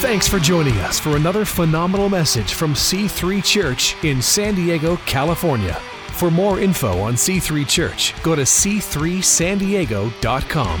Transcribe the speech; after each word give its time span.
Thanks 0.00 0.28
for 0.28 0.38
joining 0.38 0.76
us 0.76 1.00
for 1.00 1.16
another 1.16 1.44
phenomenal 1.44 2.08
message 2.08 2.54
from 2.54 2.74
C3 2.74 3.44
Church 3.44 3.96
in 4.04 4.22
San 4.22 4.54
Diego, 4.54 4.96
California. 5.06 5.74
For 6.12 6.30
more 6.30 6.60
info 6.60 7.00
on 7.00 7.14
C3 7.14 7.68
Church, 7.68 8.14
go 8.22 8.36
to 8.36 8.42
c3sandiego.com. 8.42 10.80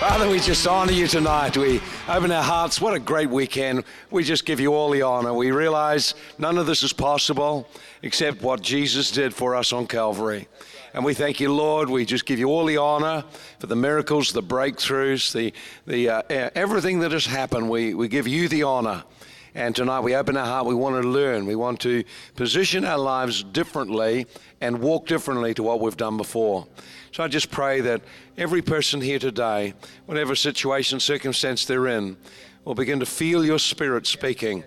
Father, 0.00 0.30
we 0.30 0.40
just 0.40 0.66
honor 0.66 0.92
you 0.92 1.06
tonight. 1.06 1.58
We 1.58 1.82
open 2.08 2.32
our 2.32 2.42
hearts. 2.42 2.80
What 2.80 2.94
a 2.94 2.98
great 2.98 3.28
weekend. 3.28 3.84
We 4.10 4.24
just 4.24 4.46
give 4.46 4.58
you 4.58 4.72
all 4.72 4.88
the 4.88 5.02
honor. 5.02 5.34
We 5.34 5.50
realize 5.50 6.14
none 6.38 6.56
of 6.56 6.64
this 6.64 6.82
is 6.82 6.94
possible 6.94 7.68
except 8.00 8.40
what 8.40 8.62
Jesus 8.62 9.10
did 9.10 9.34
for 9.34 9.54
us 9.54 9.74
on 9.74 9.86
Calvary. 9.86 10.48
And 10.96 11.04
we 11.04 11.12
thank 11.12 11.40
you, 11.40 11.52
Lord. 11.52 11.90
We 11.90 12.06
just 12.06 12.24
give 12.24 12.38
you 12.38 12.48
all 12.48 12.64
the 12.64 12.78
honor 12.78 13.22
for 13.58 13.66
the 13.66 13.76
miracles, 13.76 14.32
the 14.32 14.42
breakthroughs, 14.42 15.30
the, 15.30 15.52
the, 15.86 16.08
uh, 16.08 16.22
everything 16.54 17.00
that 17.00 17.12
has 17.12 17.26
happened. 17.26 17.68
We, 17.68 17.92
we 17.92 18.08
give 18.08 18.26
you 18.26 18.48
the 18.48 18.62
honor. 18.62 19.04
And 19.54 19.76
tonight 19.76 20.00
we 20.00 20.14
open 20.14 20.38
our 20.38 20.46
heart. 20.46 20.64
We 20.64 20.74
want 20.74 21.02
to 21.02 21.06
learn. 21.06 21.44
We 21.44 21.54
want 21.54 21.80
to 21.80 22.02
position 22.34 22.86
our 22.86 22.96
lives 22.96 23.42
differently 23.42 24.26
and 24.62 24.80
walk 24.80 25.06
differently 25.06 25.52
to 25.52 25.62
what 25.62 25.80
we've 25.80 25.98
done 25.98 26.16
before. 26.16 26.66
So 27.12 27.22
I 27.22 27.28
just 27.28 27.50
pray 27.50 27.82
that 27.82 28.00
every 28.38 28.62
person 28.62 29.02
here 29.02 29.18
today, 29.18 29.74
whatever 30.06 30.34
situation, 30.34 30.98
circumstance 30.98 31.66
they're 31.66 31.88
in, 31.88 32.16
will 32.64 32.74
begin 32.74 33.00
to 33.00 33.06
feel 33.06 33.44
your 33.44 33.58
spirit 33.58 34.06
speaking 34.06 34.64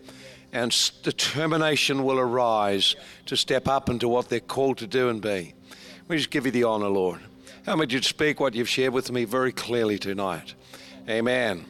and 0.53 0.91
determination 1.01 2.03
will 2.03 2.19
arise 2.19 2.95
to 3.25 3.35
step 3.35 3.67
up 3.67 3.89
into 3.89 4.07
what 4.07 4.29
they're 4.29 4.39
called 4.39 4.77
to 4.77 4.87
do 4.87 5.09
and 5.09 5.23
be. 5.23 5.55
We 6.09 6.17
just 6.17 6.31
give 6.31 6.47
you 6.47 6.51
the 6.51 6.63
honor, 6.63 6.87
Lord. 6.87 7.19
How 7.67 7.75
much 7.75 7.93
you 7.93 8.01
speak 8.01 8.39
what 8.39 8.55
you've 8.55 8.67
shared 8.67 8.93
with 8.93 9.11
me 9.11 9.25
very 9.25 9.51
clearly 9.51 9.99
tonight. 9.99 10.55
Amen. 11.07 11.63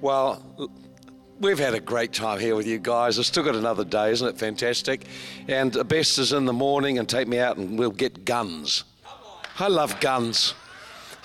Well, 0.00 0.42
we've 1.38 1.58
had 1.58 1.74
a 1.74 1.80
great 1.80 2.14
time 2.14 2.40
here 2.40 2.56
with 2.56 2.66
you 2.66 2.78
guys. 2.78 3.18
I've 3.18 3.26
still 3.26 3.44
got 3.44 3.54
another 3.54 3.84
day, 3.84 4.10
isn't 4.10 4.26
it 4.26 4.38
fantastic? 4.38 5.04
And 5.48 5.70
the 5.70 5.84
best 5.84 6.18
is 6.18 6.32
in 6.32 6.46
the 6.46 6.54
morning 6.54 6.98
and 6.98 7.06
take 7.06 7.28
me 7.28 7.38
out 7.38 7.58
and 7.58 7.78
we'll 7.78 7.90
get 7.90 8.24
guns. 8.24 8.84
I 9.58 9.68
love 9.68 10.00
guns. 10.00 10.54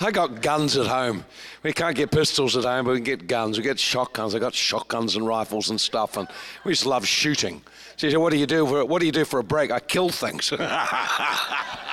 I 0.01 0.11
got 0.11 0.41
guns 0.41 0.75
at 0.75 0.87
home. 0.87 1.23
We 1.63 1.71
can't 1.71 1.95
get 1.95 2.11
pistols 2.11 2.57
at 2.57 2.65
home, 2.65 2.87
but 2.87 2.91
we 2.91 2.97
can 2.97 3.05
get 3.05 3.27
guns. 3.27 3.57
We 3.57 3.63
get 3.63 3.79
shotguns. 3.79 4.35
I 4.35 4.39
got 4.39 4.53
shotguns 4.53 5.15
and 5.15 5.25
rifles 5.25 5.69
and 5.69 5.79
stuff, 5.79 6.17
and 6.17 6.27
we 6.65 6.73
just 6.73 6.85
love 6.85 7.07
shooting. 7.07 7.61
So 7.95 8.07
you 8.07 8.11
say, 8.11 8.17
"What 8.17 8.31
do 8.31 8.37
you 8.37 8.47
do 8.47 8.65
for 8.65 8.83
what 8.83 8.99
do 8.99 9.05
you 9.05 9.11
do 9.11 9.25
for 9.25 9.39
a 9.39 9.43
break?" 9.43 9.69
I 9.69 9.79
kill 9.79 10.09
things. 10.09 10.51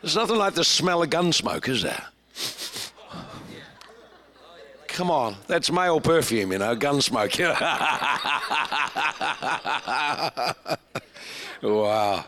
There's 0.00 0.16
nothing 0.16 0.36
like 0.36 0.54
the 0.54 0.64
smell 0.64 1.02
of 1.02 1.10
gun 1.10 1.32
smoke, 1.32 1.68
is 1.68 1.82
there? 1.82 2.04
Come 4.86 5.10
on, 5.10 5.36
that's 5.46 5.70
male 5.70 6.00
perfume, 6.00 6.52
you 6.52 6.58
know, 6.58 6.74
gun 6.74 7.00
smoke. 7.00 7.38
wow. 11.62 12.24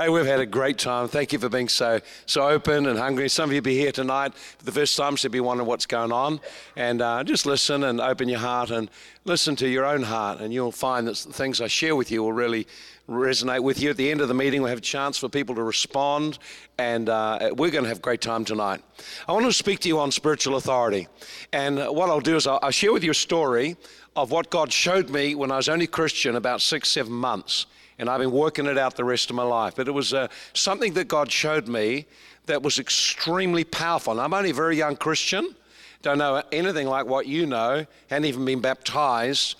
Hey, 0.00 0.08
we've 0.08 0.24
had 0.24 0.40
a 0.40 0.46
great 0.46 0.78
time. 0.78 1.08
Thank 1.08 1.34
you 1.34 1.38
for 1.38 1.50
being 1.50 1.68
so 1.68 2.00
so 2.24 2.48
open 2.48 2.86
and 2.86 2.98
hungry. 2.98 3.28
Some 3.28 3.50
of 3.50 3.54
you 3.54 3.60
be 3.60 3.76
here 3.76 3.92
tonight 3.92 4.32
for 4.32 4.64
the 4.64 4.72
first 4.72 4.96
time, 4.96 5.18
so 5.18 5.28
be 5.28 5.40
wondering 5.40 5.68
what's 5.68 5.84
going 5.84 6.10
on. 6.10 6.40
And 6.74 7.02
uh, 7.02 7.22
just 7.22 7.44
listen 7.44 7.84
and 7.84 8.00
open 8.00 8.26
your 8.26 8.38
heart 8.38 8.70
and 8.70 8.90
listen 9.26 9.56
to 9.56 9.68
your 9.68 9.84
own 9.84 10.02
heart, 10.02 10.40
and 10.40 10.54
you'll 10.54 10.72
find 10.72 11.06
that 11.06 11.16
the 11.16 11.34
things 11.34 11.60
I 11.60 11.66
share 11.66 11.94
with 11.94 12.10
you 12.10 12.22
will 12.22 12.32
really 12.32 12.66
resonate 13.10 13.62
with 13.62 13.78
you. 13.78 13.90
At 13.90 13.98
the 13.98 14.10
end 14.10 14.22
of 14.22 14.28
the 14.28 14.32
meeting, 14.32 14.62
we'll 14.62 14.70
have 14.70 14.78
a 14.78 14.80
chance 14.80 15.18
for 15.18 15.28
people 15.28 15.54
to 15.56 15.62
respond, 15.62 16.38
and 16.78 17.10
uh, 17.10 17.50
we're 17.54 17.70
going 17.70 17.84
to 17.84 17.88
have 17.90 17.98
a 17.98 18.00
great 18.00 18.22
time 18.22 18.46
tonight. 18.46 18.82
I 19.28 19.32
want 19.32 19.44
to 19.44 19.52
speak 19.52 19.80
to 19.80 19.88
you 19.88 19.98
on 19.98 20.12
spiritual 20.12 20.56
authority. 20.56 21.08
And 21.52 21.76
what 21.76 22.08
I'll 22.08 22.20
do 22.20 22.36
is 22.36 22.46
I'll, 22.46 22.58
I'll 22.62 22.70
share 22.70 22.94
with 22.94 23.04
you 23.04 23.10
a 23.10 23.14
story 23.28 23.76
of 24.16 24.30
what 24.30 24.48
God 24.48 24.72
showed 24.72 25.10
me 25.10 25.34
when 25.34 25.50
I 25.50 25.58
was 25.58 25.68
only 25.68 25.86
Christian 25.86 26.36
about 26.36 26.62
six, 26.62 26.88
seven 26.88 27.12
months 27.12 27.66
and 28.00 28.08
I've 28.08 28.20
been 28.20 28.32
working 28.32 28.64
it 28.64 28.78
out 28.78 28.96
the 28.96 29.04
rest 29.04 29.28
of 29.28 29.36
my 29.36 29.42
life. 29.42 29.76
But 29.76 29.86
it 29.86 29.90
was 29.90 30.14
uh, 30.14 30.28
something 30.54 30.94
that 30.94 31.06
God 31.06 31.30
showed 31.30 31.68
me 31.68 32.06
that 32.46 32.62
was 32.62 32.78
extremely 32.78 33.62
powerful. 33.62 34.12
And 34.14 34.20
I'm 34.22 34.32
only 34.32 34.50
a 34.50 34.54
very 34.54 34.76
young 34.76 34.96
Christian, 34.96 35.54
don't 36.00 36.16
know 36.16 36.42
anything 36.50 36.86
like 36.86 37.04
what 37.04 37.26
you 37.26 37.44
know, 37.44 37.84
hadn't 38.08 38.24
even 38.24 38.46
been 38.46 38.60
baptized. 38.60 39.56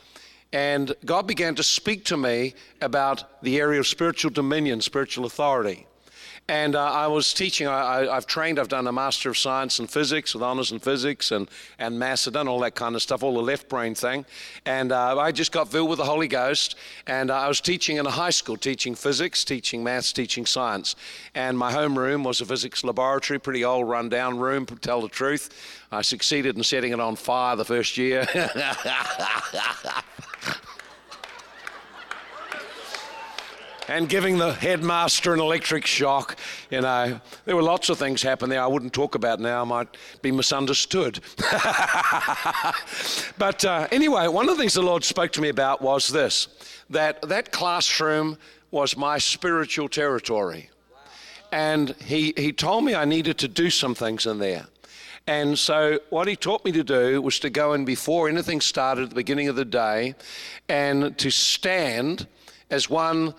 And 0.55 0.95
God 1.05 1.27
began 1.27 1.55
to 1.57 1.63
speak 1.63 2.07
to 2.07 2.17
me 2.17 2.55
about 2.81 3.43
the 3.43 3.61
area 3.61 3.79
of 3.79 3.87
spiritual 3.87 4.31
dominion, 4.31 4.81
spiritual 4.81 5.27
authority. 5.27 5.87
And 6.49 6.75
uh, 6.75 6.83
I 6.83 7.07
was 7.07 7.33
teaching, 7.33 7.69
I, 7.69 8.13
have 8.13 8.27
trained, 8.27 8.59
I've 8.59 8.67
done 8.67 8.89
a 8.89 8.93
Master 8.93 9.31
of 9.31 9.39
Science 9.39 9.79
in 9.79 9.87
Physics 9.87 10.35
with 10.35 10.43
honors 10.43 10.73
in 10.73 10.81
physics 10.81 11.31
and, 11.31 11.49
and 11.79 11.97
maths, 11.97 12.27
I've 12.27 12.35
done 12.35 12.49
all 12.49 12.59
that 12.61 12.75
kind 12.75 12.97
of 12.97 13.03
stuff, 13.03 13.23
all 13.23 13.35
the 13.35 13.41
left 13.41 13.69
brain 13.69 13.95
thing. 13.95 14.25
And 14.67 14.91
uh, 14.91 15.17
I 15.17 15.31
just 15.31 15.53
got 15.53 15.71
filled 15.71 15.89
with 15.89 15.99
the 15.99 16.05
Holy 16.05 16.27
Ghost. 16.27 16.75
And 17.07 17.31
uh, 17.31 17.39
I 17.39 17.47
was 17.47 17.61
teaching 17.61 17.99
in 17.99 18.07
a 18.07 18.11
high 18.11 18.31
school, 18.31 18.57
teaching 18.57 18.97
physics, 18.97 19.45
teaching 19.45 19.85
maths, 19.85 20.13
teaching 20.13 20.45
science. 20.45 20.97
And 21.37 21.57
my 21.57 21.73
homeroom 21.73 22.25
was 22.25 22.41
a 22.41 22.47
physics 22.47 22.83
laboratory, 22.83 23.39
pretty 23.39 23.65
old, 23.65 23.89
run-down 23.89 24.39
room, 24.39 24.67
to 24.67 24.75
tell 24.75 25.01
the 25.01 25.09
truth. 25.09 25.51
I 25.93 26.03
succeeded 26.03 26.57
in 26.57 26.65
setting 26.65 26.93
it 26.93 26.99
on 26.99 27.15
fire 27.15 27.55
the 27.55 27.65
first 27.65 27.97
year. 27.97 28.27
and 33.91 34.09
giving 34.09 34.39
the 34.39 34.53
headmaster 34.53 35.35
an 35.35 35.41
electric 35.41 35.85
shock. 35.85 36.37
You 36.71 36.81
know, 36.83 37.21
there 37.45 37.57
were 37.57 37.63
lots 37.63 37.89
of 37.89 37.99
things 37.99 38.23
happen 38.23 38.49
there 38.49 38.63
I 38.63 38.69
wouldn't 38.69 38.93
talk 38.93 39.17
about 39.17 39.41
now, 39.41 39.63
I 39.63 39.65
might 39.65 39.97
be 40.23 40.31
misunderstood. 40.31 41.19
but 43.37 43.65
uh, 43.65 43.89
anyway, 43.91 44.29
one 44.29 44.49
of 44.49 44.57
the 44.57 44.63
things 44.63 44.75
the 44.75 44.83
Lord 44.83 45.03
spoke 45.03 45.33
to 45.33 45.41
me 45.41 45.49
about 45.49 45.83
was 45.83 46.09
this 46.09 46.47
that 46.89 47.21
that 47.23 47.51
classroom 47.51 48.39
was 48.71 48.97
my 48.97 49.19
spiritual 49.19 49.89
territory. 49.89 50.71
And 51.53 51.97
he, 52.01 52.33
he 52.37 52.53
told 52.53 52.85
me 52.85 52.95
I 52.95 53.05
needed 53.05 53.39
to 53.39 53.49
do 53.49 53.71
some 53.71 53.97
things 53.97 54.25
in 54.25 54.39
there. 54.39 54.67
And 55.27 55.59
so, 55.59 55.99
what 56.11 56.29
he 56.29 56.37
taught 56.37 56.65
me 56.65 56.71
to 56.73 56.85
do 56.85 57.21
was 57.21 57.41
to 57.41 57.51
go 57.51 57.73
in 57.73 57.85
before 57.85 58.29
anything 58.29 58.61
started 58.61 59.03
at 59.03 59.09
the 59.11 59.17
beginning 59.17 59.49
of 59.49 59.57
the 59.57 59.65
day 59.65 60.15
and 60.69 61.19
to 61.19 61.31
stand 61.31 62.29
as 62.71 62.89
one 62.89 63.35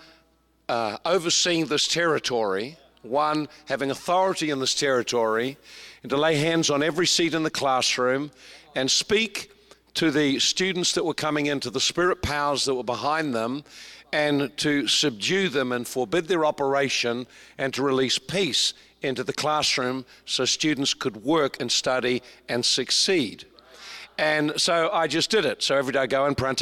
uh, 0.68 0.98
overseeing 1.04 1.66
this 1.66 1.88
territory, 1.88 2.76
one 3.02 3.48
having 3.66 3.90
authority 3.90 4.50
in 4.50 4.58
this 4.58 4.74
territory, 4.74 5.56
and 6.02 6.10
to 6.10 6.16
lay 6.16 6.36
hands 6.36 6.70
on 6.70 6.82
every 6.82 7.06
seat 7.06 7.34
in 7.34 7.42
the 7.42 7.50
classroom 7.50 8.30
and 8.74 8.90
speak 8.90 9.50
to 9.94 10.10
the 10.10 10.38
students 10.38 10.92
that 10.92 11.04
were 11.04 11.14
coming 11.14 11.46
into 11.46 11.70
the 11.70 11.80
spirit 11.80 12.22
powers 12.22 12.64
that 12.64 12.74
were 12.74 12.84
behind 12.84 13.34
them 13.34 13.62
and 14.12 14.54
to 14.58 14.86
subdue 14.86 15.48
them 15.48 15.72
and 15.72 15.86
forbid 15.86 16.28
their 16.28 16.44
operation 16.44 17.26
and 17.58 17.72
to 17.74 17.82
release 17.82 18.18
peace 18.18 18.74
into 19.02 19.24
the 19.24 19.32
classroom 19.32 20.04
so 20.24 20.44
students 20.44 20.94
could 20.94 21.24
work 21.24 21.60
and 21.60 21.70
study 21.70 22.22
and 22.48 22.64
succeed. 22.64 23.44
And 24.18 24.52
so 24.60 24.90
I 24.92 25.06
just 25.06 25.30
did 25.30 25.44
it. 25.44 25.62
So 25.62 25.76
every 25.76 25.92
day 25.92 26.00
I 26.00 26.06
go 26.06 26.26
and 26.26 26.36
pray 26.36 26.50
and 26.50 26.58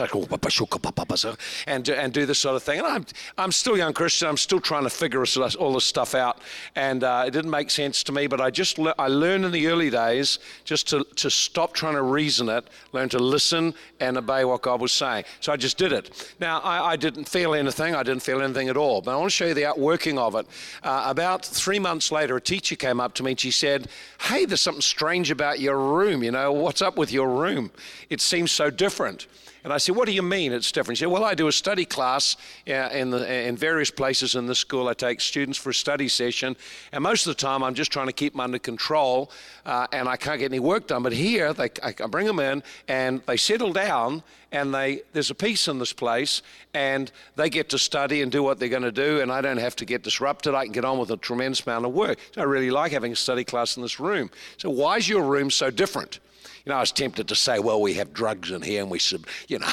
and 1.67 1.85
do, 1.85 1.95
and 1.95 2.13
do 2.13 2.27
this 2.27 2.39
sort 2.39 2.57
of 2.57 2.63
thing. 2.63 2.79
And 2.79 2.87
I'm, 2.87 3.07
I'm 3.37 3.53
still 3.53 3.77
young 3.77 3.93
Christian. 3.93 4.29
I'm 4.29 4.37
still 4.37 4.61
trying 4.61 4.85
to 4.85 4.91
figure 4.91 5.25
all 5.57 5.73
this 5.73 5.85
stuff 5.85 6.15
out. 6.15 6.39
And 6.77 7.03
uh, 7.03 7.25
it 7.27 7.33
didn't 7.33 7.51
make 7.51 7.71
sense 7.71 8.03
to 8.05 8.13
me, 8.13 8.27
but 8.29 8.41
I 8.41 8.51
just 8.51 8.79
le- 8.79 8.95
I 8.99 9.09
learned 9.09 9.45
in 9.45 9.53
the 9.53 9.67
early 9.67 9.91
days 9.91 10.39
just 10.65 10.89
to, 10.89 11.05
to 11.17 11.29
stop 11.29 11.75
trying 11.75 11.95
to 11.95 12.03
reason 12.03 12.49
it, 12.49 12.69
learn 12.93 13.09
to 13.11 13.19
listen 13.19 13.75
and 13.99 14.17
obey 14.17 14.45
what 14.45 14.63
God 14.63 14.81
was 14.81 14.93
saying. 14.93 15.25
So 15.41 15.53
I 15.53 15.57
just 15.57 15.77
did 15.77 15.93
it. 15.93 16.35
Now, 16.39 16.61
I, 16.61 16.93
I 16.93 16.97
didn't 16.97 17.29
feel 17.29 17.55
anything. 17.55 17.95
I 17.95 18.03
didn't 18.03 18.23
feel 18.23 18.41
anything 18.41 18.69
at 18.69 18.77
all. 18.77 19.01
But 19.01 19.13
I 19.13 19.17
want 19.17 19.31
to 19.31 19.37
show 19.37 19.47
you 19.47 19.55
the 19.55 19.67
outworking 19.67 20.19
of 20.19 20.35
it. 20.37 20.47
Uh, 20.83 21.05
about 21.07 21.45
three 21.45 21.79
months 21.79 22.13
later, 22.13 22.37
a 22.37 22.41
teacher 22.41 22.77
came 22.77 23.01
up 23.01 23.15
to 23.15 23.23
me 23.23 23.33
and 23.33 23.41
she 23.41 23.51
said, 23.51 23.89
Hey, 24.21 24.45
there's 24.45 24.61
something 24.61 24.83
strange 24.83 25.31
about 25.31 25.61
your 25.61 25.79
room. 25.79 26.23
You 26.23 26.31
know, 26.31 26.53
what's 26.53 26.83
up 26.83 26.97
with 26.97 27.13
your 27.13 27.29
room? 27.29 27.40
Room. 27.41 27.71
It 28.09 28.21
seems 28.21 28.51
so 28.51 28.71
different. 28.71 29.27
And 29.63 29.73
I 29.73 29.79
said, 29.79 29.95
What 29.95 30.07
do 30.07 30.13
you 30.13 30.23
mean 30.23 30.53
it's 30.53 30.73
different? 30.73 30.99
She 30.99 31.05
said, 31.05 31.11
Well, 31.11 31.25
I 31.25 31.35
do 31.35 31.49
a 31.49 31.53
study 31.53 31.85
class 31.85 32.37
uh, 32.69 32.73
in, 32.93 33.11
the, 33.11 33.47
in 33.49 33.57
various 33.57 33.91
places 33.91 34.35
in 34.35 34.47
the 34.47 34.55
school. 34.55 34.89
I 34.89 34.95
take 34.95 35.21
students 35.21 35.59
for 35.59 35.71
a 35.71 35.75
study 35.75 36.09
session, 36.09 36.57
and 36.93 37.03
most 37.03 37.27
of 37.27 37.37
the 37.37 37.41
time 37.41 37.63
I'm 37.63 37.75
just 37.75 37.93
trying 37.93 38.07
to 38.07 38.13
keep 38.13 38.33
them 38.33 38.41
under 38.41 38.59
control, 38.59 39.31
uh, 39.67 39.87
and 39.93 40.09
I 40.09 40.17
can't 40.17 40.39
get 40.39 40.51
any 40.51 40.61
work 40.61 40.87
done. 40.87 41.03
But 41.03 41.13
here, 41.13 41.53
they, 41.53 41.69
I, 41.83 41.93
bring 41.93 42.27
them 42.27 42.41
in, 42.41 42.63
and 42.89 43.21
they 43.27 43.37
settle 43.37 43.73
down, 43.73 44.23
and 44.51 44.75
they, 44.75 45.03
there's 45.13 45.31
a 45.31 45.35
peace 45.35 45.69
in 45.69 45.79
this 45.79 45.93
place, 45.93 46.41
and 46.73 47.13
they 47.37 47.51
get 47.51 47.69
to 47.71 47.79
study 47.79 48.23
and 48.23 48.33
do 48.33 48.43
what 48.43 48.59
they're 48.59 48.69
going 48.71 48.83
to 48.83 48.93
do, 48.93 49.21
and 49.21 49.31
I 49.31 49.43
don't 49.43 49.59
have 49.59 49.77
to 49.77 49.85
get 49.85 50.03
disrupted. 50.03 50.55
I 50.55 50.65
can 50.65 50.73
get 50.73 50.87
on 50.87 50.99
with 50.99 51.11
a 51.11 51.19
tremendous 51.19 51.67
amount 51.67 51.85
of 51.85 51.93
work. 51.93 52.19
So 52.35 52.41
I 52.41 52.45
really 52.45 52.71
like 52.71 52.93
having 52.93 53.13
a 53.13 53.17
study 53.17 53.45
class 53.45 53.77
in 53.77 53.83
this 53.83 54.01
room. 54.01 54.31
So, 54.57 54.71
why 54.71 54.97
is 54.97 55.09
your 55.09 55.23
room 55.23 55.51
so 55.51 55.71
different? 55.71 56.19
You 56.65 56.71
know, 56.71 56.77
I 56.77 56.81
was 56.81 56.93
tempted 56.93 57.29
to 57.29 57.35
say, 57.35 57.59
well, 57.59 57.81
we 57.81 57.95
have 57.95 58.13
drugs 58.13 58.51
in 58.51 58.63
here 58.63 58.83
and 58.83 58.91
we, 58.91 58.99
sub, 58.99 59.27
you 59.49 59.59
know. 59.59 59.67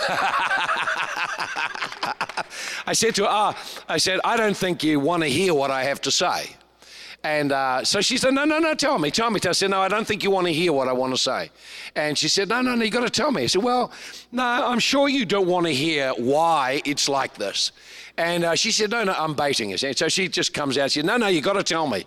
I 2.87 2.93
said 2.93 3.15
to 3.15 3.23
her, 3.23 3.29
ah, 3.29 3.57
I 3.89 3.97
said, 3.97 4.19
I 4.23 4.37
don't 4.37 4.55
think 4.55 4.83
you 4.83 4.99
want 4.99 5.23
to 5.23 5.29
hear 5.29 5.53
what 5.53 5.69
I 5.69 5.83
have 5.83 5.99
to 6.01 6.11
say. 6.11 6.55
And 7.23 7.51
uh, 7.51 7.83
so 7.83 7.99
she 7.99 8.17
said, 8.17 8.33
No, 8.33 8.45
no, 8.45 8.59
no, 8.59 8.73
tell 8.73 8.99
me, 8.99 9.11
tell 9.11 9.29
me. 9.29 9.39
I 9.43 9.51
said, 9.51 9.69
No, 9.71 9.81
I 9.81 9.87
don't 9.87 10.05
think 10.07 10.23
you 10.23 10.31
want 10.31 10.47
to 10.47 10.53
hear 10.53 10.71
what 10.71 10.87
I 10.87 10.93
want 10.93 11.13
to 11.13 11.17
say. 11.19 11.49
And 11.95 12.17
she 12.17 12.27
said, 12.27 12.47
No, 12.47 12.61
no, 12.61 12.75
no, 12.75 12.85
you 12.85 12.91
got 12.91 13.01
to 13.01 13.09
tell 13.09 13.31
me. 13.31 13.43
I 13.43 13.47
said, 13.47 13.63
Well, 13.63 13.91
no, 14.31 14.43
I'm 14.43 14.79
sure 14.79 15.09
you 15.09 15.25
don't 15.25 15.47
want 15.47 15.65
to 15.65 15.73
hear 15.73 16.11
why 16.11 16.81
it's 16.85 17.09
like 17.09 17.33
this. 17.33 17.71
And 18.17 18.43
uh, 18.43 18.55
she 18.55 18.71
said, 18.71 18.89
No, 18.89 19.03
no, 19.03 19.13
I'm 19.13 19.35
baiting 19.35 19.69
you. 19.69 19.77
So 19.77 20.07
she 20.07 20.27
just 20.27 20.53
comes 20.53 20.77
out 20.77 20.83
and 20.83 20.91
said, 20.91 21.05
No, 21.05 21.17
no, 21.17 21.27
you 21.27 21.39
got 21.39 21.53
to 21.53 21.63
tell 21.63 21.85
me. 21.85 22.05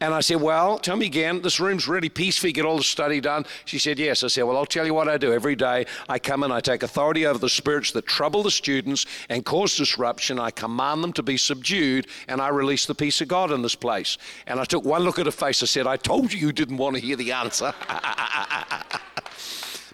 And 0.00 0.12
I 0.12 0.20
said, 0.20 0.40
Well, 0.40 0.78
tell 0.78 0.96
me 0.96 1.06
again. 1.06 1.40
This 1.40 1.60
room's 1.60 1.86
really 1.86 2.08
peaceful. 2.08 2.48
You 2.48 2.54
get 2.54 2.64
all 2.64 2.76
the 2.76 2.82
study 2.82 3.20
done. 3.20 3.46
She 3.64 3.78
said, 3.78 4.00
Yes. 4.00 4.24
I 4.24 4.26
said, 4.26 4.42
Well, 4.42 4.56
I'll 4.56 4.66
tell 4.66 4.84
you 4.84 4.94
what 4.94 5.08
I 5.08 5.18
do. 5.18 5.32
Every 5.32 5.54
day 5.54 5.86
I 6.08 6.18
come 6.18 6.42
and 6.42 6.52
I 6.52 6.58
take 6.60 6.82
authority 6.82 7.26
over 7.26 7.38
the 7.38 7.48
spirits 7.48 7.92
that 7.92 8.06
trouble 8.06 8.42
the 8.42 8.50
students 8.50 9.06
and 9.28 9.44
cause 9.44 9.76
disruption. 9.76 10.40
I 10.40 10.50
command 10.50 11.04
them 11.04 11.12
to 11.12 11.22
be 11.22 11.36
subdued 11.36 12.08
and 12.26 12.40
I 12.40 12.48
release 12.48 12.86
the 12.86 12.94
peace 12.96 13.20
of 13.20 13.28
God 13.28 13.52
in 13.52 13.62
this 13.62 13.76
place. 13.76 14.18
And 14.48 14.58
I 14.58 14.64
took 14.64 14.84
one 14.84 15.02
look 15.02 15.20
at 15.20 15.26
her 15.26 15.32
face. 15.32 15.62
I 15.62 15.66
said, 15.66 15.86
I 15.86 15.96
told 15.96 16.32
you 16.32 16.40
you 16.40 16.52
didn't 16.52 16.78
want 16.78 16.96
to 16.96 17.00
hear 17.02 17.14
the 17.14 17.30
answer. 17.30 17.72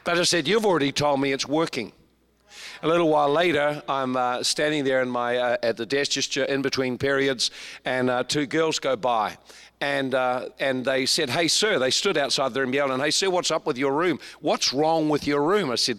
but 0.05 0.19
I 0.19 0.23
said, 0.23 0.49
You've 0.49 0.65
already 0.65 0.93
told 0.93 1.21
me 1.21 1.33
it's 1.33 1.47
working. 1.47 1.93
A 2.81 2.87
little 2.87 3.09
while 3.09 3.29
later, 3.29 3.83
I'm 3.89 4.17
uh, 4.17 4.45
standing 4.45 4.85
there 4.85 5.03
in 5.03 5.09
my, 5.09 5.37
uh, 5.37 5.57
at 5.65 5.77
the 5.77 5.85
desk 5.85 6.13
just 6.13 6.37
in 6.37 6.63
between 6.63 6.97
periods, 6.97 7.51
and 7.85 8.09
uh, 8.09 8.23
two 8.23 8.47
girls 8.47 8.79
go 8.79 8.95
by. 8.95 9.37
And, 9.81 10.15
uh, 10.15 10.51
and 10.61 10.85
they 10.85 11.05
said, 11.05 11.31
Hey, 11.31 11.49
sir, 11.49 11.81
they 11.81 11.91
stood 11.91 12.17
outside 12.17 12.55
there 12.55 12.63
and 12.63 12.73
yelled, 12.73 13.01
Hey, 13.01 13.11
sir, 13.11 13.31
what's 13.31 13.51
up 13.51 13.67
with 13.67 13.79
your 13.79 13.95
room? 13.95 14.21
What's 14.41 14.73
wrong 14.73 15.09
with 15.09 15.27
your 15.27 15.43
room? 15.43 15.73
I 15.73 15.75
said, 15.75 15.99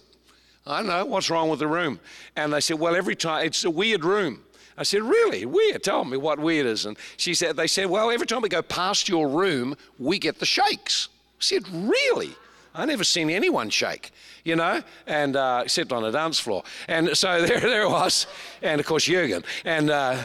I 0.66 0.78
don't 0.78 0.88
know, 0.88 1.06
what's 1.06 1.30
wrong 1.30 1.50
with 1.50 1.60
the 1.60 1.68
room? 1.68 2.00
And 2.38 2.54
they 2.54 2.62
said, 2.62 2.80
Well, 2.80 2.96
every 2.96 3.16
time, 3.16 3.46
it's 3.46 3.66
a 3.66 3.70
weird 3.70 4.06
room. 4.06 4.42
I 4.78 4.84
said, 4.84 5.02
Really? 5.02 5.46
Weird? 5.46 5.84
Tell 5.84 6.06
me 6.06 6.16
what 6.16 6.40
weird 6.40 6.66
is. 6.66 6.86
And 6.86 6.98
she 7.18 7.34
said, 7.34 7.58
They 7.58 7.68
said, 7.68 7.88
Well, 7.88 8.10
every 8.10 8.28
time 8.28 8.42
we 8.42 8.48
go 8.48 8.62
past 8.62 9.10
your 9.10 9.28
room, 9.28 9.76
we 9.98 10.18
get 10.18 10.40
the 10.40 10.46
shakes. 10.46 11.10
I 11.40 11.44
said, 11.44 11.68
Really? 11.70 12.36
I 12.76 12.86
never 12.86 13.04
seen 13.04 13.30
anyone 13.30 13.70
shake, 13.70 14.12
you 14.44 14.56
know, 14.56 14.82
and 15.08 15.36
uh, 15.36 15.62
except 15.64 15.92
on 15.92 16.06
a 16.06 16.12
dance 16.12 16.40
floor. 16.40 16.64
And 16.88 17.18
so 17.18 17.42
there, 17.46 17.60
there 17.60 17.84
it 17.84 17.90
was, 17.90 18.28
and 18.62 18.80
of 18.80 18.86
course 18.86 19.06
Jurgen. 19.06 19.44
And 19.66 19.90
uh, 19.90 20.18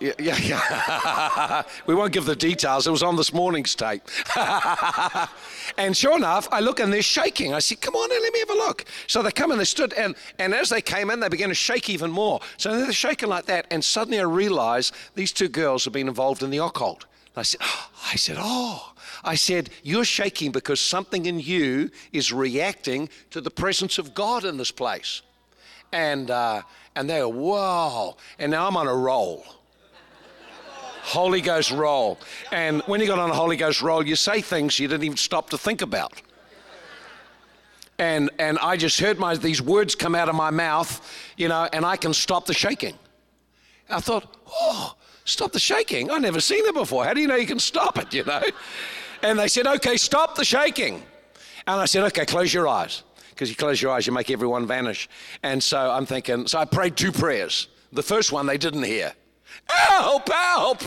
yeah, 0.00 0.12
yeah, 0.18 0.38
yeah. 0.38 1.62
we 1.86 1.94
won't 1.94 2.12
give 2.12 2.24
the 2.24 2.36
details. 2.36 2.86
It 2.86 2.90
was 2.90 3.02
on 3.02 3.16
this 3.16 3.32
morning's 3.32 3.74
tape. 3.74 4.02
and 5.76 5.96
sure 5.96 6.16
enough, 6.16 6.48
I 6.52 6.60
look 6.60 6.80
and 6.80 6.92
they're 6.92 7.02
shaking. 7.02 7.52
I 7.52 7.58
said, 7.58 7.80
"Come 7.80 7.96
on, 7.96 8.12
in, 8.12 8.22
let 8.22 8.32
me 8.32 8.38
have 8.40 8.50
a 8.50 8.54
look." 8.54 8.84
So 9.06 9.22
they 9.22 9.32
come 9.32 9.50
and 9.50 9.60
they 9.60 9.64
stood, 9.64 9.92
and 9.94 10.14
and 10.38 10.54
as 10.54 10.68
they 10.68 10.80
came 10.80 11.10
in, 11.10 11.20
they 11.20 11.28
began 11.28 11.48
to 11.48 11.54
shake 11.54 11.90
even 11.90 12.10
more. 12.10 12.40
So 12.56 12.78
they're 12.78 12.92
shaking 12.92 13.28
like 13.28 13.46
that, 13.46 13.66
and 13.70 13.84
suddenly 13.84 14.20
I 14.20 14.24
realized 14.24 14.94
these 15.14 15.32
two 15.32 15.48
girls 15.48 15.84
have 15.84 15.92
been 15.92 16.08
involved 16.08 16.42
in 16.42 16.50
the 16.50 16.58
occult. 16.58 17.06
I 17.36 17.42
said, 17.42 17.60
I 18.12 18.16
said, 18.16 18.36
oh. 18.38 18.91
I 19.24 19.34
said, 19.34 19.70
You're 19.82 20.04
shaking 20.04 20.52
because 20.52 20.80
something 20.80 21.26
in 21.26 21.40
you 21.40 21.90
is 22.12 22.32
reacting 22.32 23.08
to 23.30 23.40
the 23.40 23.50
presence 23.50 23.98
of 23.98 24.14
God 24.14 24.44
in 24.44 24.56
this 24.56 24.70
place. 24.70 25.22
And, 25.92 26.30
uh, 26.30 26.62
and 26.96 27.08
they 27.08 27.18
go, 27.18 27.28
Whoa. 27.28 28.16
And 28.38 28.50
now 28.50 28.66
I'm 28.66 28.76
on 28.76 28.86
a 28.86 28.94
roll. 28.94 29.44
Holy 31.04 31.40
Ghost 31.40 31.72
roll. 31.72 32.20
And 32.52 32.80
when 32.82 33.00
you 33.00 33.06
got 33.06 33.18
on 33.18 33.30
a 33.30 33.34
Holy 33.34 33.56
Ghost 33.56 33.82
roll, 33.82 34.06
you 34.06 34.14
say 34.14 34.40
things 34.40 34.78
you 34.78 34.86
didn't 34.86 35.04
even 35.04 35.16
stop 35.16 35.50
to 35.50 35.58
think 35.58 35.82
about. 35.82 36.22
And, 37.98 38.30
and 38.38 38.58
I 38.60 38.76
just 38.76 38.98
heard 39.00 39.18
my, 39.18 39.36
these 39.36 39.60
words 39.60 39.94
come 39.94 40.14
out 40.14 40.28
of 40.28 40.34
my 40.34 40.50
mouth, 40.50 41.00
you 41.36 41.48
know, 41.48 41.68
and 41.72 41.84
I 41.84 41.96
can 41.96 42.14
stop 42.14 42.46
the 42.46 42.54
shaking. 42.54 42.94
I 43.90 44.00
thought, 44.00 44.36
oh, 44.48 44.94
Stop 45.24 45.52
the 45.52 45.60
shaking. 45.60 46.10
I've 46.10 46.20
never 46.20 46.40
seen 46.40 46.64
that 46.66 46.74
before. 46.74 47.04
How 47.04 47.14
do 47.14 47.20
you 47.20 47.28
know 47.28 47.36
you 47.36 47.46
can 47.46 47.60
stop 47.60 47.98
it, 47.98 48.12
you 48.12 48.24
know? 48.24 48.42
And 49.22 49.38
they 49.38 49.48
said, 49.48 49.66
okay, 49.66 49.96
stop 49.96 50.34
the 50.34 50.44
shaking. 50.44 51.02
And 51.66 51.80
I 51.80 51.84
said, 51.84 52.04
okay, 52.04 52.26
close 52.26 52.52
your 52.52 52.66
eyes. 52.68 53.02
Because 53.30 53.48
you 53.48 53.56
close 53.56 53.80
your 53.80 53.92
eyes, 53.92 54.06
you 54.06 54.12
make 54.12 54.30
everyone 54.30 54.66
vanish. 54.66 55.08
And 55.42 55.62
so 55.62 55.90
I'm 55.90 56.06
thinking, 56.06 56.46
so 56.46 56.58
I 56.58 56.64
prayed 56.64 56.96
two 56.96 57.12
prayers. 57.12 57.68
The 57.92 58.02
first 58.02 58.32
one 58.32 58.46
they 58.46 58.58
didn't 58.58 58.82
hear. 58.82 59.12
Help, 59.68 60.28
help. 60.28 60.82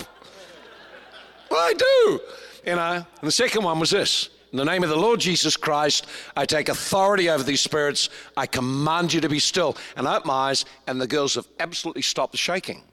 Well, 1.49 1.59
I 1.59 1.73
do. 1.73 2.19
You 2.65 2.75
know, 2.75 2.93
and 2.93 3.27
the 3.27 3.31
second 3.31 3.63
one 3.63 3.79
was 3.79 3.91
this. 3.91 4.29
In 4.51 4.57
the 4.57 4.65
name 4.65 4.83
of 4.83 4.89
the 4.89 4.95
Lord 4.95 5.19
Jesus 5.19 5.57
Christ, 5.57 6.07
I 6.35 6.45
take 6.45 6.69
authority 6.69 7.29
over 7.29 7.43
these 7.43 7.61
spirits. 7.61 8.09
I 8.37 8.45
command 8.45 9.13
you 9.13 9.21
to 9.21 9.29
be 9.29 9.39
still. 9.39 9.75
And 9.97 10.07
I 10.07 10.17
open 10.17 10.27
my 10.27 10.33
eyes, 10.33 10.65
and 10.87 10.99
the 10.99 11.07
girls 11.07 11.35
have 11.35 11.47
absolutely 11.59 12.03
stopped 12.03 12.31
the 12.31 12.37
shaking. 12.37 12.83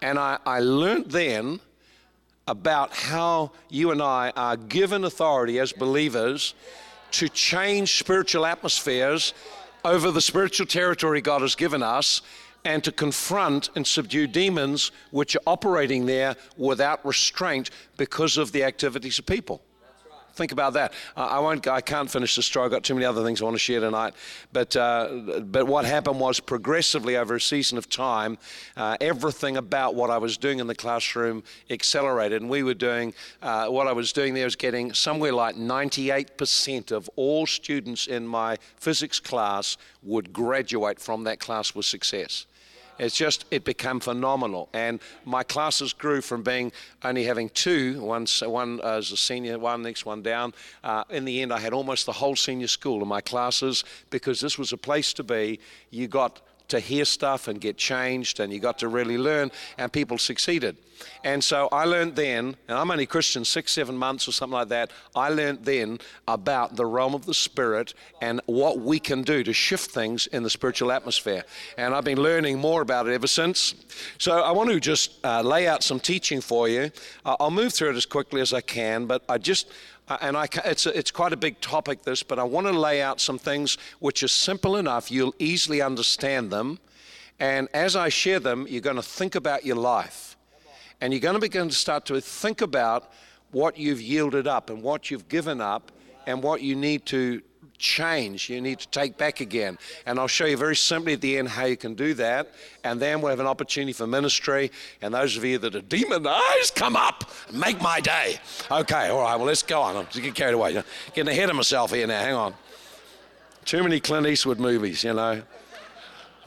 And 0.00 0.18
I, 0.18 0.38
I 0.46 0.60
learned 0.60 1.10
then 1.10 1.60
about 2.50 2.92
how 2.92 3.52
you 3.68 3.92
and 3.92 4.02
I 4.02 4.32
are 4.34 4.56
given 4.56 5.04
authority 5.04 5.60
as 5.60 5.72
believers 5.72 6.54
to 7.12 7.28
change 7.28 7.98
spiritual 7.98 8.44
atmospheres 8.44 9.34
over 9.84 10.10
the 10.10 10.20
spiritual 10.20 10.66
territory 10.66 11.20
God 11.20 11.42
has 11.42 11.54
given 11.54 11.80
us 11.80 12.22
and 12.64 12.82
to 12.82 12.90
confront 12.90 13.70
and 13.76 13.86
subdue 13.86 14.26
demons 14.26 14.90
which 15.12 15.36
are 15.36 15.42
operating 15.46 16.06
there 16.06 16.34
without 16.56 17.04
restraint 17.06 17.70
because 17.96 18.36
of 18.36 18.50
the 18.50 18.64
activities 18.64 19.20
of 19.20 19.26
people. 19.26 19.62
Think 20.40 20.52
about 20.52 20.72
that. 20.72 20.94
Uh, 21.18 21.26
I 21.26 21.38
won't. 21.38 21.68
I 21.68 21.82
can't 21.82 22.10
finish 22.10 22.34
the 22.34 22.42
story. 22.42 22.64
I've 22.64 22.70
got 22.70 22.82
too 22.82 22.94
many 22.94 23.04
other 23.04 23.22
things 23.22 23.42
I 23.42 23.44
want 23.44 23.56
to 23.56 23.58
share 23.58 23.80
tonight. 23.80 24.14
But 24.54 24.74
uh, 24.74 25.42
but 25.44 25.66
what 25.66 25.84
happened 25.84 26.18
was 26.18 26.40
progressively 26.40 27.18
over 27.18 27.34
a 27.34 27.40
season 27.42 27.76
of 27.76 27.90
time, 27.90 28.38
uh, 28.74 28.96
everything 29.02 29.58
about 29.58 29.96
what 29.96 30.08
I 30.08 30.16
was 30.16 30.38
doing 30.38 30.58
in 30.58 30.66
the 30.66 30.74
classroom 30.74 31.42
accelerated, 31.68 32.40
and 32.40 32.50
we 32.50 32.62
were 32.62 32.72
doing 32.72 33.12
uh, 33.42 33.66
what 33.66 33.86
I 33.86 33.92
was 33.92 34.14
doing 34.14 34.32
there 34.32 34.46
was 34.46 34.56
getting 34.56 34.94
somewhere 34.94 35.34
like 35.34 35.56
98% 35.56 36.90
of 36.90 37.10
all 37.16 37.46
students 37.46 38.06
in 38.06 38.26
my 38.26 38.56
physics 38.76 39.20
class 39.20 39.76
would 40.02 40.32
graduate 40.32 40.98
from 40.98 41.24
that 41.24 41.38
class 41.38 41.74
with 41.74 41.84
success. 41.84 42.46
It's 43.00 43.16
just, 43.16 43.46
it 43.50 43.64
became 43.64 43.98
phenomenal. 43.98 44.68
And 44.74 45.00
my 45.24 45.42
classes 45.42 45.94
grew 45.94 46.20
from 46.20 46.42
being 46.42 46.70
only 47.02 47.24
having 47.24 47.48
two, 47.48 47.98
one, 48.02 48.26
one 48.44 48.78
as 48.82 49.10
a 49.10 49.16
senior, 49.16 49.58
one 49.58 49.82
next 49.82 50.04
one 50.04 50.20
down. 50.20 50.52
Uh, 50.84 51.04
in 51.08 51.24
the 51.24 51.40
end, 51.40 51.50
I 51.50 51.60
had 51.60 51.72
almost 51.72 52.04
the 52.04 52.12
whole 52.12 52.36
senior 52.36 52.68
school 52.68 53.00
in 53.00 53.08
my 53.08 53.22
classes 53.22 53.84
because 54.10 54.38
this 54.38 54.58
was 54.58 54.72
a 54.72 54.76
place 54.76 55.14
to 55.14 55.24
be. 55.24 55.60
You 55.88 56.08
got 56.08 56.42
to 56.70 56.80
hear 56.80 57.04
stuff 57.04 57.48
and 57.48 57.60
get 57.60 57.76
changed, 57.76 58.40
and 58.40 58.52
you 58.52 58.58
got 58.58 58.78
to 58.78 58.88
really 58.88 59.18
learn, 59.18 59.50
and 59.78 59.92
people 59.92 60.18
succeeded. 60.18 60.76
And 61.24 61.42
so 61.42 61.68
I 61.72 61.84
learned 61.84 62.16
then, 62.16 62.56
and 62.68 62.78
I'm 62.78 62.90
only 62.90 63.06
Christian 63.06 63.44
six, 63.44 63.72
seven 63.72 63.96
months 63.96 64.28
or 64.28 64.32
something 64.32 64.54
like 64.54 64.68
that. 64.68 64.90
I 65.14 65.30
learned 65.30 65.64
then 65.64 65.98
about 66.28 66.76
the 66.76 66.86
realm 66.86 67.14
of 67.14 67.26
the 67.26 67.34
Spirit 67.34 67.94
and 68.20 68.40
what 68.46 68.80
we 68.80 68.98
can 68.98 69.22
do 69.22 69.42
to 69.44 69.52
shift 69.52 69.90
things 69.90 70.26
in 70.26 70.42
the 70.42 70.50
spiritual 70.50 70.92
atmosphere. 70.92 71.44
And 71.78 71.94
I've 71.94 72.04
been 72.04 72.20
learning 72.22 72.58
more 72.58 72.82
about 72.82 73.08
it 73.08 73.14
ever 73.14 73.26
since. 73.26 73.74
So 74.18 74.40
I 74.40 74.50
want 74.52 74.70
to 74.70 74.80
just 74.80 75.24
uh, 75.24 75.42
lay 75.42 75.66
out 75.66 75.82
some 75.82 76.00
teaching 76.00 76.40
for 76.40 76.68
you. 76.68 76.90
Uh, 77.24 77.36
I'll 77.40 77.50
move 77.50 77.72
through 77.72 77.90
it 77.90 77.96
as 77.96 78.06
quickly 78.06 78.40
as 78.40 78.52
I 78.52 78.60
can, 78.60 79.06
but 79.06 79.24
I 79.28 79.38
just 79.38 79.68
Uh, 80.10 80.18
and 80.20 80.36
I, 80.36 80.48
it's, 80.64 80.86
a, 80.86 80.98
it's 80.98 81.12
quite 81.12 81.32
a 81.32 81.36
big 81.36 81.60
topic, 81.60 82.02
this, 82.02 82.24
but 82.24 82.40
I 82.40 82.42
want 82.42 82.66
to 82.66 82.72
lay 82.72 83.00
out 83.00 83.20
some 83.20 83.38
things 83.38 83.78
which 84.00 84.24
are 84.24 84.28
simple 84.28 84.76
enough, 84.76 85.08
you'll 85.08 85.36
easily 85.38 85.80
understand 85.80 86.50
them. 86.50 86.80
And 87.38 87.68
as 87.72 87.94
I 87.94 88.08
share 88.08 88.40
them, 88.40 88.66
you're 88.68 88.80
going 88.80 88.96
to 88.96 89.02
think 89.02 89.36
about 89.36 89.64
your 89.64 89.76
life. 89.76 90.36
And 91.00 91.12
you're 91.12 91.20
going 91.20 91.34
to 91.34 91.40
begin 91.40 91.68
to 91.68 91.74
start 91.74 92.06
to 92.06 92.20
think 92.20 92.60
about 92.60 93.12
what 93.52 93.78
you've 93.78 94.02
yielded 94.02 94.48
up 94.48 94.68
and 94.68 94.82
what 94.82 95.12
you've 95.12 95.28
given 95.28 95.60
up 95.60 95.92
and 96.26 96.42
what 96.42 96.60
you 96.60 96.74
need 96.74 97.06
to 97.06 97.40
change 97.80 98.48
you 98.50 98.60
need 98.60 98.78
to 98.78 98.88
take 98.88 99.16
back 99.16 99.40
again. 99.40 99.78
And 100.06 100.18
I'll 100.18 100.28
show 100.28 100.44
you 100.44 100.56
very 100.56 100.76
simply 100.76 101.14
at 101.14 101.20
the 101.20 101.38
end 101.38 101.48
how 101.48 101.64
you 101.64 101.76
can 101.76 101.94
do 101.94 102.14
that. 102.14 102.52
And 102.84 103.00
then 103.00 103.20
we'll 103.20 103.30
have 103.30 103.40
an 103.40 103.46
opportunity 103.46 103.92
for 103.92 104.06
ministry. 104.06 104.70
And 105.02 105.14
those 105.14 105.36
of 105.36 105.44
you 105.44 105.58
that 105.58 105.74
are 105.74 105.80
demonized, 105.80 106.74
come 106.74 106.94
up 106.94 107.30
and 107.48 107.58
make 107.58 107.80
my 107.80 108.00
day. 108.00 108.38
Okay, 108.70 109.08
all 109.08 109.22
right, 109.22 109.36
well, 109.36 109.46
let's 109.46 109.62
go 109.62 109.80
on. 109.80 109.96
I'm 109.96 110.06
getting 110.12 110.32
carried 110.32 110.54
away. 110.54 110.80
Getting 111.14 111.32
ahead 111.32 111.50
of 111.50 111.56
myself 111.56 111.92
here 111.92 112.06
now. 112.06 112.20
Hang 112.20 112.34
on. 112.34 112.54
Too 113.64 113.82
many 113.82 113.98
Clint 114.00 114.26
Eastwood 114.26 114.58
movies, 114.60 115.02
you 115.02 115.14
know. 115.14 115.42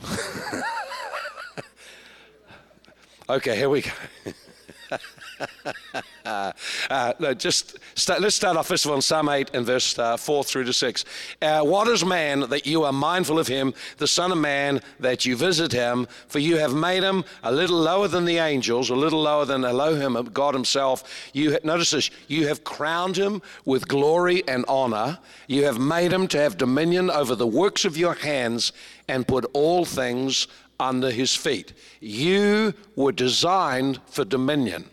okay, 3.30 3.56
here 3.56 3.70
we 3.70 3.82
go. 3.82 3.92
uh, 6.26 7.14
no, 7.20 7.34
just 7.34 7.78
start, 7.96 8.22
let's 8.22 8.36
start 8.36 8.58
off 8.58 8.68
first 8.68 8.86
of 8.86 8.92
all 8.92 8.96
in 8.96 9.02
Psalm 9.02 9.30
8 9.30 9.52
and 9.54 9.66
verse 9.66 9.98
uh, 9.98 10.18
4 10.18 10.44
through 10.44 10.66
to 10.66 10.74
6. 10.74 11.06
Uh, 11.42 11.62
what 11.62 11.88
is 11.88 12.06
man 12.06 12.42
that 12.50 12.66
you 12.66 12.84
are 12.84 12.94
mindful 12.94 13.40
of 13.40 13.48
him, 13.48 13.74
the 13.98 14.08
Son 14.08 14.32
of 14.32 14.38
Man 14.38 14.82
that 15.00 15.26
you 15.26 15.36
visit 15.36 15.72
him? 15.72 16.08
For 16.28 16.40
you 16.40 16.58
have 16.58 16.74
made 16.74 17.04
him 17.04 17.24
a 17.44 17.52
little 17.52 17.80
lower 17.80 18.08
than 18.08 18.26
the 18.26 18.38
angels, 18.38 18.90
a 18.90 18.96
little 18.96 19.22
lower 19.22 19.46
than 19.46 19.66
Elohim, 19.66 20.22
God 20.34 20.54
himself. 20.54 21.30
You 21.34 21.58
Notice 21.64 21.92
this, 21.92 22.12
you 22.28 22.48
have 22.48 22.64
crowned 22.64 23.18
him 23.18 23.42
with 23.66 23.88
glory 23.88 24.44
and 24.48 24.66
honor. 24.68 25.20
You 25.48 25.64
have 25.66 25.80
made 25.80 26.12
him 26.12 26.28
to 26.30 26.38
have 26.38 26.58
dominion 26.58 27.10
over 27.10 27.36
the 27.36 27.48
works 27.48 27.86
of 27.86 27.98
your 27.98 28.14
hands 28.16 28.74
and 29.08 29.28
put 29.28 29.46
all 29.54 29.86
things 29.86 30.48
under 30.80 31.12
his 31.12 31.36
feet. 31.36 31.74
You 32.00 32.74
were 32.96 33.12
designed 33.12 34.00
for 34.08 34.26
dominion. 34.26 34.86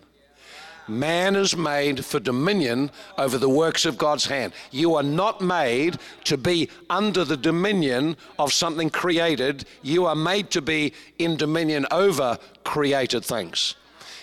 Man 0.90 1.36
is 1.36 1.56
made 1.56 2.04
for 2.04 2.18
dominion 2.18 2.90
over 3.16 3.38
the 3.38 3.48
works 3.48 3.84
of 3.86 3.96
God's 3.96 4.26
hand. 4.26 4.52
You 4.72 4.96
are 4.96 5.02
not 5.02 5.40
made 5.40 5.98
to 6.24 6.36
be 6.36 6.68
under 6.90 7.24
the 7.24 7.36
dominion 7.36 8.16
of 8.38 8.52
something 8.52 8.90
created. 8.90 9.64
You 9.82 10.06
are 10.06 10.16
made 10.16 10.50
to 10.50 10.60
be 10.60 10.92
in 11.18 11.36
dominion 11.36 11.86
over 11.92 12.38
created 12.64 13.24
things. 13.24 13.76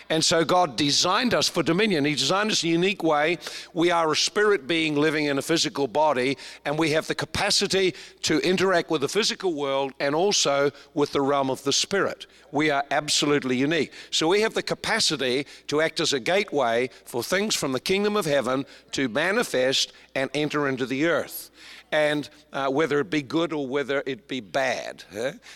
And 0.10 0.24
so 0.24 0.46
God 0.46 0.78
designed 0.78 1.34
us 1.34 1.50
for 1.50 1.64
dominion. 1.64 2.06
He 2.06 2.16
designed 2.16 2.52
us 2.52 2.64
in 2.64 2.70
a 2.70 2.72
unique 2.72 3.04
way. 3.04 3.40
We 3.74 3.92
are 3.92 4.12
a 4.12 4.16
spirit 4.16 4.68
being 4.68 4.96
living 4.96 5.26
in 5.26 5.38
a 5.38 5.42
physical 5.42 5.88
body, 5.88 6.38
and 6.66 6.80
we 6.80 6.92
have 6.92 7.08
the 7.08 7.16
capacity 7.16 7.94
to 8.22 8.40
interact 8.40 8.90
with 8.90 9.02
the 9.02 9.10
physical 9.10 9.54
world 9.54 9.94
and 10.00 10.16
also 10.16 10.72
with 10.94 11.12
the 11.12 11.22
realm 11.22 11.50
of 11.50 11.64
the 11.64 11.74
spirit. 11.74 12.26
We 12.52 12.70
are 12.70 12.86
absolutely 12.92 13.58
unique. 13.58 13.92
So 14.12 14.28
we 14.28 14.42
have 14.42 14.54
the 14.54 14.64
capacity 14.64 15.46
to 15.68 15.82
act 15.82 16.00
as 16.00 16.14
a 16.14 16.20
gateway 16.20 16.90
for 17.06 17.22
things 17.22 17.56
from 17.56 17.74
the 17.74 17.80
kingdom 17.80 18.16
of 18.16 18.26
heaven 18.26 18.66
to 18.94 19.10
manifest 19.10 19.92
and 20.16 20.30
enter 20.34 20.68
into 20.68 20.86
the 20.86 21.06
earth 21.06 21.52
and 21.91 22.29
uh, 22.53 22.70
whether 22.70 23.00
it 23.00 23.10
be 23.10 23.22
good 23.22 23.53
or 23.53 23.67
whether 23.67 24.03
it 24.06 24.27
be 24.27 24.39
bad. 24.39 25.03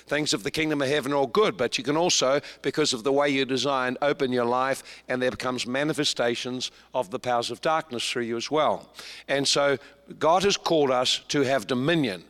Things 0.08 0.34
of 0.34 0.44
the 0.44 0.52
kingdom 0.52 0.82
of 0.82 0.88
heaven 0.88 1.14
are 1.14 1.28
good, 1.28 1.58
but 1.58 1.78
you 1.78 1.84
can 1.84 1.98
also, 1.98 2.42
because 2.62 2.94
of 2.94 3.04
the 3.04 3.12
way 3.12 3.30
you 3.30 3.46
design, 3.46 3.98
open 4.02 4.32
your 4.32 4.46
life 4.46 4.84
and 5.08 5.22
there 5.22 5.32
becomes 5.32 5.68
manifestations 5.68 6.72
of 6.94 7.12
the 7.12 7.20
powers 7.20 7.52
of 7.52 7.62
darkness 7.62 8.10
through 8.10 8.24
you 8.24 8.38
as 8.38 8.50
well. 8.50 8.90
And 9.28 9.48
so 9.48 9.78
God 10.20 10.44
has 10.44 10.58
called 10.58 10.92
us 10.92 11.20
to 11.30 11.42
have 11.42 11.68
dominion. 11.68 12.24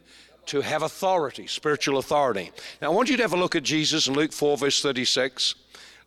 To 0.48 0.62
have 0.62 0.82
authority, 0.82 1.46
spiritual 1.46 2.00
authority. 2.00 2.52
Now, 2.82 2.92
I 2.92 2.96
want 2.96 3.10
you 3.10 3.16
to 3.16 3.22
have 3.22 3.32
a 3.32 3.38
look 3.38 3.56
at 3.56 3.62
Jesus 3.62 4.08
in 4.08 4.16
Luke 4.16 4.34
4, 4.34 4.58
verse 4.58 4.82
36. 4.82 5.54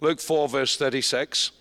Luke 0.01 0.21
4, 0.21 0.49
verse 0.49 0.77
36. 0.77 1.53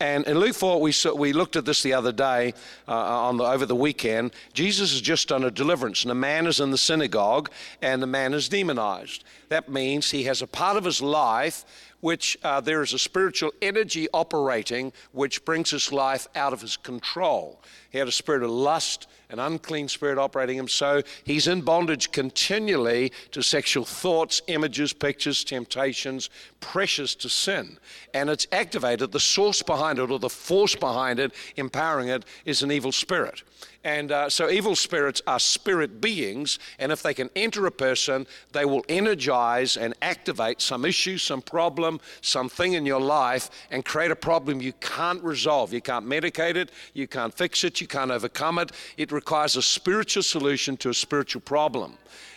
And 0.00 0.26
in 0.26 0.38
Luke 0.38 0.56
4, 0.56 0.80
we, 0.80 0.92
we 1.16 1.32
looked 1.32 1.54
at 1.54 1.64
this 1.64 1.82
the 1.82 1.92
other 1.92 2.10
day 2.10 2.54
uh, 2.88 2.92
on 2.92 3.36
the, 3.36 3.44
over 3.44 3.64
the 3.64 3.76
weekend. 3.76 4.32
Jesus 4.52 4.90
has 4.90 5.00
just 5.00 5.28
done 5.28 5.44
a 5.44 5.50
deliverance, 5.50 6.02
and 6.02 6.10
a 6.10 6.16
man 6.16 6.46
is 6.46 6.58
in 6.58 6.70
the 6.72 6.78
synagogue, 6.78 7.50
and 7.80 8.02
the 8.02 8.06
man 8.06 8.34
is 8.34 8.48
demonized. 8.48 9.24
That 9.50 9.68
means 9.68 10.10
he 10.10 10.24
has 10.24 10.42
a 10.42 10.46
part 10.46 10.76
of 10.76 10.84
his 10.84 11.00
life 11.00 11.64
which 12.04 12.36
uh, 12.42 12.60
there 12.60 12.82
is 12.82 12.92
a 12.92 12.98
spiritual 12.98 13.50
energy 13.62 14.08
operating 14.12 14.92
which 15.12 15.42
brings 15.46 15.70
his 15.70 15.90
life 15.90 16.28
out 16.34 16.52
of 16.52 16.60
his 16.60 16.76
control. 16.76 17.62
He 17.88 17.96
had 17.96 18.08
a 18.08 18.12
spirit 18.12 18.42
of 18.42 18.50
lust, 18.50 19.08
an 19.30 19.38
unclean 19.38 19.88
spirit 19.88 20.18
operating 20.18 20.58
him. 20.58 20.68
So 20.68 21.02
he's 21.24 21.46
in 21.46 21.62
bondage 21.62 22.12
continually 22.12 23.12
to 23.32 23.42
sexual 23.42 23.84
thoughts, 23.84 24.42
images, 24.46 24.92
pictures, 24.92 25.44
temptations, 25.44 26.30
pressures 26.60 27.14
to 27.16 27.28
sin. 27.28 27.78
And 28.12 28.30
it's 28.30 28.46
activated. 28.52 29.12
The 29.12 29.20
source 29.20 29.62
behind 29.62 29.98
it, 29.98 30.10
or 30.10 30.18
the 30.18 30.28
force 30.28 30.74
behind 30.74 31.18
it, 31.18 31.32
empowering 31.56 32.08
it, 32.08 32.24
is 32.44 32.62
an 32.62 32.70
evil 32.70 32.92
spirit. 32.92 33.42
And 33.84 34.12
uh, 34.12 34.30
so 34.30 34.48
evil 34.48 34.74
spirits 34.74 35.20
are 35.26 35.38
spirit 35.38 36.00
beings, 36.00 36.58
and 36.78 36.90
if 36.90 37.02
they 37.02 37.12
can 37.12 37.28
enter 37.36 37.66
a 37.66 37.70
person, 37.70 38.26
they 38.52 38.64
will 38.64 38.82
energize 38.88 39.76
and 39.76 39.92
activate 40.00 40.62
some 40.62 40.86
issue, 40.86 41.18
some 41.18 41.42
problem, 41.42 42.00
something 42.22 42.72
in 42.72 42.86
your 42.86 43.00
life, 43.00 43.50
and 43.70 43.84
create 43.84 44.10
a 44.10 44.16
problem 44.16 44.62
you 44.62 44.72
can't 44.80 45.22
resolve. 45.22 45.74
You 45.74 45.82
can't 45.82 46.06
medicate 46.06 46.56
it, 46.56 46.70
you 46.94 47.06
can't 47.06 47.34
fix 47.34 47.62
it, 47.62 47.78
you 47.82 47.86
can't 47.86 48.10
overcome 48.10 48.58
it. 48.58 48.72
It 48.96 49.12
requires 49.14 49.56
a 49.56 49.62
spiritual 49.62 50.22
solution 50.22 50.76
to 50.78 50.90
a 50.90 50.94
spiritual 50.94 51.40
problem. 51.40 51.96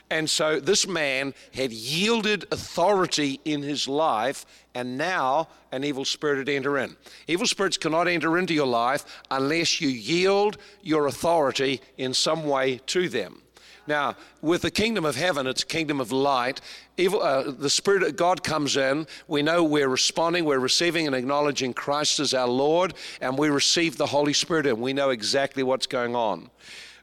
And 0.10 0.29
so 0.29 0.60
this 0.60 0.88
man 0.88 1.34
had 1.53 1.72
yielded 1.74 2.46
authority 2.51 3.41
in 3.43 3.62
his 3.62 3.88
life, 3.88 4.46
and 4.74 4.98
now 4.98 5.50
an 5.72 5.84
evil 5.84 6.05
spirit 6.05 6.38
had 6.38 6.50
entered 6.50 6.77
in. 6.77 6.96
Evil 7.27 7.46
spirits 7.46 7.75
cannot 7.75 8.07
enter 8.07 8.38
into 8.38 8.53
your 8.53 8.67
life 8.67 9.22
unless 9.29 9.81
you 9.81 9.89
yield 9.89 10.57
your 10.81 11.07
authority 11.07 11.81
in 11.98 12.13
some 12.13 12.46
way 12.46 12.79
to 12.88 13.10
them. 13.10 13.41
Now, 13.88 14.15
with 14.41 14.63
the 14.63 14.72
kingdom 14.72 15.06
of 15.06 15.15
heaven, 15.15 15.48
it's 15.48 15.63
a 15.63 15.65
kingdom 15.65 16.01
of 16.01 16.12
light. 16.12 16.60
Evil, 16.98 17.22
uh, 17.22 17.51
the 17.51 17.70
Spirit 17.70 18.03
of 18.03 18.15
God 18.17 18.44
comes 18.44 18.75
in. 18.75 19.08
We 19.27 19.41
know 19.41 19.63
we're 19.63 19.88
responding, 19.88 20.44
we're 20.44 20.60
receiving 20.60 21.08
and 21.08 21.15
acknowledging 21.15 21.74
Christ 21.74 22.20
as 22.20 22.34
our 22.34 22.48
Lord, 22.48 22.94
and 23.22 23.38
we 23.38 23.50
receive 23.50 23.98
the 23.98 24.08
Holy 24.08 24.34
Spirit, 24.34 24.65
and 24.65 24.82
we 24.82 24.91
know 24.94 25.12
exactly 25.12 25.63
what's 25.63 25.88
going 25.88 26.15
on. 26.15 26.50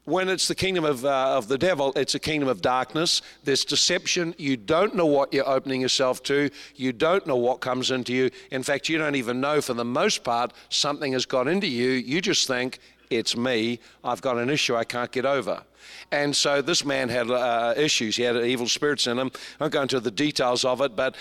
When 0.03 0.29
it's 0.29 0.47
the 0.47 0.53
kingdom 0.53 0.85
of, 0.85 1.03
uh, 1.03 1.35
of 1.35 1.47
the 1.47 1.57
devil, 1.57 1.91
it's 1.95 2.13
a 2.13 2.19
kingdom 2.19 2.47
of 2.47 2.61
darkness. 2.61 3.23
There's 3.43 3.65
deception. 3.65 4.35
You 4.37 4.55
don't 4.55 4.93
know 4.93 5.07
what 5.07 5.33
you're 5.33 5.49
opening 5.49 5.81
yourself 5.81 6.21
to. 6.23 6.51
You 6.75 6.93
don't 6.93 7.25
know 7.25 7.37
what 7.37 7.59
comes 7.59 7.89
into 7.89 8.13
you. 8.13 8.29
In 8.51 8.61
fact, 8.61 8.87
you 8.87 8.99
don't 8.99 9.15
even 9.15 9.41
know, 9.41 9.61
for 9.61 9.73
the 9.73 9.83
most 9.83 10.23
part, 10.23 10.53
something 10.69 11.13
has 11.13 11.25
got 11.25 11.47
into 11.47 11.65
you. 11.65 11.89
You 11.89 12.21
just 12.21 12.47
think, 12.47 12.77
it's 13.09 13.35
me. 13.35 13.79
I've 14.03 14.21
got 14.21 14.37
an 14.37 14.49
issue 14.49 14.75
I 14.75 14.83
can't 14.83 15.11
get 15.11 15.25
over. 15.25 15.63
And 16.11 16.35
so 16.35 16.61
this 16.61 16.85
man 16.85 17.09
had 17.09 17.29
uh, 17.29 17.73
issues. 17.75 18.15
He 18.15 18.23
had 18.23 18.35
evil 18.37 18.67
spirits 18.67 19.07
in 19.07 19.17
him. 19.17 19.31
I 19.59 19.63
won't 19.63 19.73
go 19.73 19.81
into 19.81 19.99
the 19.99 20.11
details 20.11 20.63
of 20.63 20.81
it, 20.81 20.95
but 20.95 21.15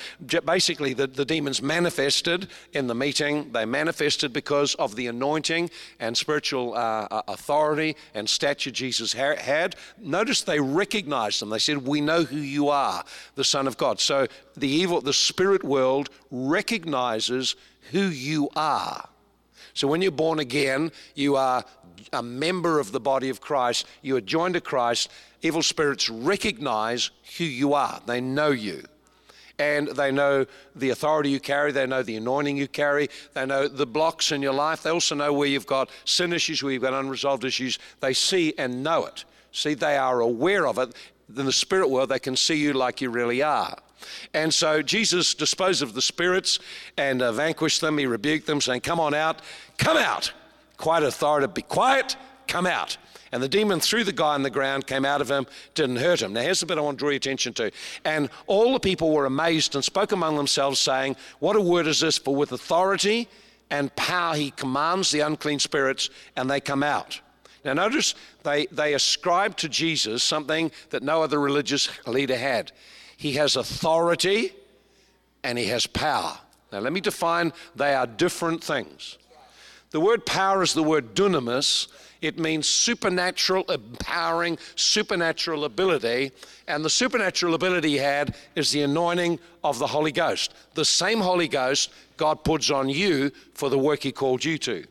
basically 0.44 0.94
the, 0.94 1.06
the 1.06 1.24
demons 1.24 1.62
manifested 1.62 2.48
in 2.72 2.86
the 2.86 2.94
meeting. 2.94 3.52
They 3.52 3.64
manifested 3.64 4.32
because 4.32 4.74
of 4.76 4.96
the 4.96 5.06
anointing 5.06 5.70
and 6.00 6.16
spiritual 6.16 6.74
uh, 6.74 7.22
authority 7.28 7.96
and 8.14 8.28
stature 8.28 8.70
Jesus 8.70 9.12
had. 9.12 9.76
Notice 9.98 10.42
they 10.42 10.60
recognized 10.60 11.40
them. 11.40 11.50
They 11.50 11.58
said, 11.58 11.78
We 11.78 12.00
know 12.00 12.24
who 12.24 12.36
you 12.36 12.68
are, 12.68 13.04
the 13.34 13.44
Son 13.44 13.66
of 13.66 13.76
God. 13.76 14.00
So 14.00 14.26
the 14.56 14.68
evil, 14.68 15.00
the 15.00 15.12
spirit 15.12 15.64
world 15.64 16.10
recognizes 16.30 17.56
who 17.90 18.02
you 18.02 18.48
are. 18.56 19.08
So 19.74 19.88
when 19.88 20.00
you're 20.00 20.12
born 20.12 20.38
again, 20.38 20.92
you 21.14 21.36
are 21.36 21.64
a 22.12 22.22
member 22.22 22.78
of 22.78 22.92
the 22.92 23.00
body 23.00 23.28
of 23.28 23.40
Christ, 23.40 23.86
you 24.02 24.16
are 24.16 24.20
joined 24.20 24.54
to 24.54 24.60
Christ. 24.60 25.10
Evil 25.42 25.62
spirits 25.62 26.08
recognize 26.08 27.10
who 27.36 27.44
you 27.44 27.74
are, 27.74 28.00
they 28.06 28.20
know 28.20 28.50
you. 28.50 28.84
And 29.58 29.88
they 29.88 30.10
know 30.10 30.46
the 30.74 30.90
authority 30.90 31.30
you 31.30 31.38
carry, 31.38 31.70
they 31.70 31.86
know 31.86 32.02
the 32.02 32.16
anointing 32.16 32.56
you 32.56 32.66
carry, 32.66 33.08
they 33.34 33.46
know 33.46 33.68
the 33.68 33.86
blocks 33.86 34.32
in 34.32 34.42
your 34.42 34.52
life, 34.52 34.82
they 34.82 34.90
also 34.90 35.14
know 35.14 35.32
where 35.32 35.48
you've 35.48 35.66
got 35.66 35.90
sin 36.04 36.32
issues, 36.32 36.62
where 36.62 36.72
you've 36.72 36.82
got 36.82 36.94
unresolved 36.94 37.44
issues. 37.44 37.78
They 38.00 38.14
see 38.14 38.54
and 38.58 38.82
know 38.82 39.06
it. 39.06 39.24
See, 39.52 39.74
they 39.74 39.96
are 39.96 40.20
aware 40.20 40.66
of 40.66 40.78
it. 40.78 40.94
In 41.36 41.46
the 41.46 41.52
spirit 41.52 41.88
world, 41.88 42.08
they 42.08 42.18
can 42.18 42.36
see 42.36 42.56
you 42.56 42.72
like 42.72 43.00
you 43.00 43.10
really 43.10 43.42
are. 43.42 43.78
And 44.32 44.52
so 44.52 44.82
Jesus 44.82 45.34
disposed 45.34 45.82
of 45.82 45.94
the 45.94 46.02
spirits 46.02 46.58
and 46.96 47.22
uh, 47.22 47.32
vanquished 47.32 47.80
them. 47.80 47.98
He 47.98 48.06
rebuked 48.06 48.46
them, 48.46 48.60
saying, 48.60 48.80
Come 48.82 49.00
on 49.00 49.14
out, 49.14 49.40
come 49.78 49.96
out. 49.96 50.32
Quite 50.76 51.02
authoritative, 51.02 51.54
be 51.54 51.62
quiet, 51.62 52.16
come 52.48 52.66
out. 52.66 52.96
And 53.34 53.42
the 53.42 53.48
demon 53.48 53.80
threw 53.80 54.04
the 54.04 54.12
guy 54.12 54.34
on 54.34 54.44
the 54.44 54.50
ground, 54.50 54.86
came 54.86 55.04
out 55.04 55.20
of 55.20 55.28
him, 55.28 55.46
didn't 55.74 55.96
hurt 55.96 56.22
him. 56.22 56.32
Now, 56.32 56.42
here's 56.42 56.60
the 56.60 56.66
bit 56.66 56.78
I 56.78 56.82
want 56.82 56.98
to 56.98 57.00
draw 57.00 57.08
your 57.08 57.16
attention 57.16 57.52
to. 57.54 57.72
And 58.04 58.30
all 58.46 58.72
the 58.72 58.78
people 58.78 59.10
were 59.10 59.26
amazed 59.26 59.74
and 59.74 59.84
spoke 59.84 60.12
among 60.12 60.36
themselves, 60.36 60.78
saying, 60.78 61.16
What 61.40 61.56
a 61.56 61.60
word 61.60 61.88
is 61.88 61.98
this? 62.00 62.16
For 62.16 62.34
with 62.34 62.52
authority 62.52 63.28
and 63.70 63.94
power 63.96 64.36
he 64.36 64.52
commands 64.52 65.10
the 65.10 65.20
unclean 65.20 65.58
spirits, 65.58 66.10
and 66.36 66.48
they 66.48 66.60
come 66.60 66.84
out. 66.84 67.20
Now, 67.64 67.72
notice 67.72 68.14
they, 68.42 68.66
they 68.66 68.94
ascribed 68.94 69.58
to 69.60 69.68
Jesus 69.68 70.22
something 70.22 70.70
that 70.90 71.02
no 71.02 71.22
other 71.22 71.40
religious 71.40 71.88
leader 72.06 72.36
had. 72.36 72.72
He 73.16 73.32
has 73.34 73.56
authority 73.56 74.52
and 75.42 75.58
he 75.58 75.66
has 75.66 75.86
power. 75.86 76.38
Now, 76.72 76.80
let 76.80 76.92
me 76.92 77.00
define 77.00 77.52
they 77.76 77.94
are 77.94 78.06
different 78.06 78.62
things. 78.64 79.18
The 79.90 80.00
word 80.00 80.26
power 80.26 80.62
is 80.62 80.74
the 80.74 80.82
word 80.82 81.14
dunamis. 81.14 81.86
It 82.20 82.38
means 82.38 82.66
supernatural, 82.66 83.64
empowering, 83.70 84.58
supernatural 84.74 85.64
ability. 85.64 86.32
And 86.66 86.84
the 86.84 86.90
supernatural 86.90 87.54
ability 87.54 87.90
he 87.90 87.96
had 87.98 88.34
is 88.56 88.72
the 88.72 88.82
anointing 88.82 89.38
of 89.62 89.78
the 89.78 89.86
Holy 89.86 90.10
Ghost. 90.10 90.54
The 90.74 90.84
same 90.84 91.20
Holy 91.20 91.46
Ghost 91.46 91.92
God 92.16 92.42
puts 92.42 92.70
on 92.70 92.88
you 92.88 93.30
for 93.52 93.68
the 93.68 93.78
work 93.78 94.02
he 94.02 94.10
called 94.10 94.44
you 94.44 94.58
to. 94.58 94.84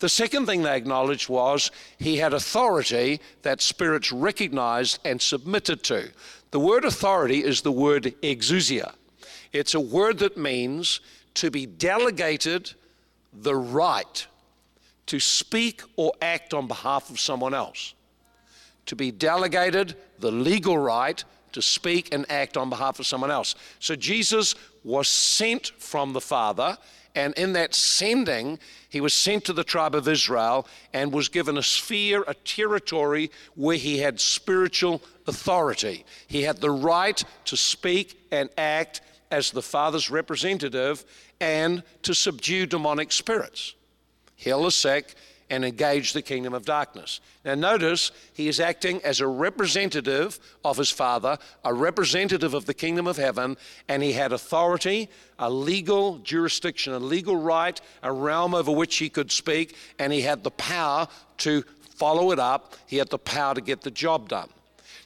The 0.00 0.08
second 0.08 0.46
thing 0.46 0.62
they 0.62 0.76
acknowledged 0.76 1.28
was 1.28 1.70
he 1.98 2.16
had 2.16 2.32
authority 2.32 3.20
that 3.42 3.60
spirits 3.60 4.10
recognized 4.10 4.98
and 5.04 5.22
submitted 5.22 5.84
to. 5.84 6.10
The 6.52 6.60
word 6.60 6.84
authority 6.84 7.42
is 7.42 7.62
the 7.62 7.72
word 7.72 8.14
exousia. 8.22 8.92
It's 9.52 9.74
a 9.74 9.80
word 9.80 10.18
that 10.18 10.36
means 10.36 11.00
to 11.34 11.50
be 11.50 11.64
delegated 11.64 12.72
the 13.32 13.54
right 13.54 14.26
to 15.06 15.18
speak 15.18 15.80
or 15.96 16.12
act 16.20 16.52
on 16.52 16.68
behalf 16.68 17.08
of 17.08 17.18
someone 17.18 17.54
else. 17.54 17.94
To 18.86 18.94
be 18.94 19.10
delegated 19.10 19.96
the 20.18 20.30
legal 20.30 20.76
right 20.76 21.24
to 21.52 21.62
speak 21.62 22.14
and 22.14 22.30
act 22.30 22.58
on 22.58 22.68
behalf 22.68 23.00
of 23.00 23.06
someone 23.06 23.30
else. 23.30 23.54
So 23.78 23.96
Jesus 23.96 24.54
was 24.84 25.08
sent 25.08 25.68
from 25.78 26.12
the 26.12 26.20
Father, 26.20 26.76
and 27.14 27.32
in 27.34 27.54
that 27.54 27.74
sending, 27.74 28.58
he 28.90 29.00
was 29.00 29.14
sent 29.14 29.46
to 29.46 29.54
the 29.54 29.64
tribe 29.64 29.94
of 29.94 30.06
Israel 30.06 30.66
and 30.92 31.12
was 31.12 31.30
given 31.30 31.56
a 31.56 31.62
sphere, 31.62 32.24
a 32.26 32.34
territory 32.34 33.30
where 33.54 33.76
he 33.76 33.98
had 33.98 34.20
spiritual 34.20 35.00
authority. 35.26 36.04
He 36.26 36.42
had 36.42 36.60
the 36.60 36.70
right 36.70 37.22
to 37.46 37.56
speak 37.56 38.26
and 38.30 38.50
act 38.56 39.00
as 39.30 39.50
the 39.50 39.62
Father's 39.62 40.10
representative 40.10 41.04
and 41.40 41.82
to 42.02 42.14
subdue 42.14 42.66
demonic 42.66 43.10
spirits, 43.12 43.74
heal 44.36 44.62
the 44.62 44.70
sick, 44.70 45.14
and 45.50 45.66
engage 45.66 46.14
the 46.14 46.22
kingdom 46.22 46.54
of 46.54 46.64
darkness. 46.64 47.20
Now, 47.44 47.54
notice 47.54 48.10
he 48.32 48.48
is 48.48 48.58
acting 48.58 49.02
as 49.04 49.20
a 49.20 49.26
representative 49.26 50.40
of 50.64 50.78
his 50.78 50.88
Father, 50.88 51.36
a 51.62 51.74
representative 51.74 52.54
of 52.54 52.64
the 52.64 52.72
kingdom 52.72 53.06
of 53.06 53.18
heaven, 53.18 53.58
and 53.86 54.02
he 54.02 54.12
had 54.12 54.32
authority, 54.32 55.10
a 55.38 55.50
legal 55.50 56.18
jurisdiction, 56.18 56.94
a 56.94 56.98
legal 56.98 57.36
right, 57.36 57.78
a 58.02 58.10
realm 58.10 58.54
over 58.54 58.72
which 58.72 58.96
he 58.96 59.10
could 59.10 59.30
speak, 59.30 59.76
and 59.98 60.10
he 60.10 60.22
had 60.22 60.42
the 60.42 60.50
power 60.52 61.06
to 61.38 61.62
follow 61.96 62.30
it 62.32 62.38
up. 62.38 62.74
He 62.86 62.96
had 62.96 63.10
the 63.10 63.18
power 63.18 63.54
to 63.54 63.60
get 63.60 63.82
the 63.82 63.90
job 63.90 64.30
done. 64.30 64.48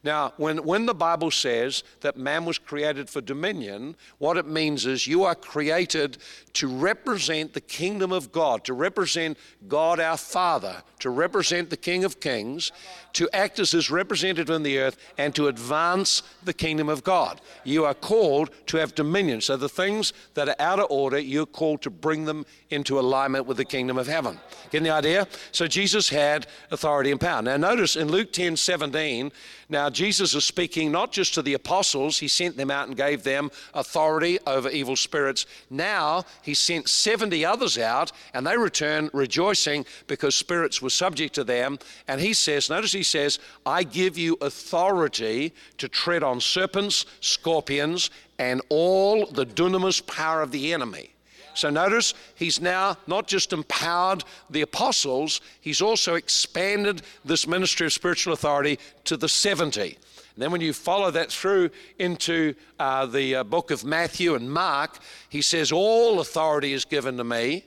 Now, 0.07 0.35
when, 0.37 0.59
when 0.59 0.87
the 0.87 0.95
Bible 0.95 1.33
says 1.33 1.83
that 2.01 2.17
man 2.17 2.45
was 2.45 2.59
created 2.59 3.11
for 3.11 3.21
dominion, 3.21 3.97
what 4.19 4.37
it 4.37 4.47
means 4.47 4.87
is 4.87 5.09
you 5.09 5.25
are 5.25 5.35
created 5.35 6.19
to 6.53 6.69
represent 6.69 7.55
the 7.55 7.61
kingdom 7.61 8.13
of 8.13 8.31
God, 8.31 8.65
to 8.67 8.73
represent 8.73 9.37
God 9.67 9.99
our 9.99 10.17
Father, 10.17 10.85
to 11.01 11.11
represent 11.11 11.71
the 11.71 11.77
King 11.77 12.05
of 12.05 12.21
Kings, 12.21 12.71
to 13.15 13.29
act 13.33 13.59
as 13.59 13.73
his 13.73 13.91
representative 13.91 14.49
in 14.49 14.63
the 14.63 14.79
earth, 14.79 14.97
and 15.19 15.35
to 15.35 15.49
advance 15.49 16.23
the 16.45 16.55
kingdom 16.55 16.89
of 16.89 17.03
God. 17.03 17.41
You 17.65 17.85
are 17.85 17.95
called 17.95 18.51
to 18.67 18.77
have 18.77 18.95
dominion. 18.95 19.41
So 19.41 19.57
the 19.57 19.69
things 19.69 20.13
that 20.35 20.49
are 20.49 20.57
out 20.61 20.79
of 20.79 20.87
order, 20.89 21.19
you're 21.19 21.47
called 21.47 21.83
to 21.83 21.91
bring 21.91 22.27
them 22.27 22.47
into 22.71 23.01
alignment 23.01 23.47
with 23.47 23.57
the 23.57 23.65
kingdom 23.65 23.99
of 23.99 24.07
heaven. 24.07 24.39
Getting 24.71 24.85
the 24.85 24.91
idea? 24.91 25.27
So 25.51 25.67
Jesus 25.67 26.09
had 26.09 26.47
authority 26.71 27.11
and 27.11 27.21
power. 27.21 27.43
Now 27.43 27.57
notice 27.57 27.97
in 27.97 28.09
Luke 28.09 28.33
10 28.33 28.57
17, 28.57 29.33
now 29.69 29.91
Jesus 29.91 30.35
is 30.35 30.45
speaking 30.45 30.93
not 30.93 31.11
just 31.11 31.35
to 31.35 31.43
the 31.43 31.55
apostles, 31.55 32.19
he 32.19 32.29
sent 32.29 32.57
them 32.57 32.71
out 32.71 32.87
and 32.87 32.97
gave 32.97 33.25
them 33.25 33.51
authority 33.75 34.39
over 34.47 34.69
evil 34.69 34.95
spirits. 34.95 35.47
Now 35.71 36.25
he 36.43 36.55
sent 36.55 36.89
70 36.89 37.45
others 37.45 37.77
out, 37.77 38.13
and 38.33 38.47
they 38.47 38.57
return 38.57 39.11
rejoicing 39.13 39.85
because 40.07 40.37
spirits 40.37 40.81
were 40.81 40.91
subject 40.91 41.35
to 41.35 41.45
them. 41.45 41.79
And 42.07 42.21
he 42.21 42.33
says, 42.33 42.71
notice 42.71 42.93
he 42.93 43.03
says, 43.03 43.41
I 43.65 43.83
give 43.83 44.17
you 44.17 44.39
authority 44.41 45.53
to 45.79 45.89
tread 45.89 46.23
on 46.23 46.41
serpents, 46.41 47.05
scorpions, 47.21 48.11
and 48.39 48.63
all 48.69 49.27
the 49.27 49.47
dunamis 49.47 50.07
power 50.07 50.43
of 50.43 50.53
the 50.53 50.73
enemy. 50.73 51.16
So 51.57 51.71
notice 51.71 52.13
he's 52.35 52.61
now 52.61 52.99
not 53.07 53.27
just 53.27 53.53
empowered 53.53 54.25
the 54.51 54.61
apostles, 54.61 55.41
he's 55.61 55.81
also 55.81 56.15
expanded 56.15 57.03
this 57.25 57.47
ministry 57.47 57.87
of 57.87 57.95
spiritual 57.95 58.35
authority 58.35 58.79
to 59.05 59.17
the 59.17 59.29
70. 59.29 59.83
And 59.83 60.43
then 60.43 60.51
when 60.51 60.61
you 60.61 60.75
follow 60.75 61.11
that 61.13 61.33
through 61.33 61.71
into 61.99 62.55
uh, 62.79 63.07
the 63.07 63.37
uh, 63.37 63.45
book 63.45 63.71
of 63.71 63.87
Matthew 63.87 64.35
and 64.35 64.53
Mark, 64.53 64.99
he 65.31 65.41
says, 65.41 65.73
All 65.73 66.21
authority 66.21 66.75
is 66.75 66.85
given 66.85 67.17
to 67.17 67.25
me. 67.25 67.65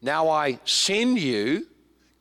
Now 0.00 0.28
I 0.28 0.60
send 0.64 1.18
you, 1.18 1.66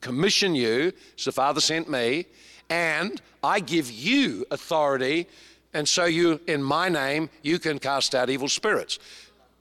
commission 0.02 0.56
you, 0.56 0.94
as 1.16 1.26
the 1.26 1.32
Father 1.32 1.62
sent 1.62 1.92
me, 1.92 2.26
and 2.72 3.22
I 3.44 3.60
give 3.60 3.92
you 3.92 4.48
authority. 4.50 5.28
And 5.76 5.88
so 5.88 6.06
you, 6.06 6.40
in 6.48 6.64
my 6.64 6.90
name, 6.90 7.30
you 7.44 7.60
can 7.60 7.78
cast 7.78 8.16
out 8.16 8.32
evil 8.32 8.50
spirits 8.50 8.98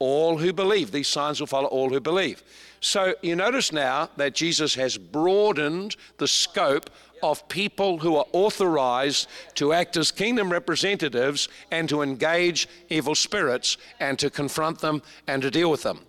all 0.03 0.37
who 0.37 0.51
believe. 0.51 0.91
These 0.91 1.07
signs 1.07 1.39
will 1.39 1.47
follow 1.47 1.69
all 1.69 1.89
who 1.89 2.01
believe. 2.01 2.43
So 2.81 3.15
you 3.21 3.35
notice 3.35 3.71
now 3.71 4.09
that 4.17 4.35
Jesus 4.35 4.75
has 4.75 4.97
broadened 4.97 5.95
the 6.17 6.27
scope 6.27 6.89
of 7.21 7.47
people 7.47 7.99
who 7.99 8.17
are 8.17 8.25
authorized 8.33 9.29
to 9.55 9.71
act 9.71 9.95
as 9.95 10.11
kingdom 10.11 10.51
representatives 10.51 11.47
and 11.71 11.87
to 11.87 12.01
engage 12.01 12.67
evil 12.89 13.15
spirits 13.15 13.77
and 14.01 14.19
to 14.19 14.29
confront 14.29 14.79
them 14.79 15.01
and 15.27 15.41
to 15.41 15.49
deal 15.49 15.71
with 15.71 15.83
them. 15.83 16.01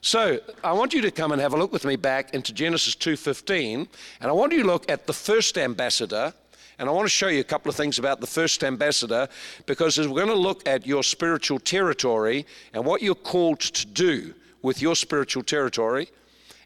So, 0.00 0.38
I 0.62 0.72
want 0.72 0.94
you 0.94 1.02
to 1.02 1.10
come 1.10 1.32
and 1.32 1.40
have 1.42 1.52
a 1.52 1.58
look 1.58 1.72
with 1.72 1.84
me 1.84 1.96
back 1.96 2.32
into 2.32 2.54
Genesis 2.54 2.94
2:15, 2.94 3.88
and 4.20 4.30
I 4.30 4.32
want 4.32 4.52
you 4.52 4.62
to 4.62 4.66
look 4.66 4.88
at 4.90 5.06
the 5.06 5.12
first 5.12 5.58
ambassador 5.58 6.32
and 6.80 6.88
I 6.88 6.92
want 6.92 7.04
to 7.04 7.10
show 7.10 7.28
you 7.28 7.40
a 7.40 7.44
couple 7.44 7.68
of 7.68 7.76
things 7.76 7.98
about 7.98 8.22
the 8.22 8.26
first 8.26 8.64
ambassador 8.64 9.28
because 9.66 9.98
as 9.98 10.08
we're 10.08 10.24
going 10.24 10.28
to 10.28 10.42
look 10.42 10.66
at 10.66 10.86
your 10.86 11.02
spiritual 11.02 11.58
territory 11.58 12.46
and 12.72 12.86
what 12.86 13.02
you're 13.02 13.14
called 13.14 13.60
to 13.60 13.86
do 13.86 14.32
with 14.62 14.80
your 14.80 14.96
spiritual 14.96 15.42
territory, 15.42 16.08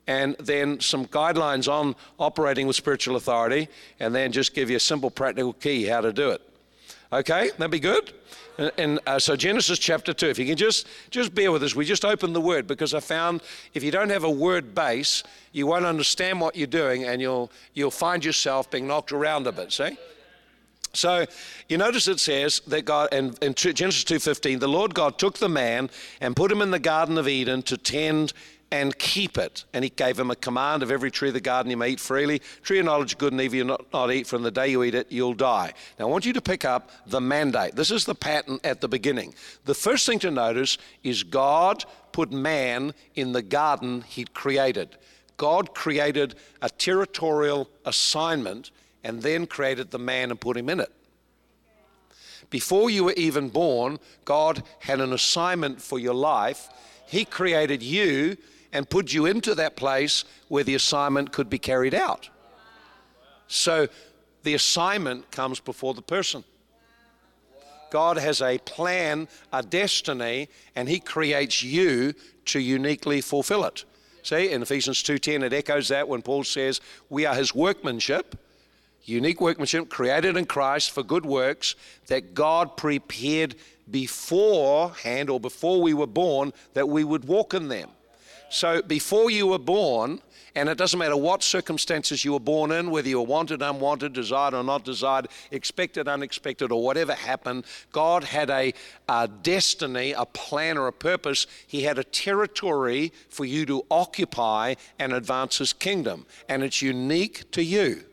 and 0.06 0.36
then 0.38 0.78
some 0.78 1.06
guidelines 1.06 1.70
on 1.70 1.96
operating 2.20 2.68
with 2.68 2.76
spiritual 2.76 3.16
authority, 3.16 3.68
and 3.98 4.14
then 4.14 4.30
just 4.30 4.54
give 4.54 4.70
you 4.70 4.76
a 4.76 4.80
simple 4.80 5.10
practical 5.10 5.52
key 5.52 5.84
how 5.84 6.00
to 6.00 6.12
do 6.12 6.30
it. 6.30 6.42
Okay, 7.12 7.50
that'd 7.58 7.70
be 7.70 7.80
good. 7.80 8.12
And 8.78 9.00
uh, 9.06 9.18
so 9.18 9.34
Genesis 9.34 9.78
chapter 9.78 10.12
2, 10.12 10.26
if 10.26 10.38
you 10.38 10.46
can 10.46 10.56
just, 10.56 10.86
just 11.10 11.34
bear 11.34 11.50
with 11.50 11.62
us, 11.62 11.74
we 11.74 11.84
just 11.84 12.04
opened 12.04 12.36
the 12.36 12.40
word 12.40 12.66
because 12.66 12.94
I 12.94 13.00
found 13.00 13.42
if 13.74 13.82
you 13.82 13.90
don't 13.90 14.10
have 14.10 14.24
a 14.24 14.30
word 14.30 14.74
base, 14.74 15.24
you 15.52 15.66
won't 15.66 15.84
understand 15.84 16.40
what 16.40 16.54
you're 16.54 16.66
doing 16.66 17.04
and 17.04 17.20
you'll, 17.20 17.50
you'll 17.72 17.90
find 17.90 18.24
yourself 18.24 18.70
being 18.70 18.86
knocked 18.86 19.12
around 19.12 19.46
a 19.46 19.52
bit, 19.52 19.72
see? 19.72 19.96
So 20.92 21.26
you 21.68 21.78
notice 21.78 22.06
it 22.06 22.20
says 22.20 22.60
that 22.68 22.84
God, 22.84 23.12
in, 23.12 23.34
in 23.42 23.54
Genesis 23.54 24.04
2.15, 24.04 24.60
the 24.60 24.68
Lord 24.68 24.94
God 24.94 25.18
took 25.18 25.38
the 25.38 25.48
man 25.48 25.90
and 26.20 26.36
put 26.36 26.52
him 26.52 26.62
in 26.62 26.70
the 26.70 26.78
Garden 26.78 27.18
of 27.18 27.26
Eden 27.26 27.62
to 27.62 27.76
tend 27.76 28.32
and 28.70 28.96
keep 28.98 29.38
it. 29.38 29.64
And 29.72 29.84
he 29.84 29.90
gave 29.90 30.18
him 30.18 30.30
a 30.30 30.36
command 30.36 30.82
of 30.82 30.90
every 30.90 31.10
tree 31.10 31.28
of 31.28 31.34
the 31.34 31.40
garden 31.40 31.70
you 31.70 31.76
may 31.76 31.90
eat 31.90 32.00
freely. 32.00 32.40
Tree 32.62 32.78
of 32.78 32.86
knowledge, 32.86 33.16
good 33.18 33.32
and 33.32 33.40
evil, 33.40 33.56
you 33.56 33.64
not, 33.64 33.92
not 33.92 34.12
eat. 34.12 34.26
From 34.26 34.42
the 34.42 34.50
day 34.50 34.68
you 34.68 34.82
eat 34.82 34.94
it, 34.94 35.10
you'll 35.10 35.34
die. 35.34 35.72
Now, 35.98 36.06
I 36.06 36.10
want 36.10 36.26
you 36.26 36.32
to 36.32 36.40
pick 36.40 36.64
up 36.64 36.90
the 37.06 37.20
mandate. 37.20 37.76
This 37.76 37.90
is 37.90 38.04
the 38.04 38.14
pattern 38.14 38.58
at 38.64 38.80
the 38.80 38.88
beginning. 38.88 39.34
The 39.64 39.74
first 39.74 40.06
thing 40.06 40.18
to 40.20 40.30
notice 40.30 40.78
is 41.02 41.22
God 41.22 41.84
put 42.12 42.32
man 42.32 42.94
in 43.14 43.32
the 43.32 43.42
garden 43.42 44.02
he'd 44.02 44.34
created. 44.34 44.96
God 45.36 45.74
created 45.74 46.34
a 46.62 46.68
territorial 46.68 47.68
assignment 47.84 48.70
and 49.02 49.22
then 49.22 49.46
created 49.46 49.90
the 49.90 49.98
man 49.98 50.30
and 50.30 50.40
put 50.40 50.56
him 50.56 50.68
in 50.68 50.80
it. 50.80 50.92
Before 52.50 52.88
you 52.88 53.04
were 53.04 53.14
even 53.14 53.48
born, 53.48 53.98
God 54.24 54.62
had 54.78 55.00
an 55.00 55.12
assignment 55.12 55.82
for 55.82 55.98
your 55.98 56.14
life. 56.14 56.68
He 57.06 57.24
created 57.24 57.82
you 57.82 58.36
and 58.74 58.90
put 58.90 59.12
you 59.12 59.24
into 59.24 59.54
that 59.54 59.76
place 59.76 60.24
where 60.48 60.64
the 60.64 60.74
assignment 60.74 61.32
could 61.32 61.48
be 61.48 61.58
carried 61.58 61.94
out. 61.94 62.28
So 63.46 63.88
the 64.42 64.54
assignment 64.54 65.30
comes 65.30 65.60
before 65.60 65.94
the 65.94 66.02
person. 66.02 66.44
God 67.90 68.18
has 68.18 68.42
a 68.42 68.58
plan, 68.58 69.28
a 69.52 69.62
destiny, 69.62 70.48
and 70.74 70.88
He 70.88 70.98
creates 70.98 71.62
you 71.62 72.14
to 72.46 72.58
uniquely 72.58 73.20
fulfill 73.20 73.64
it. 73.64 73.84
See, 74.24 74.50
in 74.50 74.62
Ephesians 74.62 75.02
2:10, 75.02 75.44
it 75.44 75.52
echoes 75.52 75.88
that 75.88 76.08
when 76.08 76.22
Paul 76.22 76.42
says, 76.42 76.80
"We 77.08 77.24
are 77.24 77.36
His 77.36 77.54
workmanship, 77.54 78.36
unique 79.04 79.40
workmanship, 79.40 79.88
created 79.88 80.36
in 80.36 80.46
Christ 80.46 80.90
for 80.90 81.04
good 81.04 81.24
works 81.24 81.76
that 82.06 82.34
God 82.34 82.76
prepared 82.76 83.54
beforehand 83.88 85.30
or 85.30 85.38
before 85.38 85.80
we 85.80 85.94
were 85.94 86.08
born 86.08 86.52
that 86.72 86.88
we 86.88 87.04
would 87.04 87.26
walk 87.26 87.54
in 87.54 87.68
them." 87.68 87.90
So 88.54 88.80
before 88.82 89.32
you 89.32 89.48
were 89.48 89.58
born, 89.58 90.20
and 90.54 90.68
it 90.68 90.78
doesn't 90.78 91.00
matter 91.00 91.16
what 91.16 91.42
circumstances 91.42 92.24
you 92.24 92.34
were 92.34 92.38
born 92.38 92.70
in, 92.70 92.92
whether 92.92 93.08
you 93.08 93.18
were 93.18 93.26
wanted, 93.26 93.62
unwanted, 93.62 94.12
desired, 94.12 94.54
or 94.54 94.62
not 94.62 94.84
desired, 94.84 95.26
expected, 95.50 96.06
unexpected, 96.06 96.70
or 96.70 96.80
whatever 96.80 97.14
happened, 97.14 97.64
God 97.90 98.22
had 98.22 98.50
a, 98.50 98.72
a, 99.08 99.26
destiny, 99.26 100.12
a 100.12 100.24
plan, 100.24 100.78
or 100.78 100.86
a 100.86 100.92
purpose. 100.92 101.48
He 101.66 101.82
had 101.82 101.98
a 101.98 102.04
territory 102.04 103.12
for 103.28 103.44
you 103.44 103.66
to 103.66 103.84
occupy 103.90 104.76
and 105.00 105.12
advance 105.12 105.58
His 105.58 105.72
kingdom, 105.72 106.24
and 106.48 106.62
it's 106.62 106.80
unique 106.80 107.50
to 107.50 107.64
you. 107.64 108.04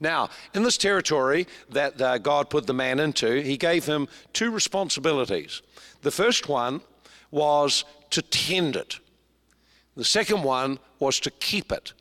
Now, 0.00 0.28
in 0.52 0.64
this 0.64 0.76
territory 0.76 1.46
that 1.70 1.98
uh, 1.98 2.18
God 2.18 2.50
put 2.50 2.66
the 2.66 2.74
man 2.74 3.00
into, 3.00 3.40
He 3.40 3.56
gave 3.56 3.86
him 3.86 4.06
two 4.34 4.50
responsibilities. 4.50 5.62
The 6.02 6.10
first 6.10 6.46
one 6.46 6.82
was 7.30 7.86
to 8.10 8.20
tend 8.20 8.76
it. 8.76 8.98
The 9.96 10.04
second 10.04 10.42
one 10.42 10.78
was 10.98 11.20
to 11.20 11.30
keep 11.30 11.70
it. 11.72 11.92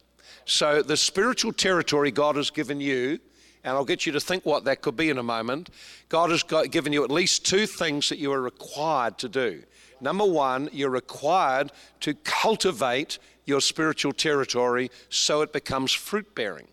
So, 0.45 0.81
the 0.81 0.97
spiritual 0.97 1.53
territory 1.53 2.11
God 2.11 2.35
has 2.35 2.49
given 2.49 2.81
you, 2.81 3.19
and 3.63 3.75
I'll 3.75 3.85
get 3.85 4.05
you 4.05 4.11
to 4.13 4.19
think 4.19 4.45
what 4.45 4.63
that 4.65 4.81
could 4.81 4.95
be 4.95 5.09
in 5.09 5.17
a 5.17 5.23
moment. 5.23 5.69
God 6.09 6.31
has 6.31 6.43
got, 6.43 6.71
given 6.71 6.93
you 6.93 7.03
at 7.03 7.11
least 7.11 7.45
two 7.45 7.67
things 7.67 8.09
that 8.09 8.17
you 8.17 8.31
are 8.31 8.41
required 8.41 9.17
to 9.19 9.29
do. 9.29 9.63
Number 9.99 10.25
one, 10.25 10.69
you're 10.73 10.89
required 10.89 11.71
to 11.99 12.15
cultivate 12.23 13.19
your 13.45 13.61
spiritual 13.61 14.13
territory 14.13 14.89
so 15.09 15.41
it 15.41 15.53
becomes 15.53 15.91
fruit 15.91 16.33
bearing. 16.33 16.67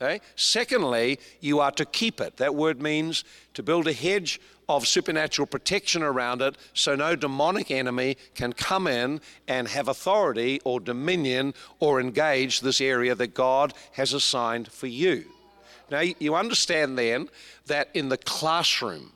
Okay? 0.00 0.20
Secondly, 0.36 1.18
you 1.40 1.60
are 1.60 1.70
to 1.72 1.84
keep 1.84 2.20
it. 2.20 2.36
That 2.36 2.54
word 2.54 2.82
means 2.82 3.24
to 3.54 3.62
build 3.62 3.86
a 3.86 3.92
hedge 3.92 4.40
of 4.76 4.86
supernatural 4.86 5.46
protection 5.46 6.02
around 6.02 6.42
it 6.42 6.56
so 6.74 6.94
no 6.94 7.16
demonic 7.16 7.70
enemy 7.70 8.16
can 8.34 8.52
come 8.52 8.86
in 8.86 9.20
and 9.48 9.68
have 9.68 9.88
authority 9.88 10.60
or 10.64 10.80
dominion 10.80 11.54
or 11.80 12.00
engage 12.00 12.60
this 12.60 12.80
area 12.80 13.14
that 13.14 13.34
God 13.34 13.74
has 13.92 14.12
assigned 14.12 14.70
for 14.70 14.86
you. 14.86 15.24
Now, 15.90 16.00
you 16.00 16.34
understand 16.34 16.98
then 16.98 17.28
that 17.66 17.88
in 17.92 18.08
the 18.08 18.16
classroom, 18.18 19.12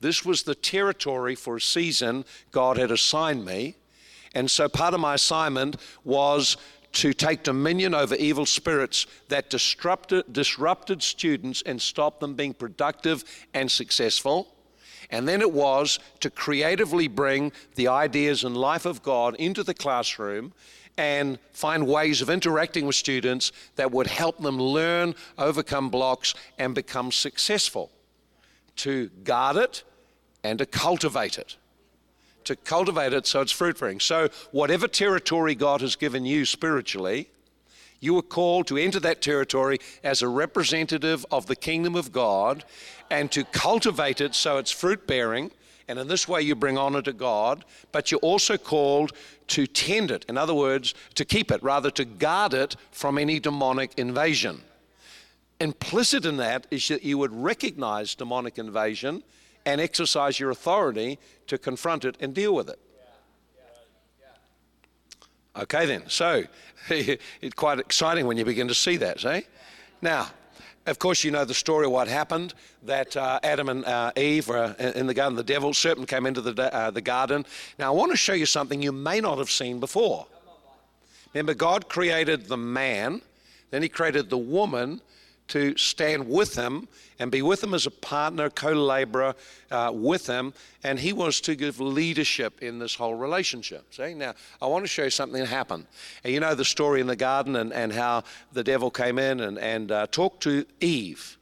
This 0.00 0.24
was 0.24 0.42
the 0.42 0.54
territory 0.54 1.34
for 1.34 1.56
a 1.56 1.60
season 1.60 2.24
God 2.50 2.78
had 2.78 2.90
assigned 2.90 3.44
me. 3.44 3.76
And 4.34 4.50
so 4.50 4.68
part 4.68 4.94
of 4.94 5.00
my 5.00 5.14
assignment 5.14 5.76
was 6.04 6.56
to 6.92 7.12
take 7.12 7.42
dominion 7.42 7.94
over 7.94 8.14
evil 8.16 8.46
spirits 8.46 9.06
that 9.28 9.50
disrupted, 9.50 10.32
disrupted 10.32 11.02
students 11.02 11.62
and 11.62 11.80
stopped 11.80 12.20
them 12.20 12.34
being 12.34 12.54
productive 12.54 13.24
and 13.54 13.70
successful. 13.70 14.48
And 15.10 15.26
then 15.26 15.40
it 15.40 15.52
was 15.52 15.98
to 16.20 16.30
creatively 16.30 17.08
bring 17.08 17.52
the 17.74 17.88
ideas 17.88 18.44
and 18.44 18.56
life 18.56 18.86
of 18.86 19.02
God 19.02 19.34
into 19.36 19.62
the 19.62 19.74
classroom 19.74 20.52
and 20.96 21.38
find 21.52 21.86
ways 21.86 22.20
of 22.20 22.30
interacting 22.30 22.86
with 22.86 22.94
students 22.94 23.52
that 23.76 23.90
would 23.90 24.06
help 24.06 24.38
them 24.38 24.60
learn, 24.60 25.14
overcome 25.38 25.88
blocks, 25.88 26.34
and 26.58 26.74
become 26.74 27.10
successful. 27.10 27.90
To 28.76 29.08
guard 29.24 29.56
it 29.56 29.82
and 30.44 30.58
to 30.58 30.66
cultivate 30.66 31.38
it. 31.38 31.56
To 32.44 32.56
cultivate 32.56 33.12
it 33.12 33.26
so 33.26 33.40
it's 33.40 33.52
fruit 33.52 33.78
bearing. 33.78 34.00
So, 34.00 34.28
whatever 34.50 34.88
territory 34.88 35.54
God 35.54 35.80
has 35.80 35.96
given 35.96 36.24
you 36.24 36.44
spiritually, 36.44 37.28
you 38.00 38.14
were 38.14 38.22
called 38.22 38.66
to 38.66 38.78
enter 38.78 38.98
that 39.00 39.22
territory 39.22 39.78
as 40.02 40.22
a 40.22 40.28
representative 40.28 41.24
of 41.30 41.46
the 41.46 41.56
kingdom 41.56 41.94
of 41.94 42.12
God 42.12 42.64
and 43.10 43.30
to 43.32 43.44
cultivate 43.44 44.20
it 44.20 44.34
so 44.34 44.56
it's 44.56 44.70
fruit 44.70 45.06
bearing. 45.06 45.50
And 45.86 45.98
in 45.98 46.08
this 46.08 46.26
way, 46.26 46.40
you 46.42 46.54
bring 46.54 46.78
honor 46.78 47.02
to 47.02 47.12
God, 47.12 47.64
but 47.92 48.10
you're 48.10 48.20
also 48.20 48.56
called 48.56 49.12
to 49.48 49.66
tend 49.66 50.10
it. 50.10 50.24
In 50.28 50.38
other 50.38 50.54
words, 50.54 50.94
to 51.16 51.24
keep 51.24 51.50
it, 51.50 51.62
rather, 51.62 51.90
to 51.90 52.04
guard 52.04 52.54
it 52.54 52.76
from 52.92 53.18
any 53.18 53.40
demonic 53.40 53.92
invasion. 53.98 54.62
Implicit 55.60 56.24
in 56.24 56.36
that 56.38 56.66
is 56.70 56.88
that 56.88 57.02
you 57.02 57.18
would 57.18 57.34
recognize 57.34 58.14
demonic 58.14 58.58
invasion 58.58 59.22
and 59.66 59.80
exercise 59.80 60.40
your 60.40 60.50
authority 60.50 61.18
to 61.48 61.58
confront 61.58 62.04
it 62.04 62.16
and 62.20 62.34
deal 62.34 62.54
with 62.54 62.70
it. 62.70 62.78
Okay, 65.56 65.86
then. 65.86 66.04
So 66.08 66.44
it's 66.88 67.54
quite 67.54 67.78
exciting 67.78 68.26
when 68.26 68.36
you 68.36 68.44
begin 68.44 68.68
to 68.68 68.74
see 68.74 68.96
that, 68.98 69.20
see? 69.20 69.42
Now, 70.02 70.28
of 70.86 70.98
course, 70.98 71.24
you 71.24 71.30
know 71.30 71.44
the 71.44 71.54
story 71.54 71.86
of 71.86 71.92
what 71.92 72.08
happened 72.08 72.54
that 72.84 73.16
uh, 73.16 73.38
Adam 73.42 73.68
and 73.68 73.84
uh, 73.84 74.12
Eve 74.16 74.48
were 74.48 74.74
in 74.78 75.06
the 75.06 75.14
garden. 75.14 75.36
The 75.36 75.44
devil, 75.44 75.74
serpent, 75.74 76.08
came 76.08 76.26
into 76.26 76.40
the, 76.40 76.74
uh, 76.74 76.90
the 76.90 77.02
garden. 77.02 77.44
Now, 77.78 77.92
I 77.92 77.96
want 77.96 78.12
to 78.12 78.16
show 78.16 78.32
you 78.32 78.46
something 78.46 78.80
you 78.80 78.92
may 78.92 79.20
not 79.20 79.38
have 79.38 79.50
seen 79.50 79.78
before. 79.78 80.26
Remember, 81.34 81.54
God 81.54 81.88
created 81.88 82.48
the 82.48 82.56
man, 82.56 83.20
then 83.70 83.82
He 83.82 83.88
created 83.88 84.30
the 84.30 84.38
woman, 84.38 85.00
to 85.50 85.76
stand 85.76 86.28
with 86.28 86.54
him 86.54 86.88
and 87.20 87.30
be 87.30 87.42
with 87.42 87.62
him 87.62 87.74
as 87.74 87.86
a 87.86 87.90
partner, 87.90 88.48
co 88.48 88.72
laborer 88.72 89.34
uh, 89.70 89.92
with 89.94 90.26
him. 90.26 90.54
And 90.82 90.98
he 90.98 91.12
was 91.12 91.40
to 91.42 91.54
give 91.54 91.78
leadership 91.78 92.62
in 92.62 92.78
this 92.78 92.94
whole 92.94 93.14
relationship. 93.14 93.92
See? 93.94 94.14
Now, 94.14 94.34
I 94.60 94.66
want 94.66 94.84
to 94.84 94.88
show 94.88 95.04
you 95.04 95.10
something 95.10 95.38
that 95.38 95.48
happened. 95.48 95.86
And 96.24 96.32
you 96.32 96.40
know 96.40 96.54
the 96.54 96.64
story 96.64 97.00
in 97.00 97.06
the 97.06 97.16
garden 97.16 97.56
and, 97.56 97.72
and 97.74 97.92
how 97.92 98.24
the 98.52 98.64
devil 98.64 98.90
came 98.90 99.18
in 99.18 99.40
and, 99.40 99.58
and 99.58 99.92
uh, 99.92 100.06
talked 100.06 100.42
to 100.44 100.64
Eve. 100.80 101.36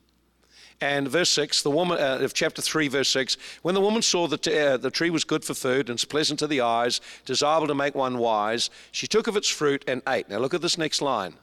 And 0.81 1.09
verse 1.09 1.31
6, 1.31 1.62
the 1.62 1.71
woman 1.71 1.99
uh, 1.99 2.19
of 2.21 2.35
chapter 2.35 2.61
3, 2.61 2.88
verse 2.88 3.09
6, 3.11 3.37
when 3.62 3.75
the 3.75 3.81
woman 3.81 4.03
saw 4.03 4.27
that 4.29 4.47
uh, 4.47 4.77
the 4.77 4.91
tree 4.91 5.11
was 5.11 5.25
good 5.25 5.45
for 5.45 5.55
food 5.55 5.88
and 5.88 5.97
it's 5.97 6.05
pleasant 6.05 6.38
to 6.41 6.47
the 6.47 6.61
eyes, 6.61 7.01
desirable 7.25 7.67
to 7.69 7.75
make 7.75 7.95
one 7.95 8.19
wise, 8.19 8.71
she 8.91 9.07
took 9.07 9.27
of 9.27 9.37
its 9.37 9.49
fruit 9.49 9.85
and 9.88 10.03
ate. 10.09 10.29
Now 10.29 10.38
look 10.38 10.55
at 10.55 10.62
this 10.62 10.79
next 10.79 11.03
line. 11.03 11.35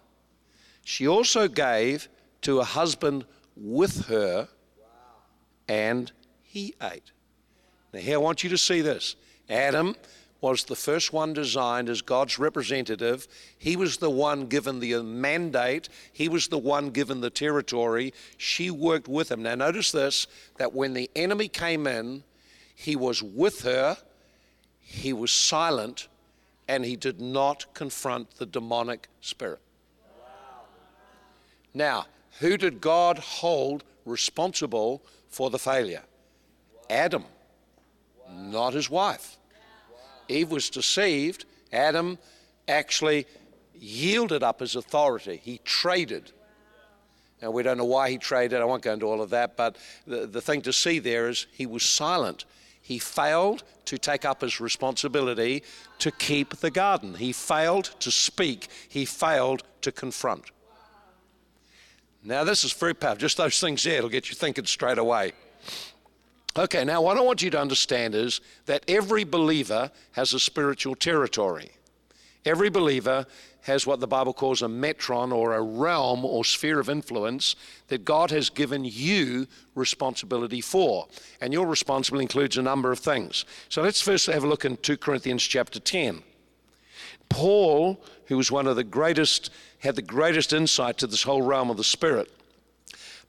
She 0.83 1.07
also 1.07 1.47
gave 1.47 2.07
to 2.41 2.59
a 2.59 2.63
husband 2.63 3.25
with 3.55 4.07
her, 4.07 4.47
and 5.67 6.11
he 6.43 6.73
ate. 6.81 7.11
Now, 7.93 7.99
here 7.99 8.15
I 8.15 8.17
want 8.17 8.43
you 8.43 8.49
to 8.49 8.57
see 8.57 8.81
this. 8.81 9.15
Adam 9.49 9.95
was 10.41 10.65
the 10.65 10.75
first 10.75 11.11
one 11.11 11.33
designed 11.33 11.89
as 11.89 12.01
God's 12.01 12.37
representative. 12.37 13.27
He 13.57 13.75
was 13.75 13.97
the 13.97 14.09
one 14.09 14.45
given 14.45 14.79
the 14.79 15.01
mandate, 15.01 15.89
he 16.11 16.29
was 16.29 16.49
the 16.49 16.57
one 16.57 16.91
given 16.91 17.21
the 17.21 17.29
territory. 17.29 18.13
She 18.37 18.69
worked 18.69 19.07
with 19.07 19.31
him. 19.31 19.43
Now, 19.43 19.55
notice 19.55 19.91
this 19.91 20.27
that 20.57 20.73
when 20.73 20.93
the 20.93 21.09
enemy 21.15 21.47
came 21.47 21.87
in, 21.87 22.23
he 22.75 22.95
was 22.95 23.23
with 23.23 23.61
her, 23.61 23.97
he 24.81 25.13
was 25.13 25.31
silent, 25.31 26.07
and 26.67 26.85
he 26.85 26.95
did 26.95 27.19
not 27.19 27.73
confront 27.73 28.35
the 28.35 28.45
demonic 28.45 29.07
spirit. 29.21 29.61
Now, 31.73 32.05
who 32.39 32.57
did 32.57 32.81
God 32.81 33.19
hold 33.19 33.83
responsible 34.05 35.03
for 35.29 35.49
the 35.49 35.59
failure? 35.59 36.03
Adam, 36.89 37.25
not 38.31 38.73
his 38.73 38.89
wife. 38.89 39.37
Eve 40.27 40.51
was 40.51 40.69
deceived. 40.69 41.45
Adam 41.71 42.17
actually 42.67 43.25
yielded 43.73 44.43
up 44.43 44.59
his 44.59 44.75
authority. 44.75 45.39
He 45.43 45.59
traded. 45.63 46.31
Now, 47.41 47.51
we 47.51 47.63
don't 47.63 47.77
know 47.77 47.85
why 47.85 48.09
he 48.09 48.17
traded. 48.17 48.61
I 48.61 48.65
won't 48.65 48.81
go 48.81 48.93
into 48.93 49.05
all 49.05 49.21
of 49.21 49.29
that, 49.31 49.55
but 49.55 49.77
the, 50.07 50.25
the 50.25 50.41
thing 50.41 50.61
to 50.63 50.73
see 50.73 50.99
there 50.99 51.29
is 51.29 51.47
he 51.51 51.65
was 51.65 51.83
silent. 51.83 52.45
He 52.81 52.99
failed 52.99 53.63
to 53.85 53.97
take 53.97 54.25
up 54.25 54.41
his 54.41 54.59
responsibility 54.59 55.63
to 55.99 56.11
keep 56.11 56.57
the 56.57 56.71
garden. 56.71 57.15
He 57.15 57.33
failed 57.33 57.85
to 57.99 58.11
speak. 58.11 58.67
He 58.87 59.05
failed 59.05 59.63
to 59.81 59.91
confront. 59.91 60.45
Now, 62.27 62.43
this 62.43 62.63
is 62.63 62.73
very 62.73 62.95
powerful. 62.95 63.19
Just 63.19 63.37
those 63.37 63.59
things 63.59 63.83
there, 63.83 63.97
it'll 63.97 64.09
get 64.09 64.29
you 64.29 64.35
thinking 64.35 64.65
straight 64.65 64.97
away. 64.97 65.33
Okay, 66.57 66.83
now 66.83 67.01
what 67.01 67.17
I 67.17 67.21
want 67.21 67.43
you 67.43 67.51
to 67.51 67.59
understand 67.59 68.15
is 68.15 68.41
that 68.65 68.83
every 68.87 69.23
believer 69.23 69.91
has 70.13 70.33
a 70.33 70.39
spiritual 70.39 70.95
territory. 70.95 71.69
Every 72.43 72.69
believer 72.69 73.27
has 73.61 73.85
what 73.85 73.99
the 73.99 74.07
Bible 74.07 74.33
calls 74.33 74.63
a 74.63 74.67
metron 74.67 75.33
or 75.33 75.53
a 75.53 75.61
realm 75.61 76.25
or 76.25 76.43
sphere 76.43 76.79
of 76.79 76.89
influence 76.89 77.55
that 77.89 78.05
God 78.05 78.31
has 78.31 78.49
given 78.49 78.85
you 78.85 79.47
responsibility 79.75 80.61
for. 80.61 81.07
And 81.41 81.53
your 81.53 81.67
responsibility 81.67 82.23
includes 82.23 82.57
a 82.57 82.61
number 82.63 82.91
of 82.91 82.99
things. 82.99 83.45
So 83.69 83.83
let's 83.83 84.01
first 84.01 84.27
have 84.27 84.43
a 84.43 84.47
look 84.47 84.65
in 84.65 84.77
2 84.77 84.97
Corinthians 84.97 85.43
chapter 85.43 85.79
10. 85.79 86.23
Paul, 87.29 88.03
who 88.27 88.37
was 88.37 88.51
one 88.51 88.67
of 88.67 88.75
the 88.75 88.83
greatest, 88.83 89.51
had 89.85 89.95
the 89.95 90.01
greatest 90.01 90.51
insight 90.51 90.97
to 90.97 91.07
this 91.07 91.23
whole 91.23 91.41
realm 91.41 91.69
of 91.69 91.77
the 91.77 91.83
Spirit. 91.83 92.31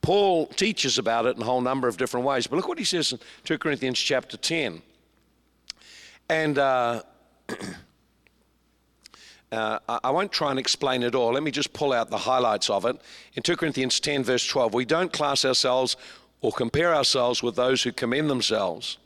Paul 0.03 0.47
teaches 0.47 0.99
about 0.99 1.27
it 1.27 1.37
in 1.37 1.43
a 1.43 1.45
whole 1.45 1.61
number 1.61 1.89
of 1.89 1.97
different 1.97 2.27
ways. 2.27 2.47
But 2.47 2.57
look 2.57 2.69
what 2.69 2.79
he 2.79 2.85
says 2.85 3.13
in 3.13 3.19
2 3.45 3.59
Corinthians 3.59 3.99
chapter 3.99 4.37
10. 4.37 4.83
And 6.29 6.59
uh, 6.59 7.03
uh, 9.53 9.79
I 9.89 10.11
won't 10.11 10.33
try 10.33 10.51
and 10.51 10.59
explain 10.59 11.03
it 11.03 11.15
all. 11.15 11.33
Let 11.33 11.43
me 11.43 11.51
just 11.51 11.73
pull 11.73 11.93
out 11.93 12.11
the 12.11 12.19
highlights 12.19 12.71
of 12.71 12.85
it. 12.85 12.97
In 13.35 13.43
2 13.43 13.57
Corinthians 13.57 14.01
10, 14.01 14.25
verse 14.25 14.47
12, 14.47 14.75
we 14.75 14.85
don't 14.85 15.13
class 15.13 15.45
ourselves 15.45 15.97
or 16.41 16.53
compare 16.53 16.95
ourselves 16.95 17.43
with 17.43 17.57
those 17.57 17.83
who 17.83 17.93
commend 17.93 18.31
themselves. 18.31 18.99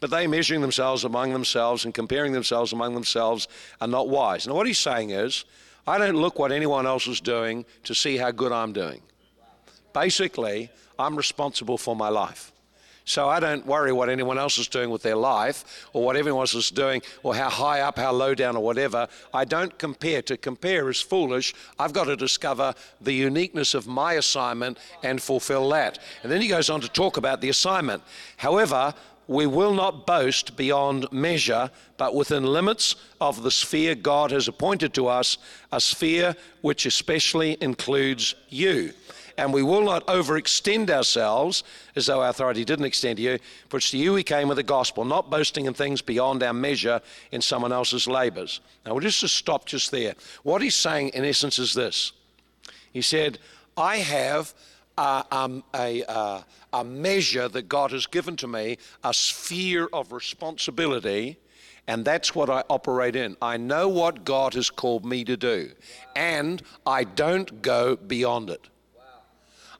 But 0.00 0.10
they, 0.10 0.26
measuring 0.26 0.60
themselves 0.60 1.04
among 1.04 1.32
themselves 1.32 1.84
and 1.84 1.94
comparing 1.94 2.32
themselves 2.32 2.72
among 2.72 2.94
themselves, 2.94 3.48
are 3.80 3.88
not 3.88 4.08
wise. 4.08 4.46
Now, 4.46 4.54
what 4.54 4.66
he's 4.66 4.78
saying 4.78 5.10
is, 5.10 5.44
I 5.86 5.98
don't 5.98 6.16
look 6.16 6.38
what 6.38 6.52
anyone 6.52 6.86
else 6.86 7.06
is 7.06 7.20
doing 7.20 7.64
to 7.84 7.94
see 7.94 8.16
how 8.16 8.30
good 8.30 8.52
I'm 8.52 8.72
doing. 8.72 9.02
Basically, 9.92 10.70
I'm 10.98 11.16
responsible 11.16 11.78
for 11.78 11.94
my 11.94 12.08
life. 12.08 12.52
So 13.08 13.28
I 13.28 13.38
don't 13.38 13.64
worry 13.64 13.92
what 13.92 14.08
anyone 14.08 14.36
else 14.36 14.58
is 14.58 14.66
doing 14.66 14.90
with 14.90 15.02
their 15.02 15.14
life 15.14 15.86
or 15.92 16.04
what 16.04 16.16
everyone 16.16 16.42
else 16.42 16.54
is 16.54 16.70
doing 16.70 17.02
or 17.22 17.36
how 17.36 17.48
high 17.48 17.80
up, 17.80 17.96
how 17.98 18.10
low 18.10 18.34
down, 18.34 18.56
or 18.56 18.64
whatever. 18.64 19.06
I 19.32 19.44
don't 19.44 19.78
compare. 19.78 20.22
To 20.22 20.36
compare 20.36 20.90
is 20.90 21.00
foolish. 21.00 21.54
I've 21.78 21.92
got 21.92 22.04
to 22.04 22.16
discover 22.16 22.74
the 23.00 23.12
uniqueness 23.12 23.74
of 23.74 23.86
my 23.86 24.14
assignment 24.14 24.78
and 25.04 25.22
fulfill 25.22 25.68
that. 25.68 26.00
And 26.24 26.32
then 26.32 26.42
he 26.42 26.48
goes 26.48 26.68
on 26.68 26.80
to 26.80 26.88
talk 26.88 27.16
about 27.16 27.40
the 27.40 27.48
assignment. 27.48 28.02
However, 28.38 28.92
we 29.28 29.46
will 29.46 29.74
not 29.74 30.06
boast 30.06 30.56
beyond 30.56 31.10
measure, 31.12 31.70
but 31.96 32.14
within 32.14 32.44
limits 32.44 32.96
of 33.20 33.42
the 33.42 33.50
sphere 33.50 33.94
God 33.94 34.30
has 34.30 34.48
appointed 34.48 34.94
to 34.94 35.08
us, 35.08 35.38
a 35.72 35.80
sphere 35.80 36.36
which 36.60 36.86
especially 36.86 37.56
includes 37.60 38.34
you. 38.48 38.92
And 39.38 39.52
we 39.52 39.62
will 39.62 39.82
not 39.82 40.06
overextend 40.06 40.88
ourselves 40.88 41.62
as 41.94 42.06
though 42.06 42.22
our 42.22 42.30
authority 42.30 42.64
didn't 42.64 42.86
extend 42.86 43.18
to 43.18 43.22
you, 43.22 43.38
for 43.68 43.76
it's 43.76 43.90
to 43.90 43.98
you 43.98 44.14
we 44.14 44.22
came 44.22 44.48
with 44.48 44.56
the 44.56 44.62
gospel, 44.62 45.04
not 45.04 45.30
boasting 45.30 45.66
in 45.66 45.74
things 45.74 46.00
beyond 46.00 46.42
our 46.42 46.54
measure 46.54 47.02
in 47.32 47.42
someone 47.42 47.72
else's 47.72 48.06
labors. 48.06 48.60
Now, 48.86 48.94
we'll 48.94 49.02
just 49.02 49.20
stop 49.28 49.66
just 49.66 49.90
there. 49.90 50.14
What 50.42 50.62
he's 50.62 50.74
saying, 50.74 51.10
in 51.10 51.24
essence, 51.24 51.58
is 51.58 51.74
this 51.74 52.12
He 52.92 53.02
said, 53.02 53.38
I 53.76 53.98
have 53.98 54.54
uh, 54.98 55.22
um, 55.30 55.62
a, 55.74 56.02
uh, 56.04 56.42
a 56.72 56.84
measure 56.84 57.48
that 57.48 57.68
God 57.68 57.92
has 57.92 58.06
given 58.06 58.36
to 58.36 58.46
me, 58.46 58.78
a 59.04 59.12
sphere 59.12 59.88
of 59.92 60.12
responsibility, 60.12 61.38
and 61.86 62.04
that's 62.04 62.34
what 62.34 62.50
I 62.50 62.64
operate 62.68 63.14
in. 63.16 63.36
I 63.40 63.56
know 63.56 63.88
what 63.88 64.24
God 64.24 64.54
has 64.54 64.70
called 64.70 65.04
me 65.04 65.24
to 65.24 65.36
do, 65.36 65.70
and 66.14 66.62
I 66.84 67.04
don't 67.04 67.62
go 67.62 67.96
beyond 67.96 68.50
it. 68.50 68.68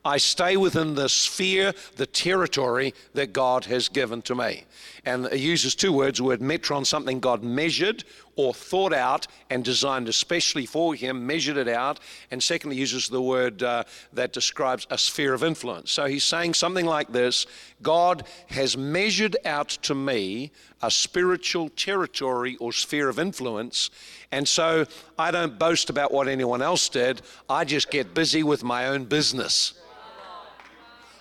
I 0.05 0.19
stay 0.19 0.57
within 0.57 0.95
the 0.95 1.09
sphere, 1.09 1.73
the 1.97 2.07
territory 2.07 2.95
that 3.15 3.33
God 3.33 3.65
has 3.65 3.89
given 3.89 4.23
to 4.23 4.37
me. 4.37 4.63
And 5.07 5.27
it 5.27 5.39
uses 5.39 5.77
two 5.77 5.93
words, 5.93 6.19
the 6.19 6.25
word 6.25 6.41
metron, 6.41 6.85
something 6.85 7.21
God 7.21 7.45
measured 7.45 8.03
or 8.35 8.53
thought 8.53 8.93
out 8.93 9.29
and 9.51 9.65
designed 9.65 10.09
especially 10.09 10.67
for 10.67 10.97
him, 10.97 11.25
measured 11.25 11.57
it 11.57 11.69
out. 11.69 12.01
And 12.33 12.43
secondly, 12.43 12.77
uses 12.77 13.09
the 13.09 13.23
word 13.23 13.63
uh, 13.63 13.85
that 14.13 14.33
describes 14.33 14.85
a 14.91 14.99
sphere 14.99 15.33
of 15.33 15.45
influence. 15.45 15.93
So 15.93 16.07
he's 16.07 16.25
saying 16.25 16.55
something 16.55 16.85
like 16.85 17.13
this 17.13 17.47
God 17.83 18.27
has 18.49 18.77
measured 18.77 19.37
out 19.45 19.69
to 19.69 19.95
me 19.95 20.51
a 20.83 20.91
spiritual 20.91 21.69
territory 21.71 22.57
or 22.57 22.73
sphere 22.73 23.09
of 23.09 23.21
influence. 23.21 23.91
And 24.33 24.47
so 24.49 24.87
I 25.17 25.31
don't 25.31 25.57
boast 25.57 25.89
about 25.89 26.13
what 26.13 26.27
anyone 26.27 26.63
else 26.63 26.89
did, 26.89 27.23
I 27.49 27.65
just 27.65 27.91
get 27.93 28.13
busy 28.13 28.43
with 28.43 28.65
my 28.65 28.89
own 28.89 29.05
business. 29.05 29.75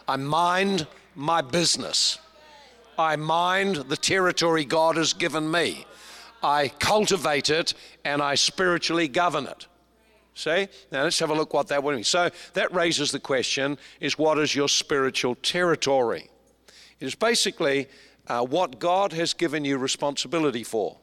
I 0.07 0.17
mind 0.17 0.87
my 1.13 1.41
business. 1.41 2.17
I 2.97 3.15
mind 3.15 3.75
the 3.75 3.97
territory 3.97 4.65
God 4.65 4.97
has 4.97 5.13
given 5.13 5.49
me. 5.49 5.85
I 6.43 6.67
cultivate 6.67 7.49
it 7.49 7.73
and 8.03 8.21
I 8.21 8.35
spiritually 8.35 9.07
govern 9.07 9.47
it. 9.47 9.67
See? 10.35 10.67
Now 10.91 11.03
let's 11.03 11.19
have 11.19 11.29
a 11.29 11.33
look 11.33 11.53
what 11.53 11.67
that 11.69 11.83
would 11.83 11.95
mean. 11.95 12.03
So 12.03 12.29
that 12.53 12.73
raises 12.73 13.11
the 13.11 13.19
question 13.19 13.77
is 13.99 14.19
what 14.19 14.37
is 14.37 14.53
your 14.53 14.69
spiritual 14.69 15.35
territory? 15.35 16.29
It 16.99 17.05
is 17.05 17.15
basically 17.15 17.87
uh, 18.27 18.45
what 18.45 18.79
God 18.79 19.13
has 19.13 19.33
given 19.33 19.65
you 19.65 19.77
responsibility 19.77 20.63
for. 20.63 20.97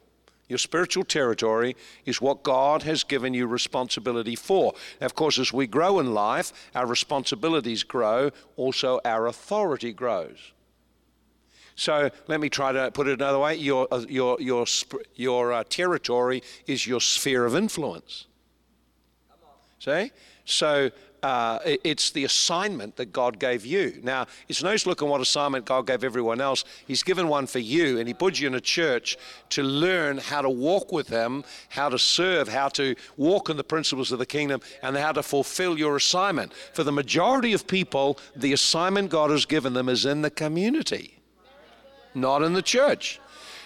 Your 0.49 0.59
spiritual 0.59 1.05
territory 1.05 1.75
is 2.05 2.21
what 2.21 2.43
God 2.43 2.83
has 2.83 3.03
given 3.03 3.33
you 3.33 3.47
responsibility 3.47 4.35
for. 4.35 4.73
Now, 4.99 5.05
of 5.05 5.15
course, 5.15 5.39
as 5.39 5.53
we 5.53 5.67
grow 5.67 5.99
in 5.99 6.13
life, 6.13 6.51
our 6.75 6.85
responsibilities 6.85 7.83
grow, 7.83 8.29
also 8.55 8.99
our 9.05 9.27
authority 9.27 9.93
grows. 9.93 10.51
So 11.75 12.09
let 12.27 12.39
me 12.39 12.49
try 12.49 12.71
to 12.71 12.91
put 12.91 13.07
it 13.07 13.13
another 13.13 13.39
way. 13.39 13.55
Your, 13.55 13.87
uh, 13.91 14.05
your, 14.07 14.39
your, 14.39 14.65
your 15.15 15.53
uh, 15.53 15.63
territory 15.69 16.43
is 16.67 16.85
your 16.85 17.01
sphere 17.01 17.45
of 17.45 17.55
influence. 17.55 18.27
See? 19.79 20.11
So 20.45 20.91
uh, 21.23 21.59
it's 21.65 22.11
the 22.11 22.25
assignment 22.25 22.97
that 22.97 23.13
God 23.13 23.39
gave 23.39 23.65
you. 23.65 23.99
Now, 24.03 24.27
it's 24.49 24.61
no 24.61 24.75
looking 24.85 25.07
what 25.07 25.21
assignment 25.21 25.63
God 25.63 25.87
gave 25.87 26.03
everyone 26.03 26.41
else. 26.41 26.65
He's 26.85 27.01
given 27.01 27.29
one 27.29 27.47
for 27.47 27.59
you, 27.59 27.97
and 27.97 28.07
He 28.07 28.13
put 28.13 28.39
you 28.39 28.47
in 28.47 28.55
a 28.55 28.61
church 28.61 29.17
to 29.49 29.63
learn 29.63 30.17
how 30.17 30.41
to 30.41 30.49
walk 30.49 30.91
with 30.91 31.07
Him, 31.07 31.45
how 31.69 31.87
to 31.87 31.97
serve, 31.97 32.49
how 32.49 32.67
to 32.69 32.95
walk 33.15 33.49
in 33.49 33.55
the 33.55 33.63
principles 33.63 34.11
of 34.11 34.19
the 34.19 34.25
kingdom, 34.25 34.59
and 34.81 34.97
how 34.97 35.13
to 35.13 35.23
fulfill 35.23 35.79
your 35.79 35.95
assignment. 35.95 36.53
For 36.73 36.83
the 36.83 36.91
majority 36.91 37.53
of 37.53 37.67
people, 37.67 38.19
the 38.35 38.51
assignment 38.51 39.09
God 39.09 39.31
has 39.31 39.45
given 39.45 39.73
them 39.73 39.87
is 39.87 40.05
in 40.05 40.23
the 40.23 40.29
community, 40.29 41.19
not 42.13 42.43
in 42.43 42.53
the 42.53 42.61
church. 42.61 43.19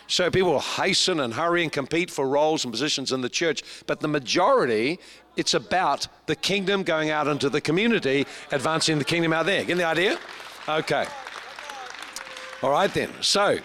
So 0.07 0.31
people 0.31 0.59
hasten 0.59 1.19
and 1.19 1.33
hurry 1.33 1.63
and 1.63 1.71
compete 1.71 2.09
for 2.09 2.27
roles 2.27 2.63
and 2.63 2.71
positions 2.71 3.11
in 3.11 3.21
the 3.21 3.29
church, 3.29 3.61
but 3.85 3.99
the 3.99 4.07
majority 4.07 4.99
it's 5.37 5.53
about 5.53 6.07
the 6.25 6.35
kingdom 6.35 6.81
going 6.81 7.11
out 7.11 7.27
into 7.27 7.49
the 7.49 7.61
community, 7.61 8.25
advancing 8.51 8.97
the 8.97 9.05
kingdom 9.05 9.31
out 9.31 9.45
there. 9.45 9.63
Get 9.63 9.77
the 9.77 9.83
idea? 9.83 10.17
Okay. 10.67 11.05
All 12.63 12.71
right 12.71 12.91
then. 12.91 13.11
So 13.21 13.59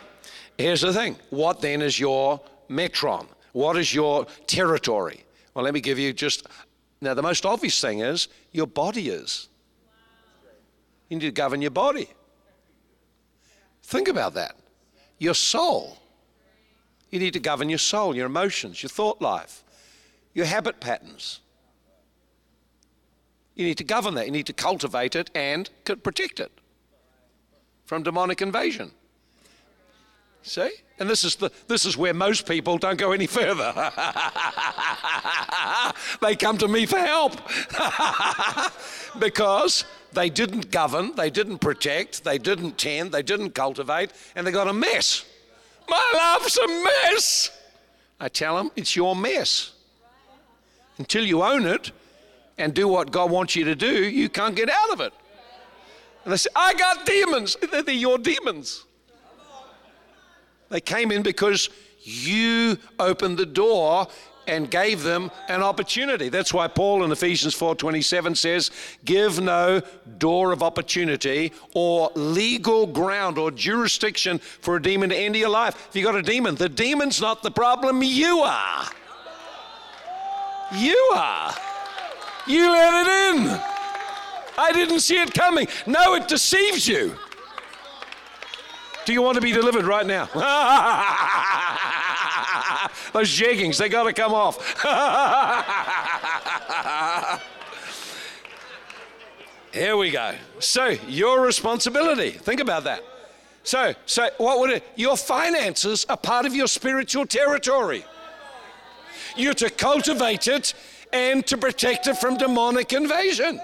here's 0.58 0.82
the 0.82 0.92
thing. 0.92 1.16
What 1.30 1.62
then 1.62 1.80
is 1.80 1.98
your 1.98 2.40
metron? 2.68 3.26
What 3.52 3.78
is 3.78 3.94
your 3.94 4.26
territory? 4.46 5.24
Well, 5.54 5.64
let 5.64 5.72
me 5.72 5.80
give 5.80 5.98
you 5.98 6.12
just 6.12 6.46
now 7.00 7.14
the 7.14 7.22
most 7.22 7.46
obvious 7.46 7.80
thing 7.80 8.00
is 8.00 8.28
your 8.52 8.66
body 8.66 9.08
is. 9.08 9.48
You 11.08 11.16
need 11.16 11.26
to 11.26 11.32
govern 11.32 11.62
your 11.62 11.70
body. 11.70 12.08
Think 13.82 14.08
about 14.08 14.34
that. 14.34 14.56
Your 15.22 15.34
soul. 15.34 15.98
You 17.10 17.20
need 17.20 17.34
to 17.34 17.38
govern 17.38 17.68
your 17.68 17.78
soul, 17.78 18.16
your 18.16 18.26
emotions, 18.26 18.82
your 18.82 18.90
thought 18.90 19.22
life, 19.22 19.62
your 20.34 20.46
habit 20.46 20.80
patterns. 20.80 21.38
You 23.54 23.64
need 23.64 23.78
to 23.78 23.84
govern 23.84 24.14
that. 24.14 24.26
You 24.26 24.32
need 24.32 24.46
to 24.46 24.52
cultivate 24.52 25.14
it 25.14 25.30
and 25.32 25.70
protect 26.02 26.40
it 26.40 26.50
from 27.84 28.02
demonic 28.02 28.42
invasion. 28.42 28.90
See? 30.42 30.70
And 30.98 31.08
this 31.08 31.22
is, 31.22 31.36
the, 31.36 31.52
this 31.68 31.84
is 31.84 31.96
where 31.96 32.14
most 32.14 32.48
people 32.48 32.76
don't 32.76 32.98
go 32.98 33.12
any 33.12 33.28
further. 33.28 33.72
they 36.20 36.34
come 36.34 36.58
to 36.58 36.66
me 36.66 36.84
for 36.84 36.98
help 36.98 37.34
because 39.20 39.84
they 40.12 40.30
didn't 40.30 40.70
govern, 40.70 41.14
they 41.16 41.30
didn't 41.30 41.58
protect, 41.58 42.24
they 42.24 42.38
didn't 42.38 42.78
tend, 42.78 43.12
they 43.12 43.22
didn't 43.22 43.50
cultivate, 43.50 44.12
and 44.34 44.46
they 44.46 44.50
got 44.50 44.68
a 44.68 44.72
mess. 44.72 45.24
My 45.88 46.12
life's 46.14 46.56
a 46.58 46.68
mess. 46.68 47.58
I 48.20 48.28
tell 48.28 48.56
them, 48.56 48.70
it's 48.76 48.94
your 48.94 49.16
mess. 49.16 49.72
Until 50.98 51.24
you 51.24 51.42
own 51.42 51.66
it, 51.66 51.90
and 52.58 52.74
do 52.74 52.86
what 52.88 53.10
God 53.10 53.30
wants 53.30 53.56
you 53.56 53.64
to 53.64 53.74
do, 53.74 54.04
you 54.08 54.28
can't 54.28 54.54
get 54.54 54.68
out 54.68 54.90
of 54.90 55.00
it. 55.00 55.12
And 56.24 56.32
they 56.32 56.36
say, 56.36 56.50
I 56.54 56.74
got 56.74 57.04
demons. 57.04 57.56
They're 57.56 57.90
your 57.90 58.18
demons. 58.18 58.84
They 60.68 60.80
came 60.80 61.10
in 61.10 61.22
because 61.22 61.70
you 62.02 62.78
opened 62.98 63.38
the 63.38 63.46
door 63.46 64.06
and 64.46 64.70
gave 64.70 65.02
them 65.02 65.30
an 65.48 65.62
opportunity. 65.62 66.28
That's 66.28 66.52
why 66.52 66.68
Paul 66.68 67.04
in 67.04 67.12
Ephesians 67.12 67.54
4:27 67.54 68.34
says, 68.34 68.70
"Give 69.04 69.40
no 69.40 69.82
door 70.18 70.52
of 70.52 70.62
opportunity 70.62 71.52
or 71.74 72.10
legal 72.14 72.86
ground 72.86 73.38
or 73.38 73.50
jurisdiction 73.50 74.38
for 74.38 74.76
a 74.76 74.82
demon 74.82 75.10
to 75.10 75.16
enter 75.16 75.38
your 75.38 75.48
life." 75.48 75.74
If 75.88 75.96
you 75.96 76.02
got 76.02 76.16
a 76.16 76.22
demon, 76.22 76.56
the 76.56 76.68
demon's 76.68 77.20
not 77.20 77.42
the 77.42 77.50
problem, 77.50 78.02
you 78.02 78.40
are. 78.40 78.84
You 80.74 81.12
are. 81.14 81.54
You 82.46 82.70
let 82.70 83.06
it 83.06 83.36
in. 83.36 83.60
I 84.58 84.72
didn't 84.72 85.00
see 85.00 85.16
it 85.16 85.32
coming. 85.32 85.68
No, 85.86 86.14
it 86.14 86.28
deceives 86.28 86.88
you. 86.88 87.16
Do 89.04 89.12
you 89.12 89.22
want 89.22 89.34
to 89.34 89.40
be 89.40 89.52
delivered 89.52 89.84
right 89.84 90.06
now? 90.06 90.26
Those 93.12 93.28
jeggings, 93.28 93.78
they 93.78 93.88
got 93.88 94.04
to 94.04 94.12
come 94.12 94.32
off. 94.32 94.80
Here 99.72 99.96
we 99.96 100.10
go. 100.10 100.34
So, 100.58 100.96
your 101.08 101.40
responsibility. 101.40 102.30
Think 102.30 102.60
about 102.60 102.84
that. 102.84 103.02
So, 103.64 103.94
so 104.06 104.28
what 104.38 104.58
would 104.60 104.70
it? 104.70 104.84
Your 104.96 105.16
finances 105.16 106.04
are 106.08 106.16
part 106.16 106.46
of 106.46 106.54
your 106.54 106.66
spiritual 106.66 107.26
territory. 107.26 108.04
You're 109.36 109.54
to 109.54 109.70
cultivate 109.70 110.48
it 110.48 110.74
and 111.12 111.46
to 111.46 111.56
protect 111.56 112.06
it 112.06 112.18
from 112.18 112.36
demonic 112.36 112.92
invasion. 112.92 113.60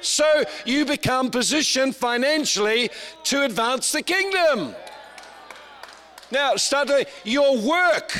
So 0.00 0.44
you 0.64 0.84
become 0.84 1.30
positioned 1.30 1.94
financially 1.94 2.90
to 3.24 3.44
advance 3.44 3.92
the 3.92 4.02
kingdom. 4.02 4.74
Now, 6.30 6.56
start 6.56 6.90
your 7.24 7.58
work. 7.58 8.16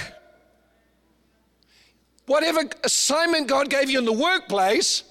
Whatever 2.27 2.65
assignment 2.85 3.49
God 3.49 3.71
gave 3.71 3.91
you 3.91 3.99
in 3.99 4.05
the 4.05 4.13
workplace 4.13 5.05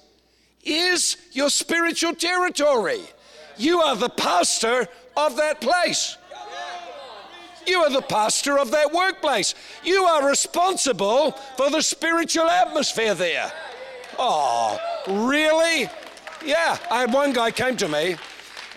is 0.62 1.16
your 1.32 1.50
spiritual 1.50 2.14
territory. 2.14 3.00
You 3.56 3.80
are 3.80 3.96
the 3.96 4.08
pastor 4.08 4.88
of 5.16 5.36
that 5.36 5.60
place. 5.60 6.16
You 7.66 7.80
are 7.80 7.90
the 7.90 8.02
pastor 8.02 8.58
of 8.58 8.70
that 8.70 8.92
workplace. 8.92 9.54
You 9.84 10.04
are 10.04 10.26
responsible 10.26 11.32
for 11.56 11.70
the 11.70 11.82
spiritual 11.82 12.48
atmosphere 12.48 13.14
there. 13.14 13.52
Oh, 14.18 14.78
really? 15.06 15.88
Yeah. 16.44 16.78
I 16.90 17.00
had 17.00 17.12
one 17.12 17.32
guy 17.32 17.50
came 17.50 17.76
to 17.76 17.88
me. 17.88 18.16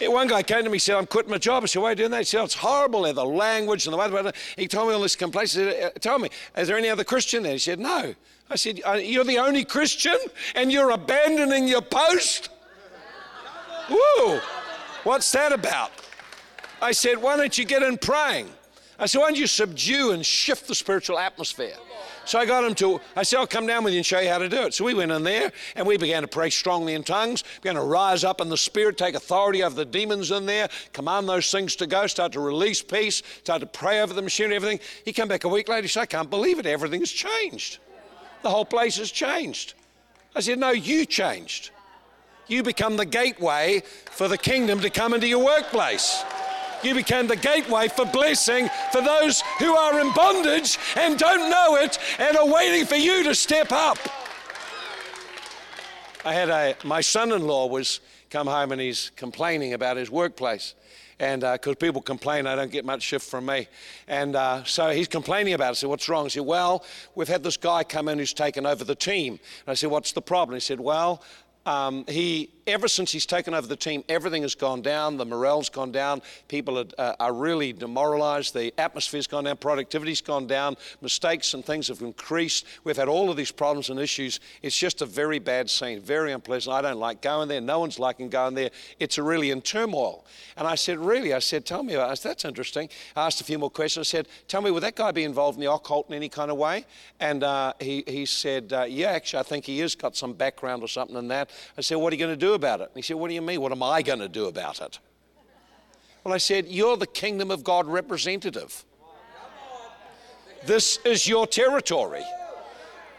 One 0.02 0.28
guy 0.28 0.44
came 0.44 0.64
to 0.64 0.70
me 0.70 0.74
and 0.76 0.82
said, 0.82 0.98
I'm 0.98 1.06
quitting 1.06 1.32
my 1.32 1.38
job. 1.38 1.64
I 1.64 1.68
said, 1.68 1.82
Why 1.82 1.90
are 1.90 1.92
you 1.92 1.98
doing 1.98 2.12
that? 2.12 2.20
He 2.20 2.24
said, 2.26 2.44
It's 2.44 2.56
horrible. 2.56 3.12
The 3.14 3.26
language 3.26 3.88
and 3.88 3.94
the 3.94 3.98
way. 3.98 4.32
He 4.58 4.68
told 4.68 4.90
me 4.90 4.94
all 4.96 5.02
this 5.02 5.16
complaints. 5.16 5.54
He 5.54 5.60
said, 5.60 5.84
uh, 5.84 6.00
Tell 6.00 6.20
me, 6.20 6.30
is 6.58 6.68
there 6.68 6.78
any 6.78 6.90
other 6.90 7.04
Christian 7.04 7.44
there? 7.44 7.54
He 7.54 7.60
said, 7.60 7.80
No. 7.80 8.14
I 8.50 8.56
said, 8.56 8.80
You're 9.02 9.24
the 9.24 9.40
only 9.40 9.64
Christian 9.64 10.18
and 10.56 10.72
you're 10.72 10.92
abandoning 10.92 11.68
your 11.68 11.82
post? 11.82 12.50
Whoa. 13.90 14.42
What's 15.04 15.32
that 15.32 15.54
about? 15.54 15.92
I 16.82 16.92
said, 16.92 17.22
Why 17.22 17.38
don't 17.38 17.58
you 17.58 17.66
get 17.66 17.82
in 17.82 17.98
praying? 17.98 18.50
I 19.00 19.06
said, 19.06 19.20
why 19.20 19.26
don't 19.26 19.38
you 19.38 19.48
subdue 19.48 20.12
and 20.12 20.26
shift 20.26 20.68
the 20.68 20.76
spiritual 20.76 21.18
atmosphere? 21.20 21.76
So 22.26 22.40
I 22.40 22.46
got 22.46 22.64
him 22.64 22.74
to, 22.76 23.02
I 23.16 23.24
said, 23.24 23.40
I'll 23.40 23.48
come 23.48 23.68
down 23.68 23.84
with 23.84 23.94
you 23.94 24.00
and 24.00 24.06
show 24.06 24.20
you 24.20 24.30
how 24.30 24.38
to 24.38 24.48
do 24.48 24.64
it. 24.64 24.74
So 24.74 24.86
we 24.86 24.94
went 24.94 25.12
in 25.12 25.24
there 25.24 25.52
and 25.76 25.86
we 25.86 25.98
began 25.98 26.22
to 26.22 26.28
pray 26.28 26.50
strongly 26.50 26.94
in 26.94 27.04
tongues, 27.04 27.44
began 27.62 27.76
to 27.76 27.82
rise 27.82 28.24
up 28.24 28.40
in 28.40 28.50
the 28.50 28.58
spirit, 28.58 28.98
take 28.98 29.16
authority 29.16 29.64
over 29.64 29.76
the 29.76 29.86
demons 29.86 30.32
in 30.32 30.46
there, 30.46 30.70
command 30.94 31.28
those 31.28 31.52
things 31.52 31.76
to 31.78 31.88
go, 31.88 32.08
start 32.08 32.32
to 32.34 32.40
release 32.40 32.82
peace, 32.82 33.22
start 33.44 33.60
to 33.60 33.68
pray 33.68 34.02
over 34.02 34.14
the 34.14 34.22
machinery, 34.22 34.56
everything. 34.56 34.80
He 35.04 35.12
came 35.12 35.28
back 35.28 35.44
a 35.44 35.50
week 35.50 35.68
later, 35.68 35.82
he 35.82 35.88
said, 35.88 36.02
I 36.02 36.06
can't 36.06 36.30
believe 36.30 36.60
it, 36.60 36.66
everything's 36.66 37.12
changed. 37.12 37.80
The 38.42 38.50
whole 38.50 38.66
place 38.66 38.98
has 38.98 39.12
changed. 39.12 39.74
I 40.36 40.40
said, 40.40 40.60
No, 40.60 40.72
you 40.72 41.06
changed. 41.06 41.72
You 42.48 42.62
become 42.62 42.98
the 42.98 43.06
gateway 43.06 43.84
for 44.12 44.28
the 44.28 44.38
kingdom 44.38 44.82
to 44.82 44.90
come 44.90 45.14
into 45.14 45.28
your 45.28 45.44
workplace. 45.44 46.24
You 46.84 46.94
became 46.94 47.28
the 47.28 47.36
gateway 47.36 47.88
for 47.88 48.06
blessing 48.06 48.70
for 48.92 49.02
those 49.02 49.42
who 49.60 49.76
are 49.76 50.00
in 50.00 50.12
bondage 50.14 50.78
and 50.98 51.18
don't 51.18 51.50
know 51.50 51.76
it 51.78 51.98
and 52.20 52.38
are 52.38 52.48
waiting 52.48 52.86
for 52.86 52.96
you 52.96 53.24
to 53.24 53.36
step 53.36 53.72
up. 53.72 53.98
I 56.26 56.34
had 56.34 56.50
a, 56.50 56.76
my 56.86 57.02
son-in-law 57.02 57.68
was 57.68 58.00
come 58.30 58.48
home 58.48 58.72
and 58.72 58.82
he's 58.82 59.12
complaining 59.16 59.74
about 59.74 59.98
his 59.98 60.10
workplace. 60.10 60.74
And 61.20 61.42
because 61.42 61.74
uh, 61.74 61.76
people 61.76 62.02
complain, 62.02 62.48
I 62.48 62.56
don't 62.56 62.72
get 62.72 62.86
much 62.86 63.04
shift 63.04 63.30
from 63.30 63.46
me. 63.46 63.68
And 64.08 64.36
uh, 64.36 64.64
so 64.64 64.90
he's 64.90 65.08
complaining 65.08 65.54
about 65.54 65.68
it. 65.68 65.70
I 65.70 65.74
said, 65.74 65.90
What's 65.90 66.10
wrong? 66.10 66.26
He 66.26 66.32
said, 66.32 66.46
Well, 66.46 66.84
we've 67.16 67.28
had 67.28 67.44
this 67.44 67.56
guy 67.56 67.84
come 67.84 68.08
in 68.10 68.18
who's 68.18 68.34
taken 68.34 68.66
over 68.66 68.84
the 68.84 68.96
team. 68.96 69.34
And 69.34 69.72
I 69.72 69.74
said, 69.76 69.92
What's 69.92 70.12
the 70.12 70.22
problem? 70.22 70.56
He 70.56 70.60
said, 70.60 70.80
Well, 70.80 71.22
um, 71.66 72.04
he 72.08 72.50
ever 72.68 72.88
since 72.88 73.12
he's 73.12 73.26
taken 73.26 73.54
over 73.54 73.68
the 73.68 73.76
team, 73.76 74.04
everything 74.08 74.42
has 74.44 74.56
gone 74.56 74.82
down. 74.82 75.18
The 75.18 75.26
morale's 75.26 75.70
gone 75.70 75.92
down. 75.92 76.22
People 76.48 76.80
are, 76.80 76.86
uh, 76.98 77.16
are 77.20 77.34
really 77.34 77.74
demoralized. 77.74 78.54
The 78.54 78.74
atmosphere's 78.78 79.28
gone 79.28 79.44
down. 79.44 79.58
Productivity's 79.58 80.22
gone 80.22 80.48
down. 80.48 80.78
Mistakes 81.02 81.54
and 81.54 81.66
things 81.66 81.88
have 81.88 82.02
increased. 82.02 82.66
We've 82.84 82.98
had 82.98 83.08
all 83.08 83.30
of 83.30 83.38
these 83.38 83.52
problems 83.52 83.90
and 83.90 84.00
issues. 84.00 84.40
It's 84.62 84.78
just 84.78 85.02
a 85.02 85.06
very 85.06 85.40
bad 85.40 85.70
scene, 85.70 86.00
very 86.02 86.32
unpleasant. 86.32 86.74
I 86.74 86.82
don't 86.82 87.00
like 87.00 87.22
going 87.22 87.48
there. 87.48 87.62
No 87.62 87.80
one's 87.80 88.00
liking 88.00 88.30
going 88.30 88.56
there. 88.56 88.72
It's 89.00 89.18
really 89.18 89.52
in 89.52 89.62
turmoil. 89.62 90.26
And 90.58 90.68
I 90.68 90.76
said, 90.76 91.00
Really? 91.00 91.34
I 91.34 91.40
said, 91.40 91.66
Tell 91.66 91.84
me 91.84 91.94
about 91.96 92.18
it. 92.18 92.22
That's 92.24 92.46
interesting. 92.46 92.90
I 93.16 93.26
asked 93.26 93.42
a 93.42 93.44
few 93.44 93.60
more 93.60 93.70
questions. 93.70 94.08
I 94.08 94.10
said, 94.10 94.28
Tell 94.48 94.62
me, 94.62 94.72
would 94.72 94.84
that 94.84 94.96
guy 94.96 95.12
be 95.12 95.24
involved 95.24 95.58
in 95.58 95.64
the 95.64 95.72
occult 95.72 96.10
in 96.10 96.16
any 96.16 96.30
kind 96.30 96.50
of 96.50 96.58
way? 96.58 96.86
And 97.20 97.44
uh, 97.44 97.74
he, 97.80 98.04
he 98.08 98.26
said, 98.26 98.72
uh, 98.72 98.84
Yeah, 98.84 99.12
actually, 99.12 99.40
I 99.40 99.44
think 99.44 99.66
he 99.66 99.80
has 99.80 99.96
got 99.96 100.16
some 100.16 100.34
background 100.34 100.84
or 100.84 100.88
something 100.88 101.18
in 101.18 101.28
that. 101.30 101.50
I 101.78 101.82
said, 101.82 101.96
What 101.96 102.14
are 102.14 102.16
you 102.16 102.26
going 102.26 102.38
to 102.38 102.46
do 102.46 102.53
about 102.54 102.82
it? 102.82 102.88
And 102.88 102.96
he 102.96 103.02
said, 103.02 103.18
What 103.18 103.30
do 103.30 103.34
you 103.34 103.42
mean? 103.42 103.62
What 103.62 103.72
am 103.72 103.84
I 103.84 104.02
going 104.02 104.20
to 104.20 104.30
do 104.30 104.46
about 104.46 104.82
it? 104.82 105.00
Well, 106.24 106.34
I 106.34 106.38
said, 106.38 106.68
You're 106.68 106.98
the 106.98 107.08
kingdom 107.08 107.52
of 107.52 107.64
God 107.64 107.88
representative. 107.88 108.86
This 110.66 110.98
is 111.04 111.28
your 111.28 111.46
territory. 111.46 112.24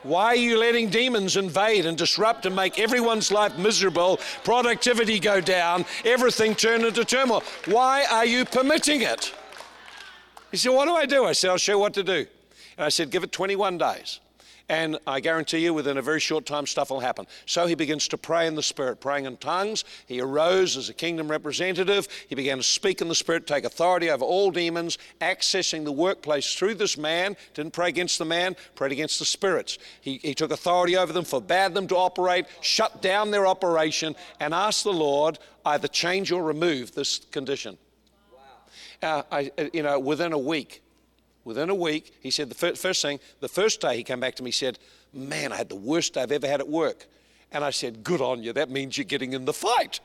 Why 0.02 0.26
are 0.26 0.36
you 0.36 0.58
letting 0.58 0.90
demons 0.90 1.36
invade 1.36 1.86
and 1.86 1.96
disrupt 1.96 2.44
and 2.44 2.54
make 2.54 2.78
everyone's 2.78 3.32
life 3.32 3.56
miserable, 3.56 4.20
productivity 4.44 5.18
go 5.18 5.40
down, 5.40 5.86
everything 6.04 6.54
turn 6.54 6.84
into 6.84 7.06
turmoil? 7.06 7.42
Why 7.66 8.04
are 8.10 8.26
you 8.26 8.44
permitting 8.44 9.00
it? 9.00 9.34
He 10.50 10.58
said, 10.58 10.70
What 10.70 10.84
do 10.86 10.94
I 10.94 11.06
do? 11.06 11.24
I 11.24 11.32
said, 11.32 11.50
I'll 11.50 11.56
show 11.56 11.72
you 11.72 11.78
what 11.78 11.94
to 11.94 12.02
do. 12.02 12.26
And 12.76 12.84
I 12.84 12.90
said, 12.90 13.10
Give 13.10 13.24
it 13.24 13.32
21 13.32 13.78
days. 13.78 14.20
And 14.74 14.98
I 15.06 15.20
guarantee 15.20 15.60
you, 15.60 15.72
within 15.72 15.98
a 15.98 16.02
very 16.02 16.18
short 16.18 16.46
time, 16.46 16.66
stuff 16.66 16.90
will 16.90 16.98
happen. 16.98 17.28
So 17.46 17.68
he 17.68 17.76
begins 17.76 18.08
to 18.08 18.18
pray 18.18 18.48
in 18.48 18.56
the 18.56 18.62
Spirit, 18.62 19.00
praying 19.00 19.24
in 19.24 19.36
tongues. 19.36 19.84
He 20.06 20.20
arose 20.20 20.76
as 20.76 20.88
a 20.88 20.92
kingdom 20.92 21.30
representative. 21.30 22.08
He 22.28 22.34
began 22.34 22.56
to 22.56 22.64
speak 22.64 23.00
in 23.00 23.06
the 23.06 23.14
Spirit, 23.14 23.46
take 23.46 23.62
authority 23.62 24.10
over 24.10 24.24
all 24.24 24.50
demons, 24.50 24.98
accessing 25.20 25.84
the 25.84 25.92
workplace 25.92 26.56
through 26.56 26.74
this 26.74 26.98
man. 26.98 27.36
Didn't 27.54 27.72
pray 27.72 27.88
against 27.88 28.18
the 28.18 28.24
man, 28.24 28.56
prayed 28.74 28.90
against 28.90 29.20
the 29.20 29.24
spirits. 29.24 29.78
He, 30.00 30.18
he 30.18 30.34
took 30.34 30.50
authority 30.50 30.96
over 30.96 31.12
them, 31.12 31.24
forbade 31.24 31.72
them 31.72 31.86
to 31.86 31.96
operate, 31.96 32.46
shut 32.60 33.00
down 33.00 33.30
their 33.30 33.46
operation, 33.46 34.16
and 34.40 34.52
asked 34.52 34.82
the 34.82 34.92
Lord 34.92 35.38
either 35.64 35.86
change 35.86 36.32
or 36.32 36.42
remove 36.42 36.96
this 36.96 37.20
condition. 37.30 37.78
Wow. 38.32 38.40
Uh, 39.08 39.22
I, 39.30 39.52
uh, 39.56 39.68
you 39.72 39.84
know, 39.84 40.00
within 40.00 40.32
a 40.32 40.38
week, 40.38 40.82
Within 41.44 41.68
a 41.68 41.74
week, 41.74 42.14
he 42.20 42.30
said 42.30 42.48
the 42.48 42.54
first, 42.54 42.80
first 42.80 43.02
thing, 43.02 43.20
the 43.40 43.48
first 43.48 43.80
day 43.80 43.96
he 43.96 44.02
came 44.02 44.20
back 44.20 44.34
to 44.36 44.42
me, 44.42 44.48
he 44.48 44.52
said, 44.52 44.78
Man, 45.12 45.52
I 45.52 45.56
had 45.56 45.68
the 45.68 45.76
worst 45.76 46.14
day 46.14 46.22
I've 46.22 46.32
ever 46.32 46.46
had 46.46 46.60
at 46.60 46.68
work. 46.68 47.06
And 47.52 47.62
I 47.62 47.70
said, 47.70 48.02
Good 48.02 48.20
on 48.20 48.42
you. 48.42 48.52
That 48.52 48.70
means 48.70 48.96
you're 48.96 49.04
getting 49.04 49.34
in 49.34 49.44
the 49.44 49.52
fight. 49.52 50.00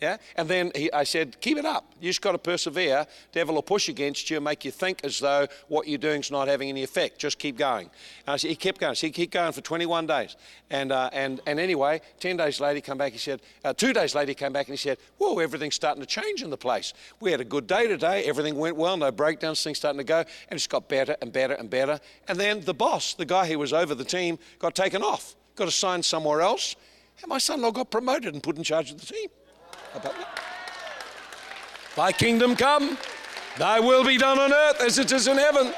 Yeah? 0.00 0.18
And 0.36 0.48
then 0.48 0.70
he, 0.74 0.92
I 0.92 1.02
said, 1.02 1.40
keep 1.40 1.58
it 1.58 1.64
up. 1.64 1.92
You 2.00 2.10
just 2.10 2.22
got 2.22 2.32
to 2.32 2.38
persevere. 2.38 3.06
Devil 3.32 3.56
will 3.56 3.62
push 3.62 3.88
against 3.88 4.30
you 4.30 4.40
make 4.40 4.64
you 4.64 4.70
think 4.70 5.00
as 5.02 5.18
though 5.18 5.48
what 5.66 5.88
you're 5.88 5.98
doing 5.98 6.20
is 6.20 6.30
not 6.30 6.46
having 6.46 6.68
any 6.68 6.84
effect. 6.84 7.18
Just 7.18 7.38
keep 7.38 7.56
going. 7.56 7.90
And 8.26 8.34
I 8.34 8.36
said, 8.36 8.50
he 8.50 8.56
kept 8.56 8.78
going. 8.78 8.94
So 8.94 9.08
he 9.08 9.12
kept 9.12 9.32
going 9.32 9.52
for 9.52 9.60
21 9.60 10.06
days. 10.06 10.36
And, 10.70 10.92
uh, 10.92 11.10
and, 11.12 11.40
and 11.46 11.58
anyway, 11.58 12.00
10 12.20 12.36
days 12.36 12.60
later, 12.60 12.76
he 12.76 12.80
came 12.80 12.96
back. 12.96 13.12
He 13.12 13.18
said, 13.18 13.40
uh, 13.64 13.72
two 13.72 13.92
days 13.92 14.14
later, 14.14 14.30
he 14.30 14.34
came 14.36 14.52
back 14.52 14.68
and 14.68 14.74
he 14.74 14.78
said, 14.78 14.98
whoa, 15.18 15.38
everything's 15.38 15.74
starting 15.74 16.00
to 16.00 16.06
change 16.06 16.42
in 16.42 16.50
the 16.50 16.56
place. 16.56 16.94
We 17.20 17.32
had 17.32 17.40
a 17.40 17.44
good 17.44 17.66
day 17.66 17.88
today. 17.88 18.24
Everything 18.24 18.56
went 18.56 18.76
well. 18.76 18.96
No 18.96 19.10
breakdowns. 19.10 19.62
Things 19.62 19.78
starting 19.78 19.98
to 19.98 20.04
go. 20.04 20.18
And 20.18 20.52
it's 20.52 20.68
got 20.68 20.88
better 20.88 21.16
and 21.20 21.32
better 21.32 21.54
and 21.54 21.68
better. 21.68 21.98
And 22.28 22.38
then 22.38 22.60
the 22.60 22.74
boss, 22.74 23.14
the 23.14 23.26
guy 23.26 23.48
who 23.48 23.58
was 23.58 23.72
over 23.72 23.96
the 23.96 24.04
team, 24.04 24.38
got 24.60 24.76
taken 24.76 25.02
off, 25.02 25.34
got 25.56 25.66
assigned 25.66 26.04
somewhere 26.04 26.40
else. 26.40 26.76
And 27.20 27.28
my 27.28 27.38
son-in-law 27.38 27.72
got 27.72 27.90
promoted 27.90 28.32
and 28.32 28.40
put 28.40 28.56
in 28.56 28.62
charge 28.62 28.92
of 28.92 29.00
the 29.00 29.06
team 29.06 29.28
Thy 31.96 32.12
kingdom 32.12 32.54
come, 32.54 32.96
thy 33.58 33.80
will 33.80 34.04
be 34.04 34.18
done 34.18 34.38
on 34.38 34.52
earth 34.52 34.80
as 34.80 34.98
it 34.98 35.10
is 35.10 35.26
in 35.26 35.36
heaven. 35.36 35.72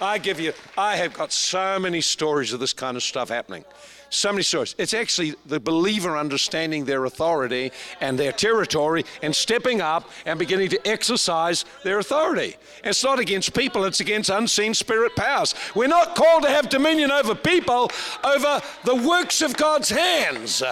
I 0.00 0.18
give 0.18 0.38
you, 0.38 0.52
I 0.76 0.96
have 0.96 1.14
got 1.14 1.32
so 1.32 1.78
many 1.78 2.00
stories 2.00 2.52
of 2.52 2.60
this 2.60 2.72
kind 2.72 2.96
of 2.96 3.02
stuff 3.02 3.28
happening. 3.28 3.64
So 4.10 4.30
many 4.30 4.42
stories. 4.42 4.76
It's 4.78 4.94
actually 4.94 5.34
the 5.46 5.58
believer 5.58 6.16
understanding 6.16 6.84
their 6.84 7.04
authority 7.04 7.72
and 8.00 8.16
their 8.16 8.30
territory 8.30 9.04
and 9.22 9.34
stepping 9.34 9.80
up 9.80 10.08
and 10.26 10.38
beginning 10.38 10.68
to 10.70 10.88
exercise 10.88 11.64
their 11.82 11.98
authority. 11.98 12.56
It's 12.84 13.02
not 13.02 13.18
against 13.18 13.54
people, 13.54 13.84
it's 13.84 14.00
against 14.00 14.30
unseen 14.30 14.74
spirit 14.74 15.16
powers. 15.16 15.54
We're 15.74 15.88
not 15.88 16.14
called 16.14 16.44
to 16.44 16.50
have 16.50 16.68
dominion 16.68 17.10
over 17.10 17.34
people, 17.34 17.90
over 18.22 18.62
the 18.84 18.94
works 18.94 19.42
of 19.42 19.56
God's 19.56 19.90
hands 19.90 20.62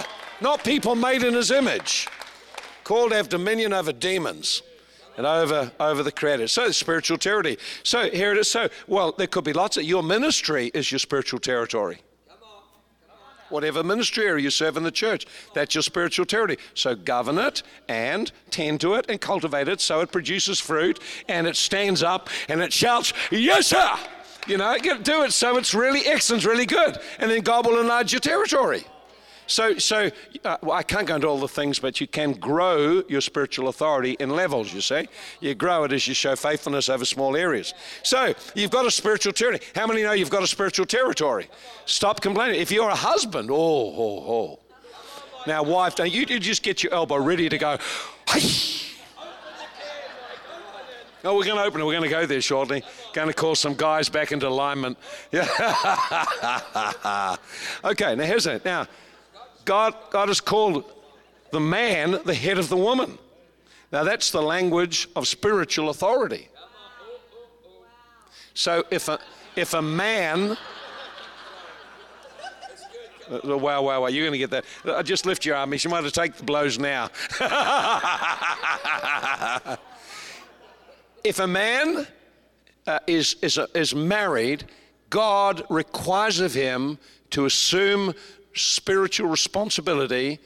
not 0.42 0.64
people 0.64 0.94
made 0.94 1.22
in 1.22 1.34
his 1.34 1.50
image. 1.50 2.08
Called 2.84 3.10
to 3.10 3.16
have 3.16 3.28
dominion 3.28 3.72
over 3.72 3.92
demons 3.92 4.62
and 5.16 5.26
over 5.26 5.70
over 5.78 6.02
the 6.02 6.12
creator. 6.12 6.48
So 6.48 6.70
spiritual 6.70 7.18
territory. 7.18 7.58
So 7.82 8.10
here 8.10 8.32
it 8.32 8.38
is. 8.38 8.50
So 8.50 8.68
well, 8.86 9.12
there 9.12 9.26
could 9.26 9.44
be 9.44 9.52
lots 9.52 9.76
of 9.76 9.84
your 9.84 10.02
ministry 10.02 10.70
is 10.74 10.90
your 10.90 10.98
spiritual 10.98 11.38
territory. 11.38 12.02
Whatever 13.50 13.84
ministry 13.84 14.24
area 14.24 14.44
you 14.44 14.50
serve 14.50 14.78
in 14.78 14.82
the 14.82 14.90
church, 14.90 15.26
that's 15.52 15.74
your 15.74 15.82
spiritual 15.82 16.24
territory. 16.24 16.58
So 16.72 16.94
govern 16.94 17.36
it 17.36 17.62
and 17.86 18.32
tend 18.48 18.80
to 18.80 18.94
it 18.94 19.04
and 19.10 19.20
cultivate 19.20 19.68
it 19.68 19.78
so 19.82 20.00
it 20.00 20.10
produces 20.10 20.58
fruit 20.58 20.98
and 21.28 21.46
it 21.46 21.56
stands 21.56 22.02
up 22.02 22.30
and 22.48 22.62
it 22.62 22.72
shouts, 22.72 23.12
Yes, 23.30 23.66
sir! 23.66 23.90
You 24.46 24.56
know, 24.56 24.76
do 24.78 25.22
it 25.22 25.32
so 25.32 25.58
it's 25.58 25.74
really 25.74 26.06
excellent, 26.06 26.46
really 26.46 26.66
good. 26.66 26.96
And 27.18 27.30
then 27.30 27.42
God 27.42 27.66
will 27.66 27.78
enlarge 27.78 28.12
your 28.12 28.20
territory. 28.20 28.84
So, 29.52 29.76
so 29.76 30.10
uh, 30.46 30.56
well, 30.62 30.72
I 30.72 30.82
can't 30.82 31.06
go 31.06 31.16
into 31.16 31.26
all 31.26 31.38
the 31.38 31.46
things, 31.46 31.78
but 31.78 32.00
you 32.00 32.06
can 32.06 32.32
grow 32.32 33.02
your 33.06 33.20
spiritual 33.20 33.68
authority 33.68 34.16
in 34.18 34.30
levels, 34.30 34.72
you 34.72 34.80
see. 34.80 35.06
You 35.40 35.54
grow 35.54 35.84
it 35.84 35.92
as 35.92 36.08
you 36.08 36.14
show 36.14 36.34
faithfulness 36.36 36.88
over 36.88 37.04
small 37.04 37.36
areas. 37.36 37.74
So, 38.02 38.32
you've 38.54 38.70
got 38.70 38.86
a 38.86 38.90
spiritual 38.90 39.34
territory. 39.34 39.62
How 39.74 39.86
many 39.86 40.04
know 40.04 40.12
you've 40.12 40.30
got 40.30 40.42
a 40.42 40.46
spiritual 40.46 40.86
territory? 40.86 41.50
Stop 41.84 42.22
complaining. 42.22 42.62
If 42.62 42.70
you're 42.70 42.88
a 42.88 42.94
husband, 42.94 43.50
oh, 43.50 43.54
oh, 43.54 44.32
oh. 44.32 44.58
Now, 45.46 45.62
wife, 45.64 45.96
don't 45.96 46.10
you, 46.10 46.24
you 46.26 46.40
just 46.40 46.62
get 46.62 46.82
your 46.82 46.94
elbow 46.94 47.18
ready 47.18 47.50
to 47.50 47.58
go, 47.58 47.76
hey. 48.30 48.48
Oh, 51.24 51.36
we're 51.36 51.44
going 51.44 51.58
to 51.58 51.62
open 51.62 51.82
it. 51.82 51.84
We're 51.84 51.92
going 51.92 52.04
to 52.04 52.08
go 52.08 52.24
there 52.24 52.40
shortly. 52.40 52.82
Going 53.12 53.28
to 53.28 53.34
call 53.34 53.54
some 53.54 53.74
guys 53.74 54.08
back 54.08 54.32
into 54.32 54.48
alignment. 54.48 54.96
Yeah. 55.30 55.46
okay, 57.84 58.16
now 58.16 58.24
here's 58.24 58.46
it. 58.46 58.64
Now, 58.64 58.88
God, 59.64 59.94
God 60.10 60.28
has 60.28 60.40
called 60.40 60.84
the 61.50 61.60
man 61.60 62.18
the 62.24 62.34
head 62.34 62.58
of 62.58 62.68
the 62.68 62.76
woman. 62.76 63.18
Now, 63.92 64.04
that's 64.04 64.30
the 64.30 64.42
language 64.42 65.08
of 65.14 65.28
spiritual 65.28 65.90
authority. 65.90 66.48
So, 68.54 68.84
if 68.90 69.08
a, 69.08 69.18
if 69.54 69.74
a 69.74 69.82
man. 69.82 70.56
Uh, 73.30 73.58
wow, 73.58 73.82
wow, 73.82 74.02
wow, 74.02 74.08
you're 74.08 74.24
going 74.24 74.32
to 74.32 74.38
get 74.38 74.50
that. 74.50 74.64
Uh, 74.84 75.02
just 75.02 75.26
lift 75.26 75.44
your 75.44 75.56
arm. 75.56 75.72
You 75.72 75.90
might 75.90 76.04
have 76.04 76.12
to 76.12 76.20
take 76.20 76.36
the 76.36 76.44
blows 76.44 76.78
now. 76.78 77.10
if 81.24 81.38
a 81.38 81.46
man 81.46 82.06
uh, 82.86 82.98
is, 83.06 83.36
is, 83.42 83.58
is 83.74 83.94
married, 83.94 84.64
God 85.08 85.62
requires 85.68 86.40
of 86.40 86.54
him 86.54 86.98
to 87.30 87.44
assume 87.44 88.14
spiritual 88.54 89.28
responsibility 89.28 90.38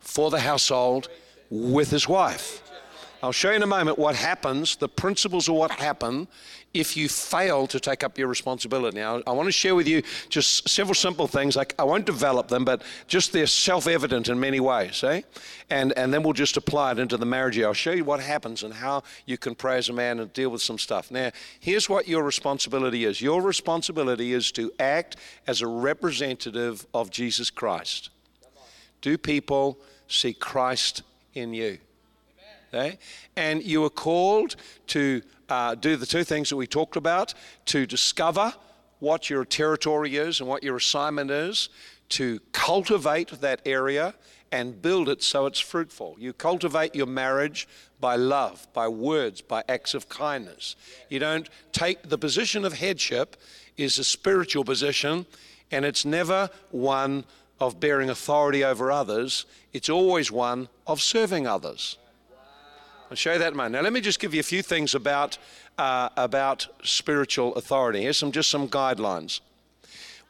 for 0.00 0.30
the 0.30 0.40
household 0.40 1.08
with 1.50 1.90
his 1.90 2.08
wife. 2.08 2.61
I'll 3.22 3.30
show 3.30 3.50
you 3.50 3.56
in 3.56 3.62
a 3.62 3.68
moment 3.68 3.98
what 3.98 4.16
happens, 4.16 4.74
the 4.74 4.88
principles 4.88 5.48
of 5.48 5.54
what 5.54 5.70
happen 5.70 6.26
if 6.74 6.96
you 6.96 7.08
fail 7.08 7.68
to 7.68 7.78
take 7.78 8.02
up 8.02 8.18
your 8.18 8.26
responsibility. 8.26 8.98
Now, 8.98 9.22
I 9.26 9.30
want 9.30 9.46
to 9.46 9.52
share 9.52 9.76
with 9.76 9.86
you 9.86 10.02
just 10.28 10.68
several 10.68 10.94
simple 10.94 11.28
things. 11.28 11.54
Like 11.54 11.74
I 11.78 11.84
won't 11.84 12.04
develop 12.04 12.48
them, 12.48 12.64
but 12.64 12.82
just 13.06 13.32
they're 13.32 13.46
self-evident 13.46 14.28
in 14.28 14.40
many 14.40 14.58
ways, 14.58 15.04
eh? 15.04 15.22
And 15.70 15.92
and 15.96 16.12
then 16.12 16.24
we'll 16.24 16.32
just 16.32 16.56
apply 16.56 16.92
it 16.92 16.98
into 16.98 17.16
the 17.16 17.26
marriage. 17.26 17.60
I'll 17.60 17.74
show 17.74 17.92
you 17.92 18.04
what 18.04 18.18
happens 18.18 18.64
and 18.64 18.74
how 18.74 19.04
you 19.24 19.38
can 19.38 19.54
pray 19.54 19.78
as 19.78 19.88
a 19.88 19.92
man 19.92 20.18
and 20.18 20.32
deal 20.32 20.50
with 20.50 20.62
some 20.62 20.78
stuff. 20.78 21.10
Now, 21.12 21.30
here's 21.60 21.88
what 21.88 22.08
your 22.08 22.24
responsibility 22.24 23.04
is. 23.04 23.20
Your 23.20 23.40
responsibility 23.40 24.32
is 24.32 24.50
to 24.52 24.72
act 24.80 25.16
as 25.46 25.62
a 25.62 25.66
representative 25.68 26.86
of 26.92 27.10
Jesus 27.10 27.50
Christ. 27.50 28.10
Do 29.00 29.16
people 29.16 29.78
see 30.08 30.32
Christ 30.32 31.02
in 31.34 31.54
you? 31.54 31.78
Okay? 32.72 32.98
And 33.36 33.62
you 33.62 33.84
are 33.84 33.90
called 33.90 34.56
to 34.88 35.22
uh, 35.48 35.74
do 35.74 35.96
the 35.96 36.06
two 36.06 36.24
things 36.24 36.48
that 36.48 36.56
we 36.56 36.66
talked 36.66 36.96
about 36.96 37.34
to 37.66 37.86
discover 37.86 38.54
what 39.00 39.28
your 39.28 39.44
territory 39.44 40.16
is 40.16 40.40
and 40.40 40.48
what 40.48 40.62
your 40.62 40.76
assignment 40.76 41.30
is, 41.30 41.68
to 42.08 42.38
cultivate 42.52 43.40
that 43.40 43.60
area 43.66 44.14
and 44.52 44.80
build 44.80 45.08
it 45.08 45.22
so 45.22 45.46
it's 45.46 45.58
fruitful. 45.58 46.14
You 46.18 46.32
cultivate 46.32 46.94
your 46.94 47.06
marriage 47.06 47.66
by 48.00 48.16
love, 48.16 48.68
by 48.72 48.86
words, 48.86 49.40
by 49.40 49.64
acts 49.68 49.94
of 49.94 50.08
kindness. 50.08 50.76
You 51.08 51.18
don't 51.18 51.48
take 51.72 52.02
the 52.08 52.18
position 52.18 52.64
of 52.64 52.74
headship 52.74 53.36
is 53.76 53.98
a 53.98 54.04
spiritual 54.04 54.64
position 54.64 55.26
and 55.70 55.84
it's 55.84 56.04
never 56.04 56.50
one 56.70 57.24
of 57.60 57.80
bearing 57.80 58.10
authority 58.10 58.62
over 58.62 58.92
others, 58.92 59.46
it's 59.72 59.88
always 59.88 60.30
one 60.30 60.68
of 60.86 61.00
serving 61.00 61.46
others. 61.46 61.96
I'll 63.12 63.16
show 63.16 63.34
you 63.34 63.38
that, 63.40 63.48
in 63.48 63.52
a 63.52 63.56
man. 63.58 63.72
Now, 63.72 63.82
let 63.82 63.92
me 63.92 64.00
just 64.00 64.20
give 64.20 64.32
you 64.32 64.40
a 64.40 64.42
few 64.42 64.62
things 64.62 64.94
about, 64.94 65.36
uh, 65.76 66.08
about 66.16 66.66
spiritual 66.82 67.54
authority. 67.56 68.00
Here's 68.00 68.16
some, 68.16 68.32
just 68.32 68.48
some 68.48 68.70
guidelines. 68.70 69.40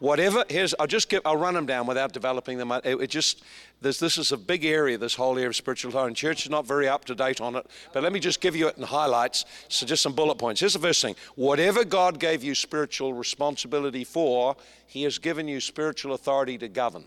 Whatever, 0.00 0.44
here's, 0.48 0.74
I'll 0.80 0.88
just 0.88 1.08
give, 1.08 1.22
I'll 1.24 1.36
run 1.36 1.54
them 1.54 1.64
down 1.64 1.86
without 1.86 2.12
developing 2.12 2.58
them. 2.58 2.72
It, 2.72 3.00
it 3.00 3.08
just, 3.08 3.44
this, 3.82 4.00
this 4.00 4.18
is 4.18 4.32
a 4.32 4.36
big 4.36 4.64
area, 4.64 4.98
this 4.98 5.14
whole 5.14 5.36
area 5.36 5.50
of 5.50 5.54
spiritual 5.54 5.90
authority. 5.90 6.16
Church 6.16 6.44
is 6.44 6.50
not 6.50 6.66
very 6.66 6.88
up 6.88 7.04
to 7.04 7.14
date 7.14 7.40
on 7.40 7.54
it, 7.54 7.64
but 7.92 8.02
let 8.02 8.12
me 8.12 8.18
just 8.18 8.40
give 8.40 8.56
you 8.56 8.66
it 8.66 8.76
in 8.76 8.82
highlights. 8.82 9.44
So, 9.68 9.86
just 9.86 10.02
some 10.02 10.12
bullet 10.12 10.38
points. 10.38 10.58
Here's 10.58 10.72
the 10.72 10.80
first 10.80 11.02
thing 11.02 11.14
whatever 11.36 11.84
God 11.84 12.18
gave 12.18 12.42
you 12.42 12.56
spiritual 12.56 13.14
responsibility 13.14 14.02
for, 14.02 14.56
He 14.88 15.04
has 15.04 15.18
given 15.20 15.46
you 15.46 15.60
spiritual 15.60 16.14
authority 16.14 16.58
to 16.58 16.66
govern. 16.66 17.04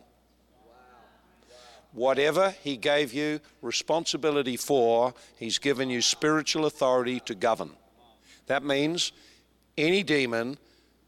Whatever 1.96 2.54
He 2.62 2.78
gave 2.78 3.14
you 3.14 3.40
responsibility 3.62 4.58
for, 4.58 5.14
He's 5.38 5.58
given 5.58 5.90
you 5.90 6.02
spiritual 6.02 6.66
authority 6.66 7.20
to 7.22 7.34
govern. 7.34 7.72
That 8.48 8.64
means 8.64 9.12
any 9.78 10.04
demon 10.04 10.58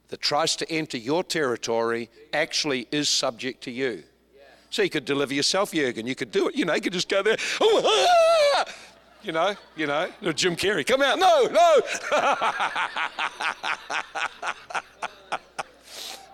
that 0.08 0.22
tries 0.22 0.56
to 0.56 0.72
enter 0.72 0.98
your 0.98 1.24
territory 1.24 2.10
actually 2.34 2.88
is 2.92 3.10
subject 3.10 3.62
to 3.64 3.72
you. 3.72 4.04
So 4.70 4.82
you 4.82 4.90
could 4.90 5.06
deliver 5.06 5.34
yourself, 5.34 5.72
Jurgen. 5.72 6.08
You 6.08 6.16
could 6.16 6.32
do 6.32 6.50
it. 6.50 6.56
You 6.56 6.66
know, 6.66 6.74
you 6.74 6.82
could 6.82 6.94
just 6.94 7.10
go 7.10 7.22
there. 7.22 7.38
Oh, 7.62 7.82
ah! 8.58 8.74
You 9.24 9.32
know, 9.34 9.56
you 9.76 9.88
know, 9.88 10.10
Jim 10.34 10.56
Carrey, 10.56 10.86
come 10.86 11.02
out. 11.02 11.20
No, 11.20 11.48
no. 11.52 11.82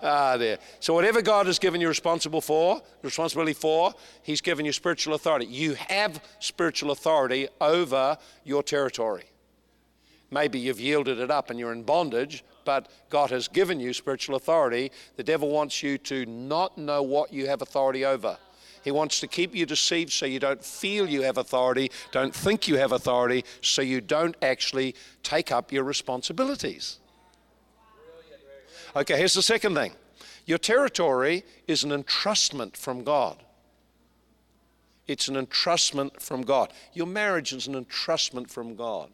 ah, 0.03 0.37
there. 0.37 0.59
So 0.79 0.93
whatever 0.93 1.21
God 1.21 1.47
has 1.47 1.57
given 1.57 1.81
you 1.81 1.87
responsible 1.87 2.41
for, 2.41 2.81
responsibility 3.01 3.53
for, 3.53 3.93
He's 4.21 4.41
given 4.41 4.65
you 4.65 4.71
spiritual 4.71 5.15
authority. 5.15 5.45
You 5.45 5.73
have 5.75 6.21
spiritual 6.39 6.91
authority 6.91 7.47
over 7.59 8.17
your 8.43 8.61
territory. 8.61 9.23
Maybe 10.29 10.59
you've 10.59 10.79
yielded 10.79 11.19
it 11.19 11.31
up 11.31 11.49
and 11.49 11.59
you're 11.59 11.71
in 11.71 11.83
bondage, 11.83 12.43
but 12.65 12.89
God 13.09 13.29
has 13.29 13.47
given 13.47 13.79
you 13.79 13.93
spiritual 13.93 14.35
authority. 14.35 14.91
The 15.15 15.23
devil 15.23 15.49
wants 15.49 15.83
you 15.83 15.97
to 15.99 16.25
not 16.25 16.77
know 16.77 17.03
what 17.03 17.31
you 17.31 17.47
have 17.47 17.61
authority 17.61 18.03
over. 18.03 18.37
He 18.83 18.91
wants 18.91 19.19
to 19.21 19.27
keep 19.27 19.55
you 19.55 19.65
deceived 19.65 20.11
so 20.11 20.25
you 20.25 20.39
don't 20.39 20.63
feel 20.63 21.07
you 21.07 21.21
have 21.21 21.37
authority, 21.37 21.89
don't 22.11 22.35
think 22.35 22.67
you 22.67 22.77
have 22.77 22.91
authority, 22.91 23.45
so 23.61 23.81
you 23.81 24.01
don't 24.01 24.35
actually 24.41 24.95
take 25.21 25.51
up 25.51 25.71
your 25.71 25.83
responsibilities. 25.83 26.99
Okay, 28.95 29.17
here's 29.17 29.33
the 29.33 29.41
second 29.41 29.75
thing 29.75 29.93
your 30.45 30.57
territory 30.57 31.43
is 31.67 31.83
an 31.83 31.91
entrustment 31.91 32.75
from 32.77 33.03
God. 33.03 33.37
It's 35.07 35.27
an 35.27 35.35
entrustment 35.35 36.21
from 36.21 36.43
God. 36.43 36.71
Your 36.93 37.07
marriage 37.07 37.53
is 37.53 37.67
an 37.67 37.73
entrustment 37.73 38.49
from 38.49 38.75
God. 38.75 39.09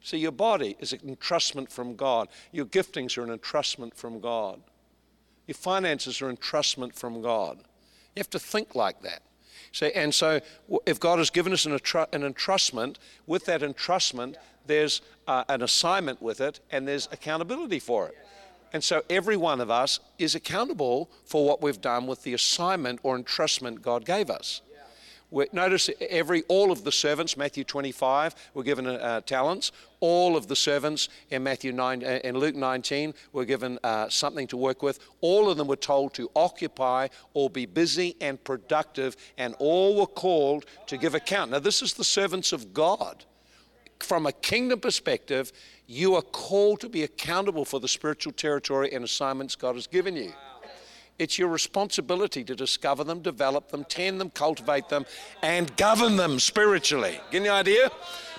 See, 0.00 0.18
your 0.18 0.32
body 0.32 0.76
is 0.78 0.92
an 0.92 1.00
entrustment 1.00 1.70
from 1.70 1.96
God. 1.96 2.28
Your 2.52 2.66
giftings 2.66 3.18
are 3.18 3.24
an 3.24 3.36
entrustment 3.36 3.94
from 3.94 4.20
God. 4.20 4.60
Your 5.46 5.56
finances 5.56 6.22
are 6.22 6.28
an 6.28 6.36
entrustment 6.36 6.94
from 6.94 7.20
God. 7.20 7.58
You 8.14 8.20
have 8.20 8.30
to 8.30 8.38
think 8.38 8.74
like 8.74 9.02
that. 9.02 9.22
See, 9.72 9.92
and 9.92 10.14
so, 10.14 10.40
if 10.86 10.98
God 10.98 11.18
has 11.18 11.30
given 11.30 11.52
us 11.52 11.66
an, 11.66 11.72
an 11.72 11.80
entrustment, 11.80 12.96
with 13.26 13.44
that 13.46 13.60
entrustment, 13.60 14.36
there's 14.66 15.02
uh, 15.26 15.44
an 15.48 15.62
assignment 15.62 16.22
with 16.22 16.40
it, 16.40 16.60
and 16.70 16.86
there's 16.86 17.08
accountability 17.12 17.78
for 17.78 18.08
it. 18.08 18.16
And 18.72 18.84
so, 18.84 19.02
every 19.08 19.36
one 19.36 19.60
of 19.60 19.70
us 19.70 20.00
is 20.18 20.34
accountable 20.34 21.10
for 21.24 21.46
what 21.46 21.62
we've 21.62 21.80
done 21.80 22.06
with 22.06 22.22
the 22.22 22.34
assignment 22.34 23.00
or 23.02 23.18
entrustment 23.18 23.82
God 23.82 24.04
gave 24.04 24.30
us. 24.30 24.62
Notice 25.30 25.90
every 26.00 26.42
all 26.48 26.72
of 26.72 26.84
the 26.84 26.92
servants, 26.92 27.36
Matthew 27.36 27.62
25, 27.62 28.34
were 28.54 28.62
given 28.62 28.86
uh, 28.86 29.20
talents. 29.20 29.72
All 30.00 30.36
of 30.36 30.46
the 30.46 30.56
servants 30.56 31.08
in 31.30 31.42
Matthew 31.42 31.72
9, 31.72 32.04
uh, 32.04 32.30
Luke 32.30 32.54
19, 32.54 33.12
were 33.32 33.44
given 33.44 33.78
uh, 33.84 34.08
something 34.08 34.46
to 34.46 34.56
work 34.56 34.82
with. 34.82 35.00
All 35.20 35.50
of 35.50 35.58
them 35.58 35.66
were 35.66 35.76
told 35.76 36.14
to 36.14 36.30
occupy 36.34 37.08
or 37.34 37.50
be 37.50 37.66
busy 37.66 38.16
and 38.20 38.42
productive, 38.42 39.16
and 39.36 39.54
all 39.58 39.96
were 39.96 40.06
called 40.06 40.64
to 40.86 40.96
give 40.96 41.14
account. 41.14 41.50
Now, 41.50 41.58
this 41.58 41.82
is 41.82 41.94
the 41.94 42.04
servants 42.04 42.52
of 42.52 42.72
God. 42.72 43.24
From 44.00 44.26
a 44.26 44.32
kingdom 44.32 44.80
perspective, 44.80 45.52
you 45.86 46.14
are 46.14 46.22
called 46.22 46.80
to 46.80 46.88
be 46.88 47.02
accountable 47.02 47.64
for 47.64 47.80
the 47.80 47.88
spiritual 47.88 48.32
territory 48.32 48.94
and 48.94 49.04
assignments 49.04 49.56
God 49.56 49.74
has 49.74 49.86
given 49.86 50.16
you. 50.16 50.32
It's 51.18 51.38
your 51.38 51.48
responsibility 51.48 52.44
to 52.44 52.54
discover 52.54 53.02
them, 53.02 53.20
develop 53.20 53.70
them, 53.70 53.84
tend 53.84 54.20
them, 54.20 54.30
cultivate 54.30 54.88
them, 54.88 55.04
and 55.42 55.76
govern 55.76 56.16
them 56.16 56.38
spiritually. 56.38 57.20
Get 57.30 57.42
the 57.42 57.48
idea? 57.48 57.90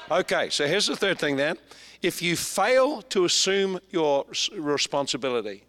Okay, 0.09 0.49
so 0.49 0.65
here's 0.65 0.87
the 0.87 0.95
third 0.95 1.19
thing 1.19 1.35
then. 1.35 1.57
If 2.01 2.21
you 2.21 2.37
fail 2.37 3.01
to 3.03 3.25
assume 3.25 3.79
your 3.89 4.25
responsibility, 4.53 5.63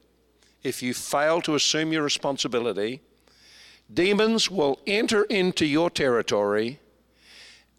if 0.63 0.83
you 0.83 0.95
fail 0.95 1.41
to 1.43 1.57
assume 1.57 1.93
your 1.93 2.05
responsibility, 2.05 3.01
demons 3.93 4.51
will 4.51 4.79
enter 4.87 5.25
into 5.25 5.67
your 5.67 5.91
territory 5.91 6.79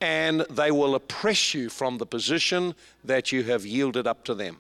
and 0.02 0.42
they 0.50 0.72
will 0.72 0.96
oppress 0.96 1.54
you 1.54 1.70
from 1.70 2.00
the 2.00 2.06
position 2.06 2.74
that 3.04 3.32
you 3.32 3.44
have 3.44 3.66
yielded 3.66 4.08
up 4.08 4.26
to 4.26 4.34
them. 4.34 4.58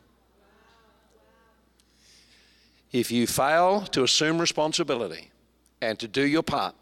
If 2.91 3.09
you 3.11 3.25
fail 3.25 3.81
to 3.87 4.03
assume 4.03 4.39
responsibility 4.39 5.31
and 5.81 5.97
to 5.99 6.07
do 6.07 6.25
your 6.25 6.43
part, 6.43 6.75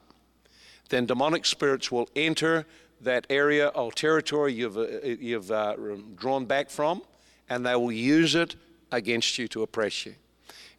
then 0.89 1.05
demonic 1.05 1.45
spirits 1.45 1.91
will 1.91 2.09
enter 2.15 2.65
that 3.01 3.27
area 3.29 3.67
or 3.69 3.91
territory 3.91 4.53
you've, 4.53 4.77
uh, 4.77 4.87
you've 5.03 5.51
uh, 5.51 5.75
drawn 6.15 6.45
back 6.45 6.69
from, 6.69 7.01
and 7.47 7.65
they 7.65 7.75
will 7.75 7.91
use 7.91 8.35
it 8.35 8.55
against 8.91 9.37
you 9.37 9.47
to 9.49 9.61
oppress 9.61 10.05
you. 10.05 10.15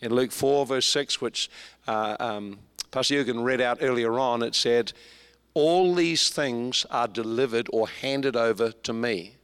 In 0.01 0.13
Luke 0.13 0.33
4, 0.33 0.67
verse 0.67 0.87
6, 0.87 1.21
which 1.21 1.49
uh, 1.87 2.17
um, 2.19 2.59
Pastor 2.91 3.15
Jurgen 3.15 3.43
read 3.43 3.61
out 3.61 3.79
earlier 3.81 4.19
on, 4.19 4.43
it 4.43 4.55
said, 4.57 4.93
All 5.55 5.95
these 5.95 6.31
things 6.31 6.85
are 6.91 7.07
delivered 7.07 7.69
or 7.73 7.89
handed 7.89 8.35
over 8.35 8.73
to 8.73 8.93
me. 8.93 9.37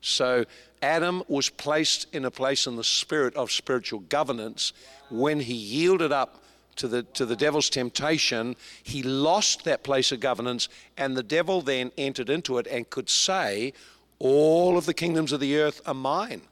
So 0.00 0.44
Adam 0.82 1.22
was 1.28 1.48
placed 1.48 2.12
in 2.12 2.24
a 2.24 2.30
place 2.30 2.66
in 2.66 2.76
the 2.76 2.84
spirit 2.84 3.34
of 3.36 3.50
spiritual 3.50 4.00
governance 4.00 4.72
when 5.12 5.40
he 5.40 5.54
yielded 5.54 6.12
up 6.12 6.42
to 6.76 6.88
the, 6.88 7.02
to 7.02 7.26
the 7.26 7.36
devil's 7.36 7.68
temptation, 7.68 8.56
he 8.82 9.02
lost 9.02 9.64
that 9.64 9.82
place 9.82 10.10
of 10.12 10.20
governance, 10.20 10.68
and 10.96 11.16
the 11.16 11.22
devil 11.22 11.60
then 11.60 11.92
entered 11.98 12.30
into 12.30 12.58
it 12.58 12.66
and 12.66 12.88
could 12.88 13.10
say, 13.10 13.72
All 14.18 14.78
of 14.78 14.86
the 14.86 14.94
kingdoms 14.94 15.32
of 15.32 15.40
the 15.40 15.58
earth 15.58 15.80
are 15.86 15.94
mine. 15.94 16.42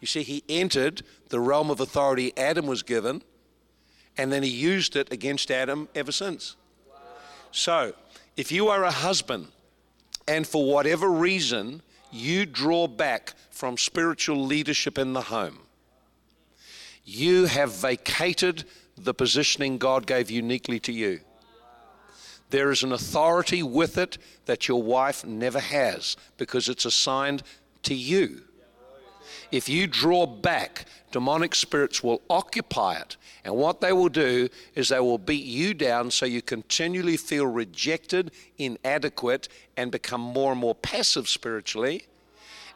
You 0.00 0.06
see, 0.06 0.22
he 0.22 0.42
entered 0.48 1.02
the 1.28 1.40
realm 1.40 1.70
of 1.70 1.80
authority 1.80 2.32
Adam 2.36 2.66
was 2.66 2.82
given, 2.82 3.22
and 4.18 4.32
then 4.32 4.42
he 4.42 4.50
used 4.50 4.96
it 4.96 5.12
against 5.12 5.50
Adam 5.50 5.88
ever 5.94 6.12
since. 6.12 6.56
So, 7.52 7.94
if 8.36 8.50
you 8.50 8.68
are 8.68 8.84
a 8.84 8.90
husband, 8.90 9.48
and 10.26 10.46
for 10.46 10.64
whatever 10.64 11.08
reason 11.08 11.82
you 12.10 12.46
draw 12.46 12.86
back 12.86 13.34
from 13.50 13.76
spiritual 13.76 14.44
leadership 14.44 14.98
in 14.98 15.12
the 15.12 15.22
home, 15.22 15.58
you 17.04 17.46
have 17.46 17.72
vacated 17.72 18.64
the 18.96 19.14
positioning 19.14 19.78
God 19.78 20.06
gave 20.06 20.30
uniquely 20.30 20.80
to 20.80 20.92
you. 20.92 21.20
There 22.50 22.70
is 22.70 22.82
an 22.82 22.92
authority 22.92 23.62
with 23.62 23.98
it 23.98 24.18
that 24.46 24.68
your 24.68 24.82
wife 24.82 25.24
never 25.24 25.60
has 25.60 26.16
because 26.36 26.68
it's 26.68 26.84
assigned 26.84 27.42
to 27.82 27.94
you. 27.94 28.42
If 29.50 29.68
you 29.68 29.86
draw 29.86 30.26
back, 30.26 30.86
demonic 31.10 31.54
spirits 31.54 32.02
will 32.02 32.22
occupy 32.28 32.96
it. 32.96 33.16
And 33.44 33.56
what 33.56 33.80
they 33.80 33.92
will 33.92 34.08
do 34.08 34.48
is 34.74 34.88
they 34.88 35.00
will 35.00 35.18
beat 35.18 35.44
you 35.44 35.74
down 35.74 36.10
so 36.10 36.26
you 36.26 36.42
continually 36.42 37.16
feel 37.16 37.46
rejected, 37.46 38.32
inadequate, 38.58 39.48
and 39.76 39.90
become 39.90 40.20
more 40.20 40.52
and 40.52 40.60
more 40.60 40.74
passive 40.74 41.28
spiritually 41.28 42.06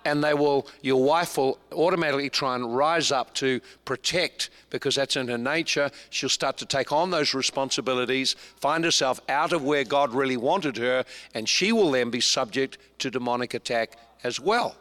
and 0.09 0.25
they 0.25 0.33
will, 0.33 0.67
your 0.81 1.03
wife 1.03 1.37
will 1.37 1.59
automatically 1.73 2.31
try 2.31 2.55
and 2.55 2.75
rise 2.75 3.13
up 3.13 3.35
to 3.35 3.61
protect 3.85 4.49
because 4.71 4.95
that's 4.95 5.17
in 5.17 5.29
her 5.29 5.37
nature. 5.37 5.91
She'll 6.09 6.31
start 6.31 6.57
to 6.59 6.67
take 6.67 6.93
on 6.93 7.11
those 7.11 7.35
responsibilities, 7.35 8.35
find 8.57 8.85
herself 8.85 9.21
out 9.29 9.53
of 9.53 9.63
where 9.63 9.85
God 9.85 10.15
really 10.15 10.39
wanted 10.39 10.79
her, 10.79 11.05
and 11.35 11.47
she 11.47 11.73
will 11.73 11.91
then 11.91 12.09
be 12.09 12.21
subject 12.21 12.79
to 13.01 13.11
demonic 13.11 13.53
attack 13.53 13.99
as 14.25 14.41
well. 14.41 14.77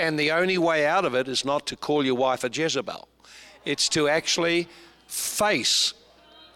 And 0.00 0.18
the 0.18 0.32
only 0.32 0.58
way 0.58 0.84
out 0.84 1.04
of 1.04 1.14
it 1.14 1.28
is 1.28 1.44
not 1.44 1.66
to 1.66 1.76
call 1.76 2.04
your 2.04 2.16
wife 2.16 2.42
a 2.42 2.48
Jezebel, 2.48 3.08
it's 3.64 3.88
to 3.90 4.08
actually 4.08 4.68
face 5.06 5.94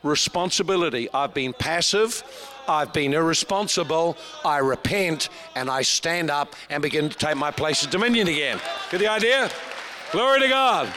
responsibility. 0.03 1.09
I've 1.15 1.35
been 1.35 1.53
passive. 1.53 2.25
I've 2.69 2.93
been 2.93 3.13
irresponsible. 3.15 4.17
I 4.45 4.59
repent 4.59 5.29
and 5.55 5.69
I 5.71 5.83
stand 5.83 6.31
up 6.31 6.55
and 6.71 6.83
begin 6.83 7.09
to 7.09 7.17
take 7.17 7.37
my 7.37 7.51
place 7.51 7.85
of 7.85 7.91
dominion 7.91 8.29
again. 8.29 8.61
Get 8.91 8.99
the 8.99 9.09
idea? 9.09 9.51
Glory 10.13 10.41
to 10.41 10.49
God. 10.49 10.93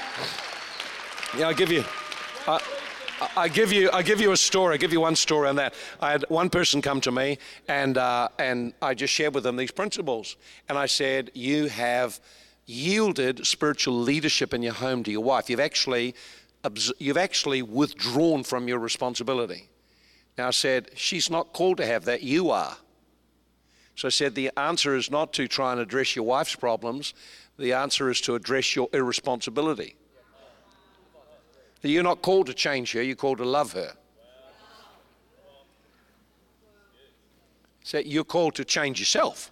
Yeah, 1.37 1.47
I'll 1.47 1.53
give 1.53 1.71
you. 1.71 1.83
Uh, 2.47 2.59
I 3.35 3.47
give 3.47 3.71
you, 3.71 3.89
I 3.91 4.01
give 4.03 4.19
you 4.19 4.31
a 4.33 4.37
story. 4.37 4.75
I 4.75 4.77
give 4.77 4.91
you 4.91 5.01
one 5.01 5.15
story 5.15 5.47
on 5.47 5.55
that. 5.55 5.73
I 6.01 6.11
had 6.11 6.25
one 6.27 6.49
person 6.49 6.81
come 6.81 7.01
to 7.01 7.11
me, 7.11 7.37
and 7.67 7.97
uh, 7.97 8.27
and 8.39 8.73
I 8.81 8.93
just 8.93 9.13
shared 9.13 9.33
with 9.33 9.43
them 9.43 9.55
these 9.55 9.71
principles, 9.71 10.35
and 10.67 10.77
I 10.77 10.85
said, 10.85 11.31
"You 11.33 11.67
have 11.67 12.19
yielded 12.65 13.47
spiritual 13.47 13.99
leadership 13.99 14.53
in 14.53 14.61
your 14.61 14.73
home 14.73 15.03
to 15.03 15.11
your 15.11 15.23
wife. 15.23 15.49
You've 15.49 15.59
actually, 15.61 16.13
you've 16.97 17.17
actually 17.17 17.61
withdrawn 17.61 18.43
from 18.43 18.67
your 18.67 18.79
responsibility." 18.79 19.69
Now 20.37 20.47
I 20.47 20.51
said, 20.51 20.91
"She's 20.95 21.29
not 21.29 21.53
called 21.53 21.77
to 21.77 21.85
have 21.85 22.05
that. 22.05 22.21
You 22.21 22.49
are." 22.51 22.77
So 23.95 24.07
I 24.07 24.11
said, 24.11 24.35
"The 24.35 24.51
answer 24.57 24.95
is 24.95 25.09
not 25.09 25.31
to 25.33 25.47
try 25.47 25.71
and 25.71 25.79
address 25.79 26.15
your 26.15 26.25
wife's 26.25 26.55
problems. 26.55 27.13
The 27.57 27.73
answer 27.73 28.09
is 28.09 28.19
to 28.21 28.35
address 28.35 28.75
your 28.75 28.89
irresponsibility." 28.91 29.95
You're 31.81 32.03
not 32.03 32.23
called 32.23 32.47
to 32.47 32.53
change 32.53 32.93
her, 32.93 33.01
you're 33.03 33.15
called 33.15 33.37
to 33.37 33.45
love 33.45 33.73
her. 33.73 33.95
So 37.83 37.99
you're 37.99 38.23
called 38.23 38.55
to 38.55 38.65
change 38.65 38.99
yourself. 38.99 39.51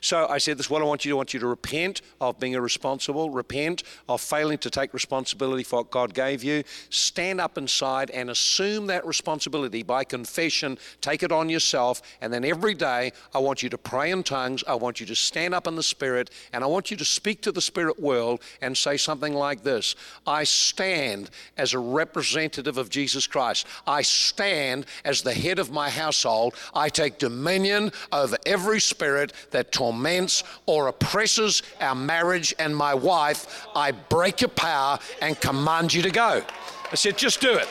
So 0.00 0.26
I 0.28 0.38
said, 0.38 0.58
This 0.58 0.66
is 0.66 0.70
what 0.70 0.82
I 0.82 0.84
want 0.84 1.04
you 1.04 1.10
to 1.10 1.16
want 1.16 1.34
you 1.34 1.40
to 1.40 1.46
repent 1.46 2.02
of 2.20 2.38
being 2.38 2.52
irresponsible, 2.52 3.30
repent 3.30 3.82
of 4.08 4.20
failing 4.20 4.58
to 4.58 4.70
take 4.70 4.94
responsibility 4.94 5.64
for 5.64 5.80
what 5.80 5.90
God 5.90 6.14
gave 6.14 6.44
you. 6.44 6.64
Stand 6.90 7.40
up 7.40 7.58
inside 7.58 8.10
and 8.10 8.30
assume 8.30 8.86
that 8.86 9.06
responsibility 9.06 9.82
by 9.82 10.04
confession. 10.04 10.78
Take 11.00 11.22
it 11.22 11.32
on 11.32 11.48
yourself. 11.48 12.02
And 12.20 12.32
then 12.32 12.44
every 12.44 12.74
day, 12.74 13.12
I 13.34 13.38
want 13.38 13.62
you 13.62 13.68
to 13.70 13.78
pray 13.78 14.10
in 14.10 14.22
tongues. 14.22 14.62
I 14.66 14.74
want 14.74 15.00
you 15.00 15.06
to 15.06 15.14
stand 15.14 15.54
up 15.54 15.66
in 15.66 15.76
the 15.76 15.82
Spirit. 15.82 16.30
And 16.52 16.62
I 16.62 16.66
want 16.66 16.90
you 16.90 16.96
to 16.96 17.04
speak 17.04 17.42
to 17.42 17.52
the 17.52 17.60
spirit 17.60 18.00
world 18.00 18.40
and 18.62 18.76
say 18.76 18.96
something 18.96 19.34
like 19.34 19.62
this 19.62 19.96
I 20.26 20.44
stand 20.44 21.30
as 21.56 21.74
a 21.74 21.78
representative 21.78 22.78
of 22.78 22.90
Jesus 22.90 23.26
Christ. 23.26 23.66
I 23.86 24.02
stand 24.02 24.86
as 25.04 25.22
the 25.22 25.34
head 25.34 25.58
of 25.58 25.70
my 25.70 25.90
household. 25.90 26.54
I 26.74 26.88
take 26.88 27.18
dominion 27.18 27.92
over 28.12 28.36
every 28.46 28.80
spirit 28.80 29.32
that 29.50 29.72
torments 29.72 29.87
torments 29.88 30.44
or 30.66 30.88
oppresses 30.88 31.62
our 31.80 31.94
marriage 31.94 32.54
and 32.58 32.76
my 32.76 32.94
wife, 32.94 33.66
I 33.74 33.92
break 33.92 34.40
your 34.40 34.50
power 34.50 34.98
and 35.22 35.40
command 35.40 35.94
you 35.94 36.02
to 36.02 36.10
go. 36.10 36.42
I 36.90 36.94
said, 36.94 37.16
just 37.16 37.40
do 37.40 37.54
it. 37.54 37.68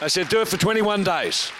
I 0.00 0.08
said, 0.08 0.28
do 0.28 0.40
it 0.40 0.48
for 0.48 0.56
21 0.56 1.04
days. 1.04 1.52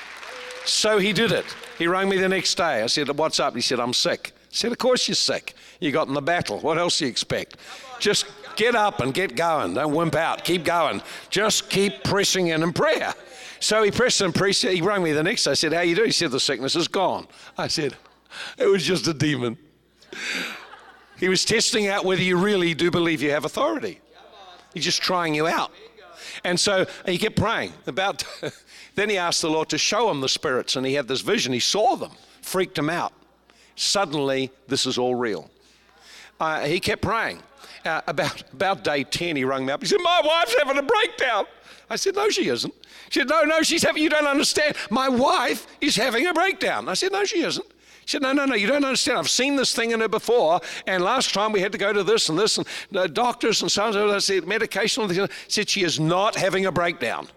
So 0.65 0.99
he 0.99 1.13
did 1.13 1.31
it. 1.31 1.47
He 1.79 1.87
rang 1.87 2.09
me 2.09 2.17
the 2.19 2.29
next 2.29 2.57
day. 2.57 2.83
I 2.83 2.87
said, 2.87 3.09
What's 3.17 3.41
up? 3.41 3.55
He 3.55 3.63
said, 3.63 3.81
I'm 3.81 3.95
sick. 3.95 4.33
I 4.35 4.41
said, 4.51 4.73
Of 4.73 4.79
course 4.79 5.09
you're 5.09 5.15
sick. 5.15 5.55
You 5.81 5.91
got 5.93 6.09
in 6.09 6.15
the 6.15 6.21
battle. 6.21 6.59
What 6.59 6.77
else 6.77 6.99
do 6.99 7.07
you 7.07 7.11
expect? 7.11 7.57
Just 7.99 8.27
get 8.57 8.75
up 8.75 9.01
and 9.01 9.15
get 9.15 9.35
going. 9.35 9.75
Don't 9.75 9.95
wimp 9.95 10.15
out. 10.15 10.45
Keep 10.45 10.65
going. 10.65 11.01
Just 11.31 11.71
keep 11.71 12.05
pressing 12.05 12.49
in 12.49 12.63
in 12.63 12.75
prayer. 12.75 13.15
So 13.61 13.83
he 13.83 13.91
pressed 13.91 14.21
and 14.21 14.35
pressed. 14.35 14.63
He 14.63 14.83
rang 14.83 15.03
me 15.03 15.13
the 15.13 15.23
next 15.23 15.45
day. 15.45 15.53
I 15.53 15.55
said, 15.55 15.73
How 15.73 15.81
you 15.81 15.95
doing? 15.95 16.09
He 16.09 16.13
said, 16.13 16.31
The 16.31 16.41
sickness 16.41 16.77
is 16.77 16.89
gone. 16.89 17.27
I 17.57 17.69
said, 17.69 17.97
it 18.59 18.67
was 18.67 18.85
just 18.85 19.07
a 19.07 19.15
demon. 19.15 19.59
He 21.19 21.29
was 21.29 21.45
testing 21.45 21.89
out 21.89 22.05
whether 22.05 22.23
you 22.23 22.37
really 22.37 22.75
do 22.75 22.91
believe 22.91 23.23
you 23.23 23.31
have 23.31 23.45
authority. 23.45 24.01
He's 24.75 24.85
just 24.85 25.03
trying 25.03 25.35
you 25.35 25.47
out. 25.47 25.73
And 26.45 26.59
so 26.59 26.87
he 27.07 27.19
kept 27.19 27.37
praying 27.37 27.73
about. 27.87 28.25
then 28.95 29.11
he 29.11 29.19
asked 29.19 29.43
the 29.43 29.51
Lord 29.51 29.69
to 29.71 29.79
show 29.79 30.11
him 30.11 30.21
the 30.21 30.29
spirits, 30.29 30.77
and 30.77 30.87
he 30.87 30.95
had 30.95 31.09
this 31.09 31.21
vision. 31.21 31.53
He 31.53 31.61
saw 31.61 31.97
them, 31.97 32.13
freaked 32.41 32.79
him 32.79 32.89
out. 32.89 33.13
Suddenly, 33.77 34.51
this 34.69 34.87
is 34.87 34.99
all 34.99 35.15
real. 35.15 35.51
Uh, 36.39 36.61
he 36.61 36.81
kept 36.81 37.03
praying. 37.03 37.43
Uh, 37.85 38.03
about, 38.07 38.43
about 38.53 38.85
day 38.85 39.05
10, 39.05 39.37
he 39.37 39.45
rang 39.45 39.65
me 39.65 39.73
up. 39.73 39.81
He 39.81 39.89
said, 39.89 40.01
My 40.03 40.21
wife's 40.25 40.55
having 40.59 40.77
a 40.77 40.83
breakdown. 40.83 41.47
I 41.89 41.97
said, 41.97 42.15
No, 42.15 42.29
she 42.29 42.49
isn't. 42.49 42.75
She 43.09 43.21
said, 43.21 43.29
No, 43.29 43.43
no, 43.43 43.63
she's 43.63 43.83
having, 43.83 44.03
you 44.03 44.11
don't 44.11 44.27
understand. 44.27 44.77
My 44.91 45.09
wife 45.09 45.67
is 45.81 45.97
having 45.97 46.27
a 46.27 46.35
breakdown. 46.35 46.89
I 46.89 46.95
said, 46.95 47.13
No, 47.13 47.25
she 47.25 47.43
isn't. 47.43 47.67
She 48.11 48.17
said, 48.17 48.23
No, 48.23 48.33
no, 48.33 48.45
no, 48.45 48.57
you 48.57 48.67
don't 48.67 48.85
understand. 48.85 49.19
I've 49.19 49.31
seen 49.31 49.55
this 49.55 49.73
thing 49.73 49.93
in 49.93 50.01
her 50.01 50.09
before. 50.09 50.61
And 50.89 51.05
last 51.05 51.33
time 51.33 51.53
we 51.53 51.61
had 51.61 51.71
to 51.71 51.79
go 51.79 51.93
to 51.93 52.03
this 52.03 52.29
and 52.29 52.37
this 52.37 52.59
and 52.59 52.67
uh, 52.93 53.07
doctors 53.07 53.63
and 53.63 53.71
so 53.71 53.85
on. 53.85 54.11
I 54.11 54.19
said, 54.19 54.49
medication. 54.49 55.09
She 55.09 55.27
said, 55.47 55.69
She 55.69 55.85
is 55.85 56.01
not 56.01 56.35
having 56.35 56.67
a 56.67 56.73
breakdown. 56.73 57.29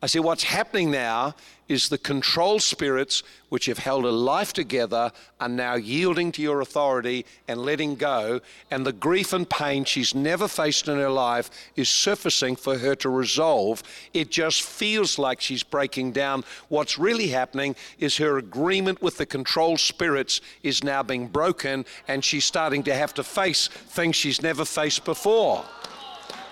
I 0.00 0.06
said, 0.06 0.20
What's 0.22 0.44
happening 0.44 0.92
now 0.92 1.34
is 1.68 1.88
the 1.88 1.98
control 1.98 2.58
spirits 2.60 3.22
which 3.48 3.66
have 3.66 3.78
held 3.78 4.04
a 4.04 4.10
life 4.10 4.52
together 4.52 5.12
are 5.40 5.48
now 5.48 5.74
yielding 5.74 6.32
to 6.32 6.42
your 6.42 6.60
authority 6.60 7.24
and 7.48 7.60
letting 7.60 7.94
go. 7.94 8.40
And 8.70 8.84
the 8.84 8.92
grief 8.92 9.32
and 9.32 9.48
pain 9.48 9.84
she's 9.84 10.14
never 10.14 10.48
faced 10.48 10.88
in 10.88 10.96
her 10.96 11.10
life 11.10 11.50
is 11.76 11.88
surfacing 11.88 12.56
for 12.56 12.78
her 12.78 12.94
to 12.96 13.08
resolve. 13.08 13.82
It 14.12 14.30
just 14.30 14.62
feels 14.62 15.18
like 15.18 15.40
she's 15.40 15.62
breaking 15.62 16.12
down. 16.12 16.44
What's 16.68 16.98
really 16.98 17.28
happening 17.28 17.76
is 17.98 18.16
her 18.16 18.38
agreement 18.38 19.02
with 19.02 19.18
the 19.18 19.26
control 19.26 19.76
spirits 19.76 20.40
is 20.62 20.82
now 20.82 21.02
being 21.02 21.28
broken, 21.28 21.84
and 22.08 22.24
she's 22.24 22.44
starting 22.44 22.82
to 22.84 22.94
have 22.94 23.14
to 23.14 23.22
face 23.22 23.68
things 23.68 24.16
she's 24.16 24.42
never 24.42 24.64
faced 24.64 25.04
before. 25.04 25.64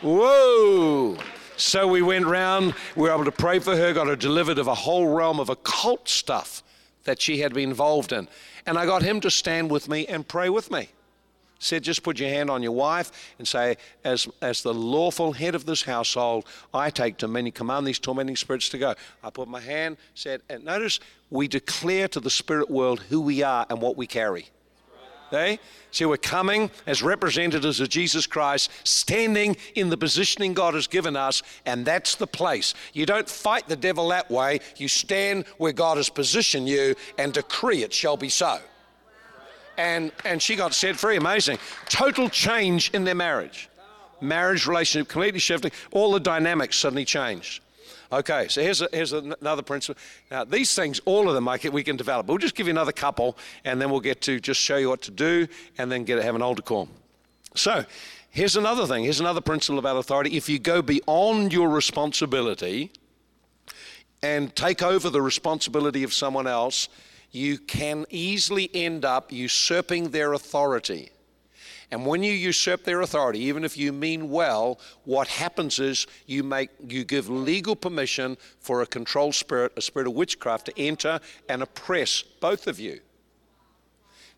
Whoa! 0.01 1.17
So 1.57 1.87
we 1.87 2.03
went 2.03 2.27
round, 2.27 2.75
we 2.97 3.03
were 3.03 3.15
able 3.15 3.25
to 3.25 3.33
pray 3.33 3.61
for 3.61 3.77
her, 3.77 3.93
got 3.93 4.09
her 4.09 4.17
delivered 4.17 4.59
of 4.59 4.67
a 4.67 4.75
whole 4.75 5.07
realm 5.07 5.39
of 5.39 5.51
occult 5.51 6.09
stuff 6.09 6.63
that 7.05 7.21
she 7.21 7.39
had 7.39 7.55
been 7.55 7.69
involved 7.69 8.13
in. 8.13 8.29
And 8.67 8.77
I 8.77 8.87
got 8.87 9.03
him 9.03 9.21
to 9.21 9.31
stand 9.31 9.71
with 9.71 9.89
me 9.89 10.07
and 10.07 10.27
pray 10.27 10.49
with 10.49 10.71
me. 10.71 10.89
Said, 11.61 11.83
just 11.83 12.03
put 12.03 12.19
your 12.19 12.29
hand 12.29 12.51
on 12.51 12.63
your 12.63 12.73
wife 12.73 13.35
and 13.39 13.47
say, 13.47 13.77
as, 14.03 14.29
as 14.43 14.63
the 14.63 14.75
lawful 14.75 15.33
head 15.33 15.55
of 15.55 15.65
this 15.65 15.83
household, 15.83 16.45
I 16.75 16.91
take 16.91 17.17
dominion, 17.17 17.53
command 17.53 17.87
these 17.87 17.99
tormenting 17.99 18.37
spirits 18.37 18.69
to 18.71 18.79
go. 18.79 18.95
I 19.23 19.31
put 19.31 19.49
my 19.49 19.61
hand, 19.61 19.97
said, 20.15 20.43
and 20.51 20.65
notice 20.65 20.99
we 21.31 21.47
declare 21.47 22.09
to 22.09 22.21
the 22.21 22.31
spirit 22.31 22.69
world 22.69 23.01
who 23.09 23.21
we 23.21 23.43
are 23.43 23.65
and 23.71 23.81
what 23.81 23.97
we 23.97 24.07
carry. 24.07 24.49
Okay? 25.35 25.59
See, 25.91 26.05
we're 26.05 26.16
coming 26.16 26.70
as 26.87 27.03
representatives 27.03 27.80
of 27.80 27.89
Jesus 27.89 28.26
Christ, 28.26 28.70
standing 28.82 29.57
in 29.74 29.91
the 29.91 29.97
positioning 29.97 30.55
God 30.55 30.74
has 30.74 30.87
given 30.87 31.16
us, 31.16 31.43
and 31.66 31.85
that's 31.85 32.16
the 32.16 32.26
place. 32.26 32.74
You 32.93 33.07
don't 33.07 33.28
fight 33.28 33.68
the 33.68 33.76
devil 33.76 34.09
that 34.09 34.30
way. 34.30 34.61
You 34.76 34.89
stand 34.89 35.45
where 35.59 35.72
God 35.72 35.97
has 35.97 36.09
positioned 36.09 36.68
you 36.68 36.95
and 37.18 37.32
decree 37.32 37.82
it 37.82 37.93
shall 37.93 38.16
be 38.16 38.28
so. 38.28 38.59
And, 39.76 40.12
and 40.24 40.41
she 40.41 40.57
got 40.57 40.74
set 40.74 40.97
free. 40.97 41.16
Amazing. 41.16 41.59
Total 41.89 42.28
change 42.28 42.91
in 42.91 43.05
their 43.05 43.14
marriage. 43.14 43.68
Marriage 44.20 44.66
relationship 44.66 45.09
completely 45.09 45.41
shifting. 45.41 45.72
All 45.91 46.12
the 46.12 46.20
dynamics 46.20 46.76
suddenly 46.76 47.05
changed. 47.05 47.61
Okay, 48.13 48.49
so 48.49 48.63
here's, 48.63 48.81
a, 48.81 48.89
here's 48.93 49.13
another 49.13 49.63
principle. 49.63 50.01
Now, 50.31 50.45
these 50.45 50.75
things, 50.75 51.01
all 51.05 51.29
of 51.29 51.35
them, 51.35 51.49
I 51.49 51.59
can, 51.59 51.73
we 51.73 51.83
can 51.83 51.97
develop. 51.97 52.27
We'll 52.27 52.39
just 52.39 52.55
give 52.55 52.67
you 52.67 52.73
another 52.73 52.93
couple, 52.93 53.37
and 53.65 53.81
then 53.81 53.91
we'll 53.91 54.01
get 54.01 54.21
to 54.23 54.41
just 54.41 54.61
show 54.61 54.77
you 54.77 54.89
what 54.89 55.03
to 55.03 55.11
do, 55.11 55.49
and 55.79 55.91
then 55.91 56.05
get 56.05 56.23
have 56.23 56.35
an 56.35 56.43
altar 56.43 56.63
call. 56.63 56.89
So, 57.55 57.85
here's 58.31 58.57
another 58.57 58.87
thing. 58.87 59.05
Here's 59.05 59.21
another 59.21 59.41
principle 59.41 59.79
about 59.79 59.97
authority. 59.97 60.37
If 60.37 60.49
you 60.49 60.59
go 60.59 60.83
beyond 60.83 61.53
your 61.53 61.69
responsibility 61.69 62.93
and 64.23 64.55
take 64.55 64.83
over 64.83 65.11
the 65.11 65.23
responsibility 65.23 66.03
of 66.03 66.13
someone 66.13 66.47
else, 66.47 66.89
you 67.31 67.59
can 67.59 68.07
easily 68.11 68.71
end 68.75 69.05
up 69.05 69.33
usurping 69.33 70.11
their 70.11 70.33
authority. 70.33 71.11
And 71.95 72.05
when 72.05 72.24
you 72.24 72.32
usurp 72.32 72.82
their 72.82 73.03
authority, 73.03 73.38
even 73.45 73.62
if 73.62 73.78
you 73.78 73.92
mean 73.92 74.28
well, 74.28 74.80
what 75.05 75.28
happens 75.28 75.78
is 75.78 76.09
you 76.26 76.42
make 76.42 76.70
you 76.88 77.05
give 77.05 77.28
legal 77.28 77.76
permission 77.76 78.36
for 78.59 78.82
a 78.82 78.86
controlled 78.86 79.36
spirit, 79.36 79.70
a 79.76 79.80
spirit 79.80 80.09
of 80.09 80.14
witchcraft, 80.14 80.66
to 80.66 80.76
enter 80.76 81.20
and 81.49 81.62
oppress 81.62 82.22
both 82.40 82.66
of 82.66 82.80
you. 82.80 82.99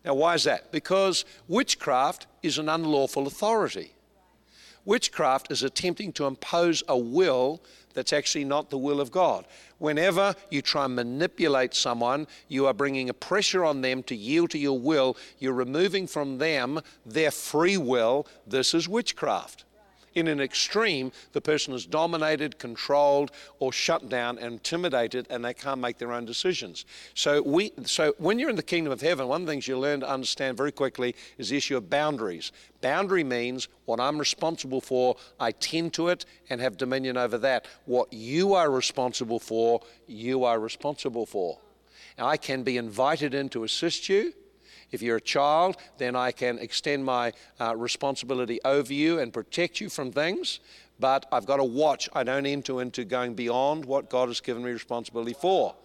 Now, 0.05 0.13
why 0.13 0.35
is 0.35 0.43
that? 0.43 0.71
Because 0.71 1.25
witchcraft 1.47 2.27
is 2.43 2.59
an 2.59 2.69
unlawful 2.69 3.25
authority. 3.25 3.91
Witchcraft 4.85 5.51
is 5.51 5.63
attempting 5.63 6.13
to 6.13 6.27
impose 6.27 6.83
a 6.87 6.95
will 6.95 7.63
that's 7.95 8.13
actually 8.13 8.45
not 8.45 8.69
the 8.69 8.77
will 8.77 9.01
of 9.01 9.09
God. 9.09 9.45
Whenever 9.79 10.35
you 10.49 10.61
try 10.61 10.85
and 10.85 10.95
manipulate 10.95 11.73
someone, 11.73 12.27
you 12.47 12.65
are 12.65 12.73
bringing 12.73 13.09
a 13.09 13.13
pressure 13.13 13.63
on 13.63 13.81
them 13.81 14.01
to 14.03 14.15
yield 14.15 14.49
to 14.51 14.57
your 14.57 14.79
will. 14.79 15.15
You're 15.39 15.53
removing 15.53 16.07
from 16.07 16.39
them 16.39 16.81
their 17.05 17.31
free 17.31 17.77
will. 17.77 18.27
This 18.45 18.73
is 18.73 18.89
witchcraft. 18.89 19.65
In 20.17 20.27
an 20.27 20.41
extreme, 20.41 21.11
the 21.33 21.41
person 21.41 21.75
is 21.75 21.85
dominated, 21.85 22.57
controlled, 22.57 23.29
or 23.59 23.71
shut 23.71 24.09
down, 24.09 24.39
intimidated, 24.39 25.27
and 25.29 25.45
they 25.45 25.53
can't 25.53 25.79
make 25.79 25.99
their 25.99 26.11
own 26.11 26.25
decisions. 26.25 26.85
So, 27.13 27.39
we, 27.43 27.71
so 27.85 28.15
when 28.17 28.39
you're 28.39 28.49
in 28.49 28.55
the 28.55 28.63
kingdom 28.63 28.91
of 28.91 28.99
heaven, 28.99 29.27
one 29.27 29.41
of 29.41 29.45
the 29.45 29.53
things 29.53 29.67
you 29.67 29.77
learn 29.77 29.99
to 29.99 30.09
understand 30.09 30.57
very 30.57 30.71
quickly 30.71 31.13
is 31.37 31.49
the 31.49 31.57
issue 31.57 31.77
of 31.77 31.91
boundaries. 31.91 32.51
Boundary 32.81 33.23
means 33.23 33.67
what 33.85 33.99
I'm 33.99 34.17
responsible 34.17 34.81
for, 34.81 35.17
I 35.39 35.51
tend 35.51 35.93
to 35.93 36.07
it 36.07 36.25
and 36.49 36.59
have 36.61 36.77
dominion 36.77 37.15
over 37.15 37.37
that. 37.37 37.67
What 37.85 38.11
you 38.11 38.55
are 38.55 38.71
responsible 38.71 39.39
for, 39.39 39.81
you 40.07 40.45
are 40.45 40.59
responsible 40.59 41.27
for. 41.27 41.59
Now, 42.17 42.25
I 42.25 42.37
can 42.37 42.63
be 42.63 42.77
invited 42.77 43.35
in 43.35 43.49
to 43.49 43.65
assist 43.65 44.09
you 44.09 44.33
if 44.91 45.01
you're 45.01 45.17
a 45.17 45.21
child, 45.21 45.77
then 45.97 46.15
I 46.15 46.31
can 46.31 46.59
extend 46.59 47.03
my 47.03 47.33
uh, 47.59 47.75
responsibility 47.75 48.59
over 48.63 48.93
you 48.93 49.19
and 49.19 49.33
protect 49.33 49.81
you 49.81 49.89
from 49.89 50.11
things. 50.11 50.59
But 50.99 51.25
I've 51.31 51.45
got 51.45 51.57
to 51.57 51.63
watch. 51.63 52.09
I 52.13 52.23
don't 52.23 52.45
enter 52.45 52.81
into 52.81 53.05
going 53.05 53.35
beyond 53.35 53.85
what 53.85 54.09
God 54.09 54.29
has 54.29 54.41
given 54.41 54.63
me 54.63 54.71
responsibility 54.71 55.33
for. 55.33 55.75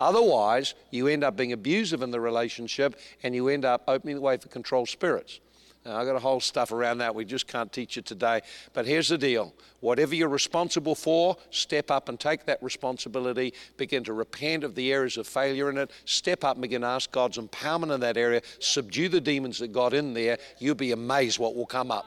Otherwise, 0.00 0.74
you 0.90 1.08
end 1.08 1.22
up 1.22 1.36
being 1.36 1.52
abusive 1.52 2.02
in 2.02 2.10
the 2.10 2.20
relationship 2.20 2.98
and 3.22 3.34
you 3.34 3.48
end 3.48 3.64
up 3.64 3.82
opening 3.86 4.16
the 4.16 4.22
way 4.22 4.36
for 4.36 4.48
control 4.48 4.86
spirits. 4.86 5.40
Now, 5.84 5.96
I've 5.96 6.06
got 6.06 6.14
a 6.14 6.20
whole 6.20 6.38
stuff 6.38 6.70
around 6.70 6.98
that. 6.98 7.14
We 7.14 7.24
just 7.24 7.48
can't 7.48 7.72
teach 7.72 7.96
it 7.96 8.06
today. 8.06 8.42
But 8.72 8.86
here's 8.86 9.08
the 9.08 9.18
deal 9.18 9.52
whatever 9.80 10.14
you're 10.14 10.28
responsible 10.28 10.94
for, 10.94 11.36
step 11.50 11.90
up 11.90 12.08
and 12.08 12.20
take 12.20 12.46
that 12.46 12.62
responsibility. 12.62 13.52
Begin 13.76 14.04
to 14.04 14.12
repent 14.12 14.62
of 14.62 14.76
the 14.76 14.92
areas 14.92 15.16
of 15.16 15.26
failure 15.26 15.70
in 15.70 15.78
it. 15.78 15.90
Step 16.04 16.44
up 16.44 16.54
and 16.56 16.62
begin 16.62 16.82
to 16.82 16.86
ask 16.86 17.10
God's 17.10 17.38
empowerment 17.38 17.92
in 17.92 18.00
that 18.00 18.16
area. 18.16 18.42
Subdue 18.60 19.08
the 19.08 19.20
demons 19.20 19.58
that 19.58 19.72
got 19.72 19.92
in 19.92 20.14
there. 20.14 20.38
You'll 20.58 20.76
be 20.76 20.92
amazed 20.92 21.40
what 21.40 21.56
will 21.56 21.66
come 21.66 21.90
up. 21.90 22.06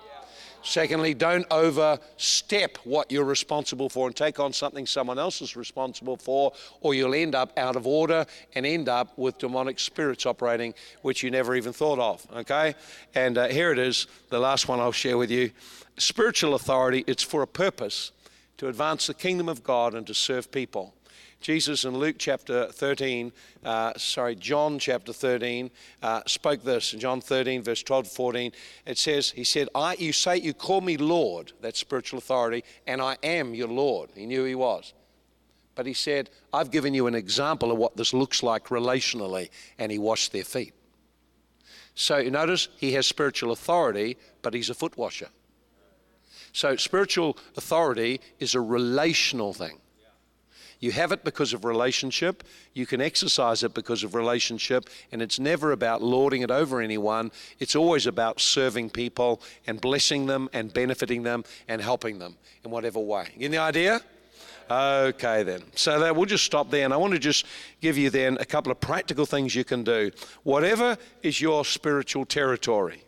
Secondly, 0.66 1.14
don't 1.14 1.46
overstep 1.52 2.78
what 2.86 3.12
you're 3.12 3.24
responsible 3.24 3.88
for 3.88 4.08
and 4.08 4.16
take 4.16 4.40
on 4.40 4.52
something 4.52 4.88
someone 4.88 5.20
else 5.20 5.40
is 5.44 5.56
responsible 5.56 6.18
for, 6.18 6.54
or 6.82 6.96
you'll 6.96 7.14
end 7.14 7.36
up 7.36 7.56
out 7.56 7.76
of 7.76 7.86
order 7.86 8.26
and 8.56 8.66
end 8.66 8.90
up 8.90 9.16
with 9.16 9.38
demonic 9.38 9.80
spirits 9.80 10.26
operating, 10.26 10.74
which 11.04 11.22
you 11.22 11.30
never 11.30 11.56
even 11.56 11.72
thought 11.72 12.00
of. 12.00 12.26
Okay? 12.36 12.74
And 13.14 13.38
uh, 13.38 13.48
here 13.50 13.72
it 13.72 13.78
is, 13.78 14.08
the 14.30 14.40
last 14.40 14.68
one 14.68 14.80
I'll 14.80 14.92
share 14.92 15.20
with 15.20 15.30
you. 15.30 15.52
Spiritual 15.98 16.56
authority, 16.56 17.04
it's 17.06 17.22
for 17.22 17.44
a 17.44 17.48
purpose 17.48 18.12
to 18.58 18.68
advance 18.68 19.06
the 19.06 19.14
kingdom 19.14 19.48
of 19.48 19.64
God 19.64 19.94
and 19.94 20.08
to 20.08 20.16
serve 20.16 20.52
people. 20.52 20.96
Jesus 21.42 21.86
in 21.86 21.96
Luke 21.96 22.16
chapter 22.18 22.72
13, 22.72 23.32
uh, 23.64 23.94
sorry, 23.98 24.36
John 24.36 24.80
chapter 24.80 25.14
13, 25.14 25.70
uh, 26.02 26.22
spoke 26.26 26.64
this 26.64 26.94
in 26.94 27.00
John 27.00 27.22
13, 27.22 27.62
verse 27.62 27.84
12 27.84 28.06
to 28.06 28.10
14. 28.10 28.52
It 28.86 28.98
says, 28.98 29.32
He 29.32 29.44
said, 29.44 29.70
I, 29.76 29.96
You 30.00 30.12
say 30.12 30.38
you 30.38 30.54
call 30.54 30.82
me 30.82 30.98
Lord, 30.98 31.52
that's 31.62 31.80
spiritual 31.80 32.18
authority, 32.18 32.64
and 32.88 33.02
I 33.02 33.18
am 33.22 33.54
your 33.54 33.68
Lord. 33.68 34.10
He 34.16 34.26
knew 34.26 34.44
he 34.44 34.56
was. 34.56 34.94
But 35.76 35.86
he 35.86 35.94
said, 35.94 36.30
I've 36.54 36.72
given 36.72 36.94
you 36.94 37.06
an 37.06 37.16
example 37.16 37.72
of 37.72 37.78
what 37.78 37.98
this 37.98 38.14
looks 38.14 38.42
like 38.42 38.70
relationally, 38.70 39.50
and 39.78 39.92
he 39.92 40.00
washed 40.00 40.32
their 40.32 40.46
feet. 40.46 40.74
So 41.96 42.18
you 42.18 42.32
notice 42.32 42.70
he 42.78 42.94
has 42.94 43.06
spiritual 43.06 43.52
authority, 43.52 44.18
but 44.42 44.54
he's 44.54 44.70
a 44.70 44.74
foot 44.74 44.98
washer. 44.98 45.28
So 46.54 46.76
spiritual 46.78 47.38
authority 47.58 48.22
is 48.40 48.56
a 48.56 48.62
relational 48.62 49.54
thing. 49.54 49.80
You 50.86 50.92
have 50.92 51.12
it 51.12 51.24
because 51.24 51.52
of 51.52 51.66
relationship. 51.66 52.44
You 52.76 52.86
can 52.86 53.02
exercise 53.02 53.64
it 53.64 53.74
because 53.74 54.04
of 54.04 54.14
relationship. 54.14 54.88
And 55.12 55.20
it's 55.20 55.40
never 55.40 55.72
about 55.72 56.04
lording 56.04 56.44
it 56.44 56.52
over 56.52 56.80
anyone. 56.80 57.32
It's 57.58 57.76
always 57.76 58.06
about 58.06 58.40
serving 58.40 58.92
people 58.92 59.42
and 59.66 59.82
blessing 59.82 60.28
them 60.28 60.48
and 60.54 60.72
benefiting 60.72 61.24
them 61.24 61.44
and 61.68 61.82
helping 61.82 62.20
them 62.20 62.36
in 62.64 62.70
whatever 62.70 63.00
way. 63.00 63.30
You 63.36 63.50
the 63.50 63.58
idea? 63.58 64.00
Okay, 64.70 65.42
then. 65.42 65.64
So 65.74 66.00
that 66.02 66.16
we'll 66.16 66.26
just 66.26 66.44
stop 66.44 66.70
there, 66.70 66.86
and 66.86 66.94
I 66.94 66.98
want 66.98 67.14
to 67.14 67.20
just 67.20 67.48
give 67.82 67.98
you 67.98 68.12
then 68.12 68.38
a 68.40 68.46
couple 68.46 68.72
of 68.72 68.80
practical 68.80 69.26
things 69.26 69.56
you 69.56 69.64
can 69.64 69.84
do. 69.84 70.12
Whatever 70.44 71.00
is 71.24 71.42
your 71.42 71.66
spiritual 71.66 72.26
territory, 72.26 73.02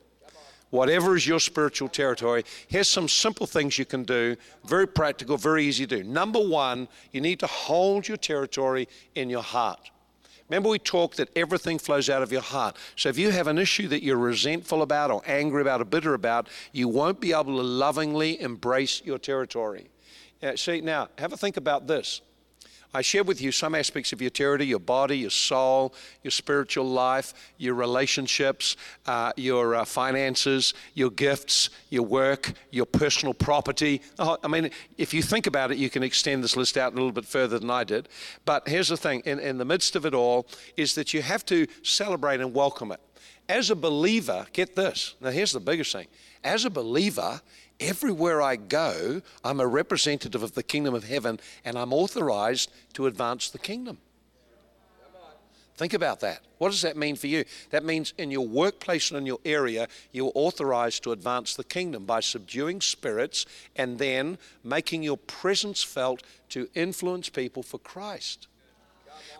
whatever 0.69 1.15
is 1.15 1.27
your 1.27 1.39
spiritual 1.39 1.89
territory, 1.89 2.43
here's 2.67 2.89
some 2.89 3.07
simple 3.07 3.45
things 3.45 3.77
you 3.77 3.85
can 3.85 4.03
do. 4.03 4.35
Very 4.65 4.87
practical, 4.87 5.37
very 5.37 5.65
easy 5.65 5.85
to 5.87 5.97
do. 5.97 6.03
Number 6.03 6.39
one, 6.39 6.87
you 7.11 7.21
need 7.21 7.39
to 7.39 7.47
hold 7.47 8.07
your 8.07 8.17
territory 8.17 8.87
in 9.15 9.29
your 9.29 9.43
heart. 9.43 9.91
Remember, 10.49 10.69
we 10.69 10.79
talked 10.79 11.17
that 11.17 11.29
everything 11.35 11.77
flows 11.77 12.09
out 12.09 12.21
of 12.21 12.31
your 12.31 12.41
heart. 12.41 12.77
So 12.95 13.09
if 13.09 13.17
you 13.17 13.31
have 13.31 13.47
an 13.47 13.57
issue 13.57 13.87
that 13.89 14.01
you're 14.01 14.17
resentful 14.17 14.81
about, 14.81 15.11
or 15.11 15.21
angry 15.25 15.61
about, 15.61 15.81
or 15.81 15.85
bitter 15.85 16.13
about, 16.13 16.47
you 16.71 16.87
won't 16.87 17.19
be 17.19 17.33
able 17.33 17.57
to 17.57 17.61
lovingly 17.61 18.39
embrace 18.39 19.01
your 19.03 19.17
territory. 19.17 19.89
Uh, 20.41 20.55
see, 20.55 20.79
now, 20.79 21.09
have 21.17 21.33
a 21.33 21.37
think 21.37 21.57
about 21.57 21.87
this. 21.87 22.21
I 22.93 23.01
shared 23.01 23.27
with 23.27 23.41
you 23.41 23.51
some 23.51 23.75
aspects 23.75 24.13
of 24.13 24.21
your 24.21 24.29
territory 24.29 24.67
your 24.67 24.79
body, 24.79 25.17
your 25.17 25.29
soul, 25.29 25.93
your 26.23 26.31
spiritual 26.31 26.85
life, 26.85 27.33
your 27.57 27.73
relationships, 27.73 28.77
uh, 29.05 29.33
your 29.35 29.75
uh, 29.75 29.85
finances, 29.85 30.73
your 30.93 31.11
gifts, 31.11 31.69
your 31.89 32.03
work, 32.03 32.53
your 32.71 32.85
personal 32.85 33.33
property. 33.33 34.01
Oh, 34.17 34.37
I 34.43 34.47
mean, 34.47 34.71
if 34.97 35.13
you 35.13 35.21
think 35.21 35.47
about 35.47 35.71
it, 35.71 35.77
you 35.77 35.89
can 35.89 36.03
extend 36.03 36.43
this 36.43 36.55
list 36.55 36.77
out 36.77 36.93
a 36.93 36.95
little 36.95 37.11
bit 37.11 37.25
further 37.25 37.59
than 37.59 37.69
I 37.69 37.83
did. 37.83 38.09
But 38.45 38.67
here's 38.67 38.87
the 38.87 38.97
thing 38.97 39.21
in, 39.25 39.39
in 39.39 39.57
the 39.57 39.65
midst 39.65 39.95
of 39.95 40.05
it 40.05 40.13
all, 40.13 40.47
is 40.75 40.95
that 40.95 41.13
you 41.13 41.21
have 41.21 41.45
to 41.47 41.67
celebrate 41.83 42.39
and 42.39 42.53
welcome 42.53 42.91
it. 42.91 43.01
As 43.49 43.69
a 43.69 43.75
believer, 43.75 44.45
get 44.51 44.75
this. 44.75 45.15
Now, 45.21 45.29
here's 45.29 45.53
the 45.53 45.59
biggest 45.59 45.93
thing. 45.93 46.07
As 46.43 46.65
a 46.65 46.69
believer, 46.69 47.41
Everywhere 47.79 48.41
I 48.41 48.55
go, 48.55 49.21
I'm 49.43 49.59
a 49.59 49.67
representative 49.67 50.41
of 50.41 50.55
the 50.55 50.63
kingdom 50.63 50.93
of 50.93 51.03
heaven 51.03 51.39
and 51.63 51.77
I'm 51.77 51.93
authorized 51.93 52.71
to 52.93 53.05
advance 53.05 53.49
the 53.49 53.59
kingdom. 53.59 53.99
Think 55.75 55.93
about 55.93 56.21
that. 56.21 56.39
What 56.57 56.71
does 56.71 56.81
that 56.81 56.97
mean 56.97 57.15
for 57.15 57.27
you? 57.27 57.45
That 57.69 57.85
means 57.85 58.15
in 58.17 58.31
your 58.31 58.47
workplace 58.47 59.11
and 59.11 59.19
in 59.19 59.27
your 59.27 59.37
area, 59.45 59.87
you're 60.11 60.31
authorized 60.33 61.03
to 61.03 61.11
advance 61.11 61.55
the 61.55 61.63
kingdom 61.63 62.05
by 62.05 62.19
subduing 62.19 62.81
spirits 62.81 63.45
and 63.75 63.99
then 63.99 64.39
making 64.63 65.03
your 65.03 65.17
presence 65.17 65.83
felt 65.83 66.23
to 66.49 66.67
influence 66.73 67.29
people 67.29 67.61
for 67.61 67.77
Christ 67.77 68.47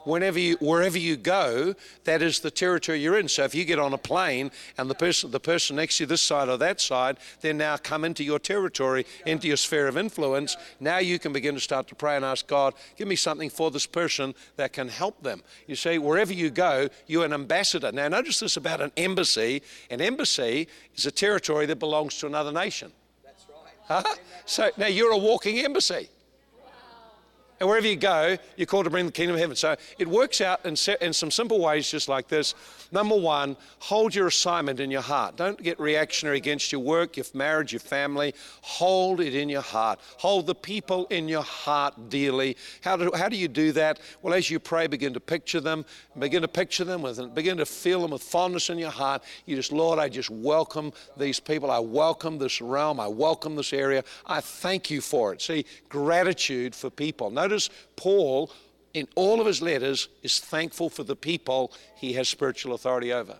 whenever 0.07 0.39
you, 0.39 0.55
wherever 0.59 0.97
you 0.97 1.17
go, 1.17 1.75
that 2.05 2.21
is 2.21 2.39
the 2.39 2.49
territory 2.49 2.99
you're 2.99 3.19
in. 3.19 3.27
So 3.27 3.43
if 3.43 3.53
you 3.53 3.65
get 3.65 3.77
on 3.77 3.93
a 3.93 3.97
plane 3.97 4.51
and 4.77 4.89
the 4.89 4.95
person, 4.95 5.31
the 5.31 5.39
person 5.39 5.75
next 5.75 5.97
to 5.97 6.03
you, 6.03 6.07
this 6.07 6.21
side 6.21 6.49
or 6.49 6.57
that 6.57 6.79
side, 6.79 7.17
they're 7.41 7.53
now 7.53 7.77
come 7.77 8.05
into 8.05 8.23
your 8.23 8.39
territory, 8.39 9.05
into 9.25 9.47
your 9.47 9.57
sphere 9.57 9.87
of 9.87 9.97
influence. 9.97 10.55
Now 10.79 10.99
you 10.99 11.19
can 11.19 11.33
begin 11.33 11.55
to 11.55 11.61
start 11.61 11.87
to 11.89 11.95
pray 11.95 12.15
and 12.15 12.25
ask 12.25 12.47
God, 12.47 12.73
give 12.95 13.07
me 13.07 13.15
something 13.15 13.49
for 13.49 13.69
this 13.69 13.85
person 13.85 14.33
that 14.55 14.73
can 14.73 14.87
help 14.87 15.21
them. 15.21 15.43
You 15.67 15.75
see, 15.75 15.97
wherever 15.97 16.33
you 16.33 16.49
go, 16.49 16.87
you're 17.05 17.25
an 17.25 17.33
ambassador. 17.33 17.91
Now 17.91 18.07
notice 18.07 18.39
this 18.39 18.57
about 18.57 18.81
an 18.81 18.91
embassy. 18.97 19.61
An 19.89 20.01
embassy 20.01 20.67
is 20.95 21.05
a 21.05 21.11
territory 21.11 21.65
that 21.65 21.79
belongs 21.79 22.17
to 22.19 22.27
another 22.27 22.51
nation. 22.51 22.91
That's 23.23 23.45
right. 23.49 24.03
Huh? 24.03 24.15
So 24.45 24.69
now 24.77 24.87
you're 24.87 25.11
a 25.11 25.17
walking 25.17 25.59
embassy. 25.59 26.09
And 27.59 27.67
wherever 27.67 27.87
you 27.87 27.95
go, 27.95 28.37
you're 28.55 28.67
called 28.67 28.85
to 28.85 28.91
bring 28.91 29.07
the 29.07 29.11
kingdom 29.11 29.35
of 29.35 29.39
heaven. 29.39 29.55
So 29.55 29.75
it 29.97 30.07
works 30.07 30.41
out 30.41 30.63
in, 30.65 30.75
in 31.01 31.13
some 31.13 31.31
simple 31.31 31.59
ways, 31.59 31.89
just 31.89 32.07
like 32.07 32.27
this. 32.27 32.53
Number 32.91 33.15
one, 33.15 33.57
hold 33.79 34.13
your 34.13 34.27
assignment 34.27 34.79
in 34.79 34.91
your 34.91 35.01
heart. 35.01 35.35
Don't 35.35 35.61
get 35.61 35.79
reactionary 35.79 36.37
against 36.37 36.71
your 36.71 36.81
work, 36.81 37.17
your 37.17 37.25
marriage, 37.33 37.73
your 37.73 37.79
family. 37.79 38.35
Hold 38.61 39.21
it 39.21 39.33
in 39.33 39.49
your 39.49 39.61
heart. 39.61 39.99
Hold 40.17 40.45
the 40.45 40.55
people 40.55 41.05
in 41.07 41.27
your 41.27 41.41
heart 41.41 42.09
dearly. 42.09 42.55
How 42.81 42.95
do, 42.95 43.11
how 43.15 43.27
do 43.27 43.35
you 43.35 43.47
do 43.47 43.71
that? 43.73 43.99
Well, 44.21 44.33
as 44.33 44.49
you 44.49 44.59
pray, 44.59 44.87
begin 44.87 45.13
to 45.13 45.19
picture 45.19 45.59
them. 45.59 45.83
Begin 46.17 46.43
to 46.43 46.47
picture 46.47 46.83
them 46.83 47.01
with, 47.01 47.33
begin 47.33 47.57
to 47.57 47.65
feel 47.65 48.01
them 48.01 48.11
with 48.11 48.23
fondness 48.23 48.69
in 48.69 48.77
your 48.77 48.91
heart. 48.91 49.23
You 49.45 49.55
just, 49.55 49.71
Lord, 49.71 49.99
I 49.99 50.09
just 50.09 50.29
welcome 50.29 50.93
these 51.17 51.39
people. 51.39 51.71
I 51.71 51.79
welcome 51.79 52.37
this 52.37 52.61
realm. 52.61 52.99
I 52.99 53.07
welcome 53.07 53.55
this 53.55 53.73
area. 53.73 54.03
I 54.25 54.41
thank 54.41 54.89
you 54.89 55.01
for 55.01 55.33
it. 55.33 55.41
See, 55.41 55.65
gratitude 55.89 56.75
for 56.75 56.89
people. 56.89 57.31
Notice 57.47 57.69
Paul 57.95 58.51
in 58.93 59.07
all 59.15 59.39
of 59.39 59.47
his 59.47 59.61
letters 59.61 60.09
is 60.21 60.37
thankful 60.37 60.89
for 60.89 61.05
the 61.05 61.15
people 61.15 61.71
he 61.95 62.11
has 62.11 62.27
spiritual 62.27 62.73
authority 62.73 63.13
over. 63.13 63.37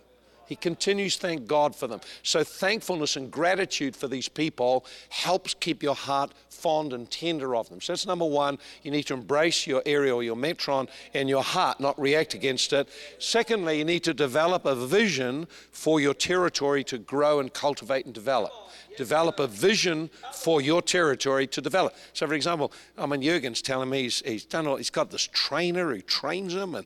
He 0.48 0.56
continues 0.56 1.16
to 1.16 1.22
thank 1.22 1.48
God 1.48 1.76
for 1.76 1.88
them. 1.88 2.02
So, 2.24 2.44
thankfulness 2.44 3.16
and 3.16 3.30
gratitude 3.30 3.96
for 3.96 4.08
these 4.08 4.30
people 4.30 4.86
helps 5.10 5.54
keep 5.54 5.84
your 5.84 5.96
heart 5.96 6.34
fond 6.50 6.94
and 6.94 7.10
tender 7.12 7.56
of 7.56 7.70
them. 7.70 7.82
So, 7.82 7.94
that's 7.94 8.06
number 8.06 8.26
one. 8.26 8.58
You 8.84 8.92
need 8.92 9.04
to 9.04 9.14
embrace 9.14 9.68
your 9.68 9.84
area 9.86 10.16
or 10.16 10.24
your 10.24 10.36
metron 10.36 10.90
in 11.14 11.28
your 11.28 11.44
heart, 11.44 11.80
not 11.80 12.00
react 12.00 12.34
against 12.34 12.74
it. 12.74 12.88
Secondly, 13.20 13.78
you 13.78 13.86
need 13.86 14.04
to 14.06 14.14
develop 14.14 14.66
a 14.66 14.76
vision 14.76 15.48
for 15.72 16.00
your 16.00 16.14
territory 16.14 16.84
to 16.86 16.98
grow 16.98 17.40
and 17.40 17.54
cultivate 17.54 18.06
and 18.06 18.14
develop 18.14 18.52
develop 18.98 19.40
a 19.40 19.48
vision 19.48 20.10
for 20.34 20.60
your 20.60 20.82
territory 20.82 21.48
to 21.48 21.62
develop. 21.62 21.96
So, 22.14 22.28
for 22.28 22.34
example, 22.34 22.74
I 22.98 23.06
mean, 23.06 23.22
Jurgen's 23.22 23.62
telling 23.62 23.90
me 23.90 24.04
he's, 24.04 24.22
he's 24.26 24.44
done 24.44 24.68
all, 24.68 24.76
he's 24.76 24.90
got 24.90 25.12
this 25.12 25.30
trainer 25.32 25.94
who 25.94 26.02
trains 26.02 26.54
him, 26.54 26.76
and 26.76 26.86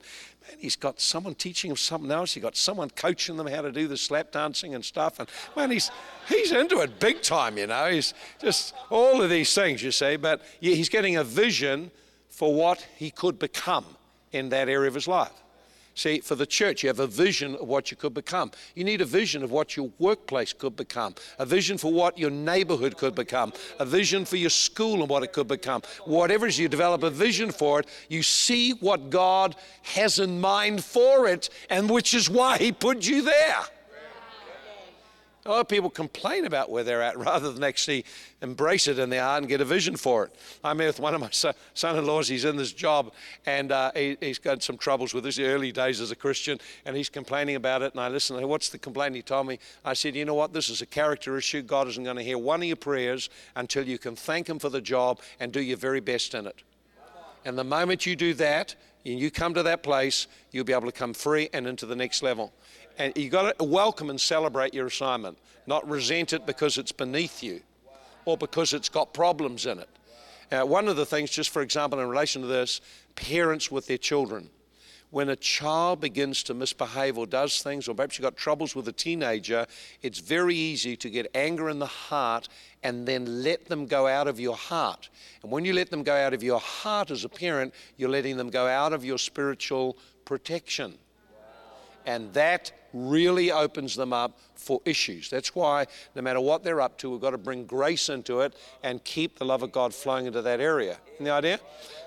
man, 0.52 0.60
he's 0.60 0.76
got 0.76 1.00
someone 1.00 1.36
teaching 1.36 1.72
him 1.72 1.78
something 1.78 2.12
else. 2.12 2.34
He's 2.34 2.44
got 2.44 2.56
someone 2.56 2.90
coaching 2.90 3.38
them 3.38 3.48
how 3.48 3.62
to 3.62 3.72
do 3.72 3.88
the 3.88 3.98
slap 3.98 4.32
dancing 4.32 4.76
and 4.76 4.84
stuff. 4.84 5.20
And 5.20 5.30
man, 5.56 5.72
he's 5.72 5.92
he's 6.28 6.52
into 6.52 6.80
it 6.82 7.00
big 7.00 7.22
time, 7.22 7.58
you 7.58 7.68
know. 7.68 7.90
He's 7.90 8.14
just 8.42 8.74
all 8.90 9.22
of 9.22 9.30
these 9.30 9.54
things, 9.54 9.84
you 9.84 9.92
see. 9.92 10.16
But 10.18 10.42
he's 10.60 10.90
getting 10.90 11.18
a 11.18 11.24
vision 11.24 11.92
for 12.30 12.54
what 12.54 12.86
he 12.98 13.12
could 13.12 13.40
become 13.40 13.86
in 14.32 14.50
that 14.50 14.70
area 14.70 14.88
of 14.88 14.94
his 14.94 15.08
life. 15.08 15.32
See, 15.94 16.22
for 16.22 16.36
the 16.36 16.46
church, 16.46 16.84
you 16.84 16.88
have 16.88 17.00
a 17.00 17.08
vision 17.08 17.56
of 17.56 17.68
what 17.68 17.92
you 17.92 17.98
could 17.98 18.14
become. 18.14 18.52
You 18.76 18.84
need 18.84 19.02
a 19.02 19.06
vision 19.06 19.44
of 19.44 19.52
what 19.52 19.76
your 19.76 19.92
workplace 20.00 20.54
could 20.54 20.76
become, 20.76 21.16
a 21.38 21.46
vision 21.46 21.78
for 21.78 21.92
what 21.92 22.18
your 22.18 22.30
neighborhood 22.30 22.98
could 22.98 23.14
become, 23.14 23.52
a 23.78 23.86
vision 23.86 24.24
for 24.24 24.38
your 24.38 24.50
school 24.50 25.02
and 25.02 25.10
what 25.10 25.24
it 25.24 25.34
could 25.34 25.48
become. 25.48 25.82
Whatever 26.06 26.46
it 26.46 26.50
is, 26.50 26.60
you 26.60 26.70
develop 26.70 27.04
a 27.04 27.10
vision 27.10 27.52
for 27.52 27.82
it. 27.82 27.88
You 28.10 28.24
see 28.24 28.72
what 28.72 29.10
God 29.10 29.56
has 29.84 30.20
in 30.20 30.40
mind 30.40 30.84
for 30.84 31.28
it, 31.28 31.50
and 31.70 31.90
which 31.90 32.14
is 32.14 32.30
why 32.30 32.58
He 32.58 32.72
put 32.72 33.06
you 33.06 33.22
there. 33.22 33.64
Of 35.44 35.68
people 35.68 35.90
complain 35.90 36.46
about 36.46 36.70
where 36.70 36.84
they're 36.84 37.02
at 37.02 37.18
rather 37.18 37.52
than 37.52 37.64
actually 37.64 38.06
embrace 38.42 38.88
it 38.88 39.00
in 39.00 39.10
their 39.10 39.24
heart 39.24 39.42
and 39.42 39.50
get 39.50 39.60
a 39.60 39.66
vision 39.66 39.96
for 39.96 40.26
it. 40.26 40.36
I 40.64 40.74
met 40.74 40.88
with 40.88 41.00
one 41.00 41.16
of 41.16 41.22
my 41.22 41.30
son 41.32 41.98
in 41.98 42.06
laws, 42.06 42.28
he's 42.28 42.46
in 42.46 42.58
this 42.58 42.72
job 42.72 43.12
and 43.46 43.72
uh, 43.72 43.92
he, 43.96 44.18
has 44.22 44.38
got 44.38 44.62
some 44.62 44.78
troubles 44.78 45.14
with 45.14 45.26
his 45.26 45.40
early 45.40 45.72
days 45.72 46.00
as 46.00 46.12
a 46.12 46.16
Christian 46.16 46.60
and 46.86 46.96
he's 46.96 47.10
complaining 47.10 47.56
about 47.56 47.82
it. 47.82 47.94
And 47.94 48.02
I 48.02 48.08
listened, 48.10 48.48
what's 48.48 48.70
the 48.70 48.78
complaint? 48.78 49.16
He 49.16 49.24
told 49.24 49.48
me, 49.48 49.58
I 49.84 49.94
said, 49.94 50.16
you 50.16 50.26
know 50.26 50.36
what, 50.36 50.54
this 50.54 50.70
is 50.70 50.82
a 50.82 50.86
character 50.86 51.38
issue. 51.38 51.64
God 51.64 51.88
isn't 51.88 52.04
going 52.04 52.18
to 52.18 52.24
hear 52.24 52.38
one 52.38 52.62
of 52.62 52.68
your 52.68 52.76
prayers 52.76 53.30
until 53.56 53.88
you 53.88 53.98
can 53.98 54.16
thank 54.16 54.48
Him 54.48 54.60
for 54.60 54.70
the 54.70 54.82
job 54.82 55.20
and 55.40 55.52
do 55.52 55.62
your 55.62 55.78
very 55.78 56.02
best 56.02 56.36
in 56.36 56.46
it. 56.46 56.62
And 57.44 57.58
the 57.58 57.64
moment 57.64 58.06
you 58.06 58.16
do 58.16 58.36
that, 58.36 58.76
and 59.06 59.20
you 59.20 59.32
come 59.32 59.54
to 59.56 59.64
that 59.64 59.84
place, 59.84 60.28
you'll 60.52 60.66
be 60.66 60.74
able 60.74 60.86
to 60.86 60.92
come 60.92 61.14
free 61.14 61.50
and 61.54 61.68
into 61.68 61.86
the 61.86 61.96
next 61.96 62.22
level. 62.22 62.54
And 63.02 63.18
you've 63.18 63.32
got 63.32 63.58
to 63.58 63.64
welcome 63.64 64.12
and 64.12 64.22
celebrate 64.22 64.76
your 64.76 64.86
assignment, 64.86 65.40
not 65.66 65.90
resent 65.90 66.34
it 66.34 66.46
because 66.46 66.78
it's 66.78 66.92
beneath 66.92 67.42
you 67.42 67.62
or 68.26 68.38
because 68.38 68.74
it's 68.74 68.90
got 68.90 69.12
problems 69.12 69.66
in 69.66 69.80
it. 69.80 69.90
Uh, 70.52 70.68
one 70.68 70.88
of 70.88 70.98
the 70.98 71.06
things, 71.08 71.32
just 71.32 71.50
for 71.50 71.64
example, 71.64 72.00
in 72.00 72.08
relation 72.08 72.44
to 72.44 72.48
this, 72.48 72.80
parents 73.16 73.72
with 73.72 73.88
their 73.88 73.98
children. 73.98 74.52
When 75.10 75.30
a 75.30 75.36
child 75.36 76.00
begins 76.00 76.44
to 76.44 76.54
misbehave 76.54 77.18
or 77.18 77.26
does 77.26 77.64
things, 77.64 77.88
or 77.88 77.96
perhaps 77.96 78.20
you've 78.20 78.24
got 78.24 78.38
troubles 78.38 78.76
with 78.76 78.88
a 78.88 78.92
teenager, 78.92 79.66
it's 80.04 80.20
very 80.20 80.56
easy 80.56 80.96
to 80.98 81.10
get 81.10 81.26
anger 81.34 81.72
in 81.72 81.80
the 81.80 81.88
heart 81.88 82.50
and 82.84 83.08
then 83.08 83.42
let 83.42 83.66
them 83.66 83.88
go 83.88 84.06
out 84.06 84.28
of 84.28 84.40
your 84.40 84.56
heart. 84.56 85.10
And 85.42 85.52
when 85.52 85.66
you 85.66 85.74
let 85.74 85.90
them 85.90 86.04
go 86.04 86.16
out 86.16 86.36
of 86.36 86.44
your 86.44 86.60
heart 86.60 87.10
as 87.10 87.26
a 87.26 87.30
parent, 87.30 87.74
you're 87.98 88.10
letting 88.10 88.38
them 88.38 88.52
go 88.52 88.68
out 88.68 88.94
of 88.94 89.04
your 89.04 89.18
spiritual 89.18 89.98
protection. 90.24 91.00
And 92.06 92.34
that 92.34 92.72
really 92.94 93.52
opens 93.52 93.96
them 93.96 94.14
up 94.14 94.38
for 94.56 94.82
issues. 94.86 95.30
That's 95.30 95.56
why, 95.56 95.88
no 96.16 96.22
matter 96.22 96.40
what 96.40 96.64
they're 96.64 96.82
up 96.82 96.98
to, 97.00 97.10
we've 97.10 97.22
got 97.22 97.32
to 97.32 97.38
bring 97.38 97.66
grace 97.66 98.10
into 98.10 98.42
it 98.42 98.56
and 98.84 99.04
keep 99.04 99.40
the 99.40 99.46
love 99.46 99.64
of 99.64 99.72
God 99.72 99.94
flowing 99.94 100.26
into 100.26 100.42
that 100.42 100.60
area. 100.60 100.98
the 101.20 101.32
idea? 101.32 101.60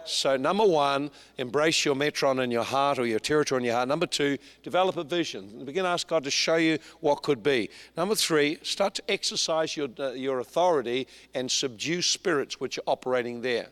So, 0.05 0.36
number 0.36 0.64
one, 0.64 1.11
embrace 1.38 1.84
your 1.84 1.95
metron 1.95 2.42
in 2.42 2.51
your 2.51 2.64
heart 2.64 2.99
or 2.99 3.07
your 3.07 3.18
territory 3.18 3.61
in 3.61 3.64
your 3.64 3.74
heart. 3.74 3.88
Number 3.88 4.07
two, 4.07 4.38
develop 4.62 4.97
a 4.97 5.05
vision. 5.05 5.64
Begin 5.64 5.84
to 5.84 5.90
ask 5.90 6.07
God 6.07 6.24
to 6.24 6.30
show 6.30 6.57
you 6.57 6.78
what 7.01 7.22
could 7.22 7.42
be. 7.42 7.70
Number 7.97 8.14
three, 8.14 8.59
start 8.62 8.95
to 8.95 9.03
exercise 9.09 9.76
your, 9.76 9.88
uh, 9.99 10.12
your 10.12 10.40
authority 10.40 11.07
and 11.34 11.51
subdue 11.51 12.03
spirits 12.03 12.61
which 12.61 12.78
are 12.78 12.84
operating 12.86 13.40
there 13.40 13.68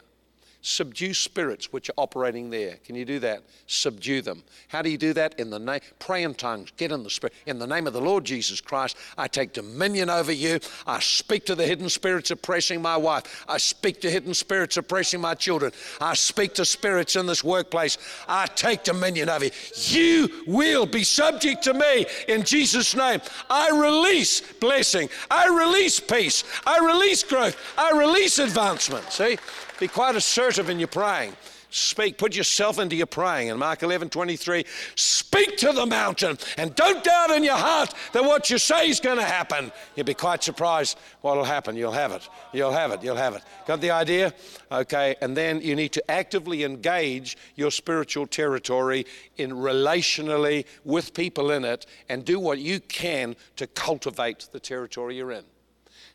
subdue 0.62 1.12
spirits 1.12 1.72
which 1.72 1.90
are 1.90 1.94
operating 1.98 2.48
there. 2.48 2.76
Can 2.84 2.94
you 2.94 3.04
do 3.04 3.18
that? 3.18 3.42
Subdue 3.66 4.22
them. 4.22 4.42
How 4.68 4.80
do 4.80 4.90
you 4.90 4.96
do 4.96 5.12
that? 5.12 5.38
In 5.38 5.50
the 5.50 5.58
name, 5.58 5.80
pray 5.98 6.22
in 6.22 6.34
tongues, 6.34 6.72
get 6.76 6.92
in 6.92 7.02
the 7.02 7.10
spirit. 7.10 7.34
In 7.46 7.58
the 7.58 7.66
name 7.66 7.86
of 7.86 7.92
the 7.92 8.00
Lord 8.00 8.24
Jesus 8.24 8.60
Christ, 8.60 8.96
I 9.18 9.28
take 9.28 9.52
dominion 9.52 10.08
over 10.08 10.32
you. 10.32 10.60
I 10.86 11.00
speak 11.00 11.44
to 11.46 11.54
the 11.54 11.66
hidden 11.66 11.88
spirits 11.88 12.30
oppressing 12.30 12.80
my 12.80 12.96
wife. 12.96 13.44
I 13.48 13.58
speak 13.58 14.00
to 14.02 14.10
hidden 14.10 14.34
spirits 14.34 14.76
oppressing 14.76 15.20
my 15.20 15.34
children. 15.34 15.72
I 16.00 16.14
speak 16.14 16.54
to 16.54 16.64
spirits 16.64 17.16
in 17.16 17.26
this 17.26 17.42
workplace. 17.42 17.98
I 18.28 18.46
take 18.46 18.84
dominion 18.84 19.28
over 19.28 19.46
you. 19.46 20.12
You 20.12 20.44
will 20.46 20.86
be 20.86 21.04
subject 21.04 21.64
to 21.64 21.74
me 21.74 22.06
in 22.28 22.44
Jesus' 22.44 22.94
name. 22.94 23.20
I 23.50 23.70
release 23.70 24.40
blessing. 24.54 25.08
I 25.30 25.48
release 25.48 25.98
peace. 25.98 26.44
I 26.66 26.78
release 26.78 27.24
growth. 27.24 27.56
I 27.76 27.90
release 27.98 28.38
advancement. 28.38 29.10
See? 29.10 29.36
Be 29.83 29.89
quite 29.89 30.14
assertive 30.14 30.70
in 30.70 30.78
your 30.78 30.87
praying. 30.87 31.35
Speak, 31.68 32.16
put 32.16 32.37
yourself 32.37 32.78
into 32.78 32.95
your 32.95 33.09
praying. 33.09 33.49
In 33.49 33.59
Mark 33.59 33.83
11 33.83 34.11
23, 34.11 34.64
speak 34.95 35.57
to 35.57 35.72
the 35.72 35.85
mountain 35.85 36.39
and 36.57 36.72
don't 36.76 37.03
doubt 37.03 37.33
in 37.33 37.43
your 37.43 37.57
heart 37.57 37.93
that 38.12 38.22
what 38.22 38.49
you 38.49 38.59
say 38.59 38.89
is 38.89 39.01
going 39.01 39.18
to 39.18 39.24
happen. 39.24 39.72
You'll 39.97 40.07
be 40.07 40.14
quite 40.14 40.45
surprised 40.45 41.01
what 41.22 41.37
will 41.37 41.43
happen. 41.43 41.74
You'll 41.74 41.91
have 41.91 42.12
it. 42.12 42.28
You'll 42.53 42.70
have 42.70 42.93
it. 42.93 43.03
You'll 43.03 43.16
have 43.16 43.35
it. 43.35 43.43
Got 43.66 43.80
the 43.80 43.91
idea? 43.91 44.33
Okay, 44.70 45.16
and 45.20 45.37
then 45.37 45.61
you 45.61 45.74
need 45.74 45.91
to 45.95 46.11
actively 46.11 46.62
engage 46.62 47.37
your 47.57 47.72
spiritual 47.72 48.28
territory 48.28 49.05
in 49.37 49.51
relationally 49.51 50.64
with 50.85 51.12
people 51.12 51.51
in 51.51 51.64
it 51.64 51.87
and 52.09 52.24
do 52.24 52.39
what 52.39 52.61
you 52.61 52.78
can 52.78 53.35
to 53.57 53.66
cultivate 53.66 54.47
the 54.53 54.61
territory 54.61 55.16
you're 55.16 55.33
in. 55.33 55.43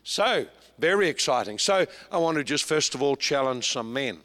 So, 0.04 0.46
very 0.78 1.08
exciting. 1.08 1.58
So, 1.58 1.86
I 2.10 2.18
want 2.18 2.38
to 2.38 2.44
just 2.44 2.64
first 2.64 2.94
of 2.94 3.02
all 3.02 3.16
challenge 3.16 3.70
some 3.70 3.92
men. 3.92 4.18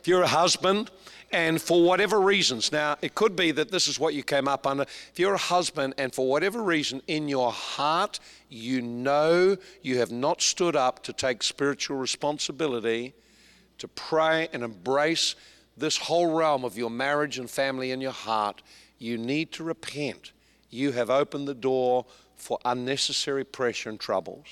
If 0.00 0.08
you're 0.08 0.22
a 0.22 0.28
husband, 0.28 0.90
and 1.32 1.60
for 1.60 1.82
whatever 1.82 2.20
reasons, 2.20 2.70
now 2.70 2.96
it 3.00 3.14
could 3.14 3.34
be 3.34 3.52
that 3.52 3.70
this 3.70 3.88
is 3.88 3.98
what 3.98 4.12
you 4.12 4.22
came 4.22 4.46
up 4.46 4.66
under. 4.66 4.82
If 4.82 5.12
you're 5.16 5.34
a 5.34 5.38
husband 5.38 5.94
and 5.96 6.14
for 6.14 6.28
whatever 6.28 6.62
reason 6.62 7.00
in 7.06 7.26
your 7.26 7.50
heart 7.50 8.20
you 8.50 8.82
know 8.82 9.56
you 9.80 9.98
have 9.98 10.12
not 10.12 10.42
stood 10.42 10.76
up 10.76 11.02
to 11.04 11.12
take 11.14 11.42
spiritual 11.42 11.96
responsibility, 11.96 13.14
to 13.78 13.88
pray 13.88 14.48
and 14.52 14.62
embrace 14.62 15.34
this 15.76 15.96
whole 15.96 16.34
realm 16.34 16.64
of 16.64 16.76
your 16.76 16.90
marriage 16.90 17.38
and 17.38 17.48
family 17.48 17.92
in 17.92 18.02
your 18.02 18.12
heart, 18.12 18.62
you 18.98 19.16
need 19.16 19.52
to 19.52 19.64
repent. 19.64 20.32
You 20.68 20.92
have 20.92 21.08
opened 21.08 21.48
the 21.48 21.54
door 21.54 22.04
for 22.42 22.58
unnecessary 22.64 23.44
pressure 23.44 23.88
and 23.88 24.00
troubles. 24.00 24.46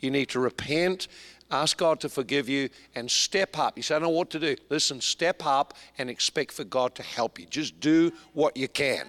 You 0.00 0.10
need 0.10 0.28
to 0.30 0.40
repent, 0.40 1.06
ask 1.50 1.76
God 1.76 2.00
to 2.00 2.08
forgive 2.08 2.48
you, 2.48 2.70
and 2.94 3.10
step 3.10 3.56
up. 3.56 3.76
You 3.76 3.82
say, 3.82 3.94
I 3.94 3.98
don't 3.98 4.08
know 4.08 4.16
what 4.16 4.30
to 4.30 4.40
do. 4.40 4.56
Listen, 4.68 5.00
step 5.00 5.46
up 5.46 5.74
and 5.96 6.10
expect 6.10 6.52
for 6.52 6.64
God 6.64 6.94
to 6.96 7.02
help 7.02 7.38
you. 7.38 7.46
Just 7.46 7.78
do 7.78 8.12
what 8.32 8.56
you 8.56 8.66
can 8.66 9.06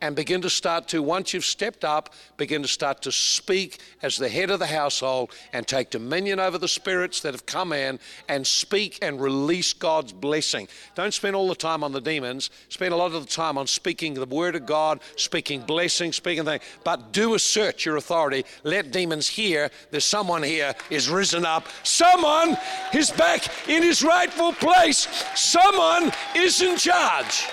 and 0.00 0.14
begin 0.14 0.42
to 0.42 0.50
start 0.50 0.88
to, 0.88 1.02
once 1.02 1.32
you've 1.32 1.44
stepped 1.44 1.84
up, 1.84 2.12
begin 2.36 2.62
to 2.62 2.68
start 2.68 3.02
to 3.02 3.12
speak 3.12 3.78
as 4.02 4.16
the 4.16 4.28
head 4.28 4.50
of 4.50 4.58
the 4.58 4.66
household 4.66 5.30
and 5.52 5.66
take 5.66 5.90
dominion 5.90 6.38
over 6.38 6.58
the 6.58 6.68
spirits 6.68 7.20
that 7.20 7.32
have 7.32 7.46
come 7.46 7.72
in 7.72 7.98
and 8.28 8.46
speak 8.46 8.98
and 9.02 9.20
release 9.20 9.72
God's 9.72 10.12
blessing. 10.12 10.68
Don't 10.94 11.14
spend 11.14 11.34
all 11.34 11.48
the 11.48 11.54
time 11.54 11.82
on 11.82 11.92
the 11.92 12.00
demons, 12.00 12.50
spend 12.68 12.92
a 12.92 12.96
lot 12.96 13.12
of 13.12 13.24
the 13.24 13.30
time 13.30 13.56
on 13.56 13.66
speaking 13.66 14.14
the 14.14 14.26
word 14.26 14.54
of 14.54 14.66
God, 14.66 15.00
speaking 15.16 15.60
blessing, 15.60 16.12
speaking 16.12 16.44
things, 16.44 16.62
but 16.84 17.12
do 17.12 17.34
assert 17.34 17.84
your 17.84 17.96
authority. 17.96 18.44
Let 18.64 18.90
demons 18.90 19.28
hear 19.28 19.70
there's 19.90 20.04
someone 20.04 20.42
here 20.42 20.74
is 20.90 21.08
risen 21.08 21.44
up. 21.44 21.66
Someone 21.82 22.56
is 22.92 23.10
back 23.10 23.68
in 23.68 23.82
his 23.82 24.02
rightful 24.02 24.52
place. 24.52 25.08
Someone 25.34 26.12
is 26.34 26.60
in 26.60 26.76
charge. 26.76 27.46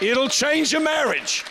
It'll 0.00 0.28
change 0.28 0.72
your 0.72 0.82
marriage. 0.82 1.44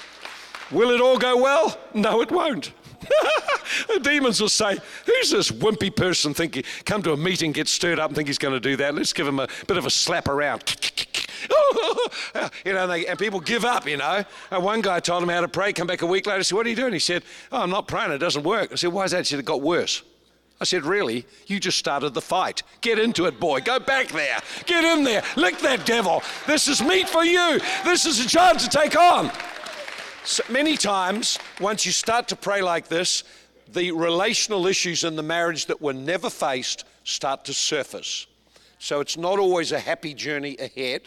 Will 0.72 0.92
it 0.92 1.02
all 1.02 1.18
go 1.18 1.42
well? 1.42 1.78
No, 1.94 2.22
it 2.22 2.32
won't. 2.32 2.72
the 3.88 4.00
demons 4.00 4.42
will 4.42 4.50
say, 4.50 4.78
Who's 5.06 5.32
this 5.32 5.52
wimpy 5.52 5.96
person 5.96 6.34
thinking, 6.34 6.64
come 6.86 7.04
to 7.04 7.14
a 7.14 7.18
meeting, 7.18 7.52
get 7.52 7.68
stirred 7.68 8.00
up 8.00 8.10
and 8.10 8.16
think 8.16 8.28
he's 8.28 8.38
going 8.38 8.54
to 8.54 8.60
do 8.60 8.76
that? 8.78 8.96
Let's 8.96 9.14
give 9.14 9.28
him 9.28 9.40
a 9.40 9.48
bit 9.68 9.78
of 9.78 9.86
a 9.86 9.90
slap 9.90 10.28
around. 10.28 10.64
you 12.66 12.74
know, 12.74 12.84
and, 12.84 12.92
they, 12.92 13.06
and, 13.06 13.20
people 13.20 13.40
give 13.40 13.66
up, 13.66 13.88
you 13.88 13.98
know. 13.98 14.24
And 14.52 14.64
one 14.64 14.82
guy 14.82 15.00
told 15.00 15.24
him 15.24 15.30
how 15.30 15.42
to 15.42 15.48
pray, 15.48 15.74
come 15.74 15.88
back 15.88 16.02
a 16.02 16.06
week 16.06 16.26
later, 16.26 16.44
said, 16.44 16.56
What 16.56 16.66
are 16.66 16.70
you 16.70 16.76
doing? 16.76 16.94
He 16.94 17.00
said, 17.00 17.24
Oh, 17.52 17.62
I'm 17.62 17.70
not 17.70 17.88
praying, 17.88 18.12
it 18.12 18.18
doesn't 18.20 18.44
work. 18.44 18.72
I 18.72 18.76
said, 18.76 18.92
Why 18.92 19.06
is 19.06 19.12
that? 19.12 19.20
He 19.20 19.26
said, 19.26 19.40
It 19.40 19.46
got 19.46 19.62
worse. 19.62 20.02
I 20.60 20.64
said, 20.64 20.86
Really? 20.86 21.26
You 21.48 21.60
just 21.60 21.78
started 21.78 22.14
the 22.14 22.22
fight. 22.22 22.64
Get 22.82 23.00
into 23.00 23.26
it, 23.26 23.40
boy. 23.40 23.62
Go 23.62 23.80
back 23.80 24.08
there. 24.08 24.40
Get 24.66 24.84
in 24.84 25.04
there. 25.04 25.24
Lick 25.36 25.58
that 25.60 25.86
devil. 25.86 26.24
This 26.48 26.68
is 26.68 26.82
meat 26.82 27.10
for 27.10 27.26
you. 27.26 27.60
This 27.84 28.06
is 28.06 28.24
a 28.24 28.28
job 28.28 28.60
to 28.60 28.70
take 28.70 28.98
on. 28.98 29.32
So 30.24 30.44
many 30.50 30.76
times, 30.76 31.38
once 31.60 31.86
you 31.86 31.92
start 31.92 32.28
to 32.30 32.36
pray 32.36 32.62
like 32.62 32.88
this, 32.88 33.24
the 33.72 33.92
relational 33.92 34.66
issues 34.68 35.04
in 35.04 35.16
the 35.16 35.24
marriage 35.24 35.68
that 35.68 35.82
were 35.82 35.94
never 35.94 36.30
faced 36.30 36.86
start 37.04 37.46
to 37.46 37.54
surface. 37.54 38.26
So 38.80 39.00
it's 39.00 39.18
not 39.18 39.40
always 39.40 39.72
a 39.72 39.80
happy 39.80 40.14
journey 40.14 40.58
ahead. 40.58 41.02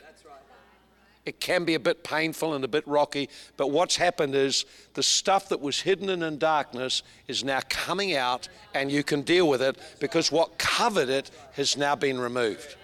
It 1.29 1.41
can 1.41 1.67
be 1.67 1.75
a 1.75 1.81
bit 1.81 2.03
painful 2.03 2.55
and 2.55 2.65
a 2.65 2.69
bit 2.69 2.89
rocky, 2.89 3.29
but 3.59 3.71
what's 3.71 3.97
happened 3.97 4.35
is 4.35 4.65
the 4.95 5.03
stuff 5.03 5.51
that 5.51 5.61
was 5.61 5.79
hidden 5.79 6.09
in 6.09 6.39
darkness 6.39 7.03
is 7.27 7.45
now 7.45 7.61
coming 7.69 8.17
out 8.17 8.49
and 8.73 8.91
you 8.91 9.05
can 9.05 9.21
deal 9.21 9.47
with 9.47 9.61
it 9.61 9.77
because 10.01 10.33
what 10.33 10.57
covered 10.57 11.11
it 11.11 11.31
has 11.53 11.77
now 11.77 11.95
been 11.95 12.19
removed. 12.19 12.77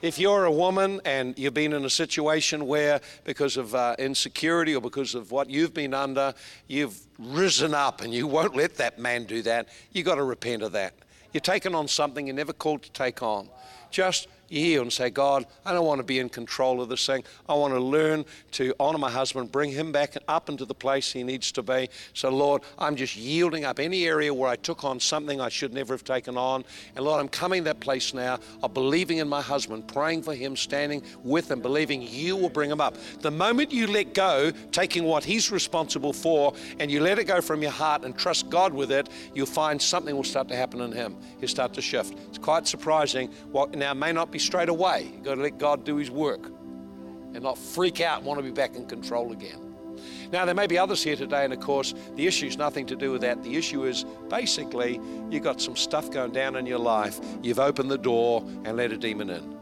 If 0.00 0.18
you're 0.18 0.46
a 0.46 0.50
woman 0.50 1.00
and 1.04 1.38
you've 1.38 1.54
been 1.54 1.72
in 1.72 1.84
a 1.84 1.90
situation 1.90 2.66
where, 2.66 3.00
because 3.22 3.56
of 3.56 3.76
uh, 3.76 3.94
insecurity 4.00 4.74
or 4.74 4.80
because 4.80 5.14
of 5.14 5.30
what 5.30 5.48
you've 5.48 5.72
been 5.72 5.94
under, 5.94 6.34
you've 6.66 6.98
risen 7.20 7.74
up 7.74 8.00
and 8.00 8.12
you 8.12 8.26
won't 8.26 8.56
let 8.56 8.74
that 8.78 8.98
man 8.98 9.22
do 9.22 9.42
that, 9.42 9.68
you've 9.92 10.06
got 10.06 10.16
to 10.16 10.24
repent 10.24 10.64
of 10.64 10.72
that. 10.72 10.94
You're 11.32 11.42
taking 11.42 11.76
on 11.76 11.86
something 11.86 12.26
you're 12.26 12.34
never 12.34 12.52
called 12.52 12.82
to 12.82 12.90
take 12.90 13.22
on. 13.22 13.48
Just 13.92 14.26
yield 14.52 14.82
and 14.82 14.92
say, 14.92 15.10
God, 15.10 15.46
I 15.64 15.72
don't 15.72 15.86
want 15.86 15.98
to 15.98 16.04
be 16.04 16.18
in 16.18 16.28
control 16.28 16.80
of 16.80 16.88
this 16.88 17.06
thing. 17.06 17.24
I 17.48 17.54
want 17.54 17.74
to 17.74 17.80
learn 17.80 18.24
to 18.52 18.74
honor 18.78 18.98
my 18.98 19.10
husband, 19.10 19.50
bring 19.50 19.70
him 19.70 19.92
back 19.92 20.16
up 20.28 20.48
into 20.48 20.64
the 20.64 20.74
place 20.74 21.12
he 21.12 21.22
needs 21.22 21.52
to 21.52 21.62
be. 21.62 21.88
So, 22.14 22.28
Lord, 22.28 22.62
I'm 22.78 22.96
just 22.96 23.16
yielding 23.16 23.64
up 23.64 23.78
any 23.78 24.06
area 24.06 24.32
where 24.32 24.50
I 24.50 24.56
took 24.56 24.84
on 24.84 25.00
something 25.00 25.40
I 25.40 25.48
should 25.48 25.72
never 25.72 25.94
have 25.94 26.04
taken 26.04 26.36
on. 26.36 26.64
And 26.96 27.04
Lord, 27.04 27.20
I'm 27.20 27.28
coming 27.28 27.64
that 27.64 27.80
place 27.80 28.14
now 28.14 28.38
of 28.62 28.74
believing 28.74 29.18
in 29.18 29.28
my 29.28 29.40
husband, 29.40 29.88
praying 29.88 30.22
for 30.22 30.34
him, 30.34 30.56
standing 30.56 31.02
with 31.24 31.50
him, 31.50 31.60
believing 31.60 32.02
you 32.02 32.36
will 32.36 32.50
bring 32.50 32.70
him 32.70 32.80
up. 32.80 32.96
The 33.20 33.30
moment 33.30 33.72
you 33.72 33.86
let 33.86 34.14
go, 34.14 34.52
taking 34.70 35.04
what 35.04 35.24
he's 35.24 35.50
responsible 35.50 36.12
for, 36.12 36.54
and 36.78 36.90
you 36.90 37.00
let 37.00 37.18
it 37.18 37.24
go 37.24 37.40
from 37.40 37.62
your 37.62 37.70
heart 37.70 38.04
and 38.04 38.16
trust 38.16 38.50
God 38.50 38.74
with 38.74 38.92
it, 38.92 39.08
you'll 39.34 39.46
find 39.46 39.80
something 39.80 40.14
will 40.14 40.24
start 40.24 40.48
to 40.48 40.56
happen 40.56 40.80
in 40.80 40.92
him. 40.92 41.16
He'll 41.40 41.48
start 41.48 41.74
to 41.74 41.82
shift. 41.82 42.14
It's 42.28 42.38
quite 42.38 42.66
surprising. 42.66 43.28
What 43.50 43.74
now 43.74 43.94
may 43.94 44.12
not 44.12 44.30
be 44.30 44.38
straight 44.42 44.68
away. 44.68 45.10
You've 45.12 45.22
got 45.22 45.36
to 45.36 45.42
let 45.42 45.58
God 45.58 45.84
do 45.84 45.96
His 45.96 46.10
work 46.10 46.46
and 47.34 47.42
not 47.42 47.56
freak 47.58 48.00
out 48.00 48.18
and 48.18 48.26
want 48.26 48.38
to 48.38 48.44
be 48.44 48.50
back 48.50 48.76
in 48.76 48.86
control 48.86 49.32
again. 49.32 49.72
Now, 50.32 50.44
there 50.44 50.54
may 50.54 50.66
be 50.66 50.78
others 50.78 51.02
here 51.02 51.16
today, 51.16 51.44
and 51.44 51.52
of 51.52 51.60
course, 51.60 51.94
the 52.16 52.26
issue 52.26 52.46
is 52.46 52.56
nothing 52.56 52.86
to 52.86 52.96
do 52.96 53.12
with 53.12 53.20
that. 53.20 53.42
The 53.42 53.56
issue 53.56 53.84
is 53.84 54.04
basically 54.28 55.00
you've 55.30 55.42
got 55.42 55.60
some 55.60 55.76
stuff 55.76 56.10
going 56.10 56.32
down 56.32 56.56
in 56.56 56.66
your 56.66 56.78
life. 56.78 57.20
You've 57.42 57.60
opened 57.60 57.90
the 57.90 57.98
door 57.98 58.42
and 58.64 58.76
let 58.76 58.92
a 58.92 58.96
demon 58.96 59.30
in. 59.30 59.61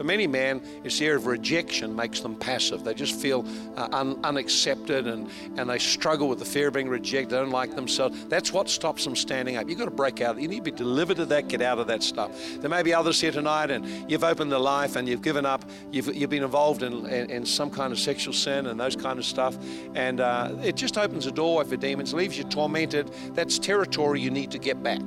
For 0.00 0.04
many 0.04 0.26
men, 0.26 0.62
it's 0.82 0.98
the 0.98 1.04
area 1.04 1.18
of 1.18 1.26
rejection 1.26 1.94
makes 1.94 2.20
them 2.20 2.34
passive. 2.34 2.84
They 2.84 2.94
just 2.94 3.20
feel 3.20 3.44
uh, 3.76 3.86
un- 3.92 4.18
unaccepted 4.24 5.06
and, 5.06 5.28
and 5.58 5.68
they 5.68 5.78
struggle 5.78 6.26
with 6.26 6.38
the 6.38 6.44
fear 6.46 6.68
of 6.68 6.72
being 6.72 6.88
rejected, 6.88 7.32
they 7.32 7.36
don't 7.36 7.50
like 7.50 7.74
themselves. 7.74 8.24
That's 8.24 8.50
what 8.50 8.70
stops 8.70 9.04
them 9.04 9.14
standing 9.14 9.58
up. 9.58 9.68
You've 9.68 9.76
got 9.76 9.84
to 9.84 9.90
break 9.90 10.22
out. 10.22 10.40
You 10.40 10.48
need 10.48 10.64
to 10.64 10.70
be 10.70 10.70
delivered 10.70 11.18
of 11.18 11.28
that, 11.28 11.48
get 11.48 11.60
out 11.60 11.78
of 11.78 11.86
that 11.88 12.02
stuff. 12.02 12.30
There 12.60 12.70
may 12.70 12.82
be 12.82 12.94
others 12.94 13.20
here 13.20 13.30
tonight 13.30 13.70
and 13.70 14.10
you've 14.10 14.24
opened 14.24 14.50
the 14.50 14.58
life 14.58 14.96
and 14.96 15.06
you've 15.06 15.20
given 15.20 15.44
up, 15.44 15.66
you've, 15.92 16.06
you've 16.16 16.30
been 16.30 16.44
involved 16.44 16.82
in, 16.82 17.04
in, 17.04 17.28
in 17.28 17.44
some 17.44 17.70
kind 17.70 17.92
of 17.92 17.98
sexual 17.98 18.32
sin 18.32 18.68
and 18.68 18.80
those 18.80 18.96
kind 18.96 19.18
of 19.18 19.26
stuff. 19.26 19.58
And 19.94 20.20
uh, 20.20 20.50
it 20.62 20.76
just 20.76 20.96
opens 20.96 21.26
a 21.26 21.30
doorway 21.30 21.66
for 21.66 21.76
demons, 21.76 22.14
leaves 22.14 22.38
you 22.38 22.44
tormented. 22.44 23.12
That's 23.34 23.58
territory 23.58 24.22
you 24.22 24.30
need 24.30 24.50
to 24.52 24.58
get 24.58 24.82
back 24.82 25.02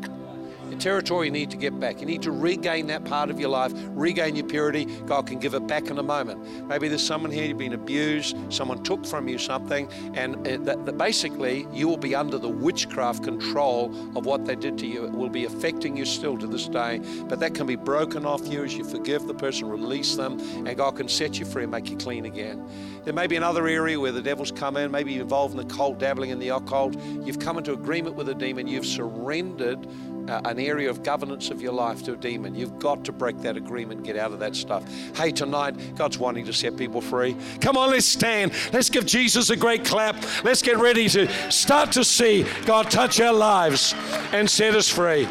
territory 0.84 1.28
you 1.28 1.32
need 1.32 1.50
to 1.52 1.58
get 1.58 1.80
back. 1.80 2.00
You 2.00 2.06
need 2.06 2.22
to 2.24 2.32
regain 2.32 2.88
that 2.88 3.06
part 3.06 3.30
of 3.30 3.40
your 3.40 3.50
life, 3.50 3.72
regain 3.90 4.36
your 4.36 4.46
purity. 4.46 4.86
God 5.06 5.28
can 5.28 5.40
give 5.40 5.54
it 5.54 5.66
back 5.68 5.88
in 5.88 5.98
a 5.98 6.04
moment. 6.04 6.68
Maybe 6.68 6.88
there's 6.88 7.06
someone 7.06 7.32
here 7.32 7.46
you've 7.46 7.58
been 7.58 7.74
abused, 7.74 8.36
someone 8.52 8.84
took 8.84 9.06
from 9.06 9.28
you 9.28 9.38
something, 9.38 9.90
and 10.14 10.36
uh, 10.48 10.58
that, 10.66 10.86
that 10.86 10.98
basically 10.98 11.68
you 11.72 11.88
will 11.88 11.98
be 11.98 12.16
under 12.16 12.38
the 12.38 12.50
witchcraft 12.50 13.24
control 13.24 13.94
of 14.18 14.26
what 14.26 14.46
they 14.46 14.56
did 14.56 14.78
to 14.80 14.88
you. 14.88 15.06
It 15.06 15.12
will 15.12 15.30
be 15.30 15.46
affecting 15.46 15.96
you 15.96 16.06
still 16.06 16.38
to 16.38 16.48
this 16.48 16.68
day, 16.68 17.00
but 17.28 17.40
that 17.40 17.54
can 17.54 17.68
be 17.68 17.76
broken 17.76 18.26
off 18.26 18.46
you 18.48 18.64
as 18.64 18.76
you 18.76 18.84
forgive 18.84 19.28
the 19.28 19.34
person, 19.34 19.70
release 19.70 20.16
them, 20.16 20.40
and 20.68 20.76
God 20.76 20.96
can 20.96 21.08
set 21.08 21.40
you 21.40 21.46
free 21.46 21.64
and 21.64 21.72
make 21.72 21.90
you 21.90 21.98
clean 21.98 22.26
again. 22.26 22.68
There 23.04 23.14
may 23.14 23.28
be 23.28 23.36
another 23.36 23.68
area 23.68 24.00
where 24.00 24.12
the 24.12 24.22
devil's 24.22 24.52
come 24.52 24.78
in, 24.78 24.92
maybe 24.92 25.14
you're 25.14 25.24
involved 25.24 25.58
in 25.58 25.68
the 25.68 25.74
cult, 25.74 26.00
dabbling 26.00 26.30
in 26.30 26.40
the 26.40 26.50
occult. 26.50 26.96
You've 27.24 27.40
come 27.40 27.58
into 27.58 27.74
agreement 27.74 28.16
with 28.16 28.30
a 28.30 28.36
demon, 28.36 28.68
you've 28.68 28.86
surrendered 28.86 29.88
uh, 30.30 30.42
an 30.46 30.60
area 30.60 30.90
of 30.90 31.04
governance 31.04 31.50
of 31.50 31.62
your 31.62 31.74
life 31.74 32.04
to 32.04 32.14
a 32.14 32.16
demon. 32.16 32.56
You've 32.56 32.80
got 32.80 33.04
to 33.06 33.12
break 33.12 33.40
that 33.42 33.58
agreement, 33.58 34.04
get 34.04 34.18
out 34.18 34.32
of 34.32 34.40
that 34.40 34.56
stuff. 34.56 34.84
Hey, 35.16 35.32
tonight, 35.32 35.76
God's 35.96 36.18
wanting 36.18 36.46
to 36.46 36.54
set 36.54 36.78
people 36.78 37.02
free. 37.02 37.36
Come 37.62 37.78
on, 37.78 37.92
let's 37.92 38.06
stand. 38.06 38.54
Let's 38.72 38.90
give 38.90 39.06
Jesus 39.06 39.50
a 39.50 39.56
great 39.56 39.86
clap. 39.86 40.16
Let's 40.44 40.62
get 40.62 40.78
ready 40.78 41.10
to 41.10 41.28
start 41.52 41.92
to 41.94 42.04
see 42.04 42.46
God 42.66 42.90
touch 42.90 43.20
our 43.20 43.34
lives 43.34 43.94
and 44.32 44.50
set 44.50 44.76
us 44.76 44.90
free. 44.90 45.28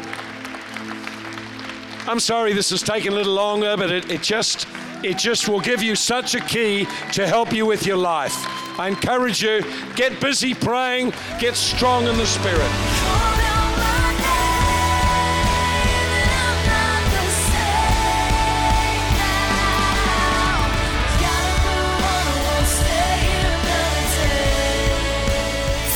I'm 2.05 2.19
sorry 2.19 2.53
this 2.53 2.69
has 2.71 2.81
taken 2.83 3.13
a 3.13 3.15
little 3.15 3.33
longer, 3.33 3.77
but 3.77 3.89
it, 3.89 4.11
it 4.11 4.21
just 4.21 4.67
it 5.03 5.17
just 5.17 5.49
will 5.49 5.59
give 5.59 5.83
you 5.83 5.95
such 5.95 6.33
a 6.33 6.39
key 6.39 6.87
to 7.11 7.27
help 7.27 7.51
you 7.51 7.65
with 7.65 7.85
your 7.85 7.97
life. 7.97 8.33
I 8.79 8.87
encourage 8.87 9.43
you, 9.43 9.61
get 9.95 10.19
busy 10.21 10.53
praying, 10.53 11.13
get 11.39 11.55
strong 11.55 12.07
in 12.07 12.17
the 12.17 12.25
spirit. 12.25 13.42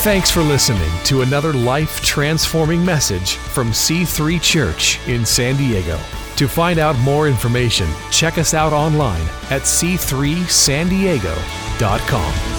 Thanks 0.07 0.31
for 0.31 0.41
listening 0.41 0.89
to 1.03 1.21
another 1.21 1.51
life 1.51 1.99
transforming 1.99 2.85
message 2.85 3.35
from 3.35 3.71
C3 3.71 4.41
Church 4.41 5.05
in 5.05 5.25
San 5.25 5.57
Diego. 5.57 5.99
To 6.37 6.47
find 6.47 6.79
out 6.79 6.97
more 6.99 7.27
information, 7.27 7.89
check 8.09 8.37
us 8.37 8.53
out 8.53 8.71
online 8.71 9.27
at 9.49 9.63
c3sandiego.com. 9.63 12.56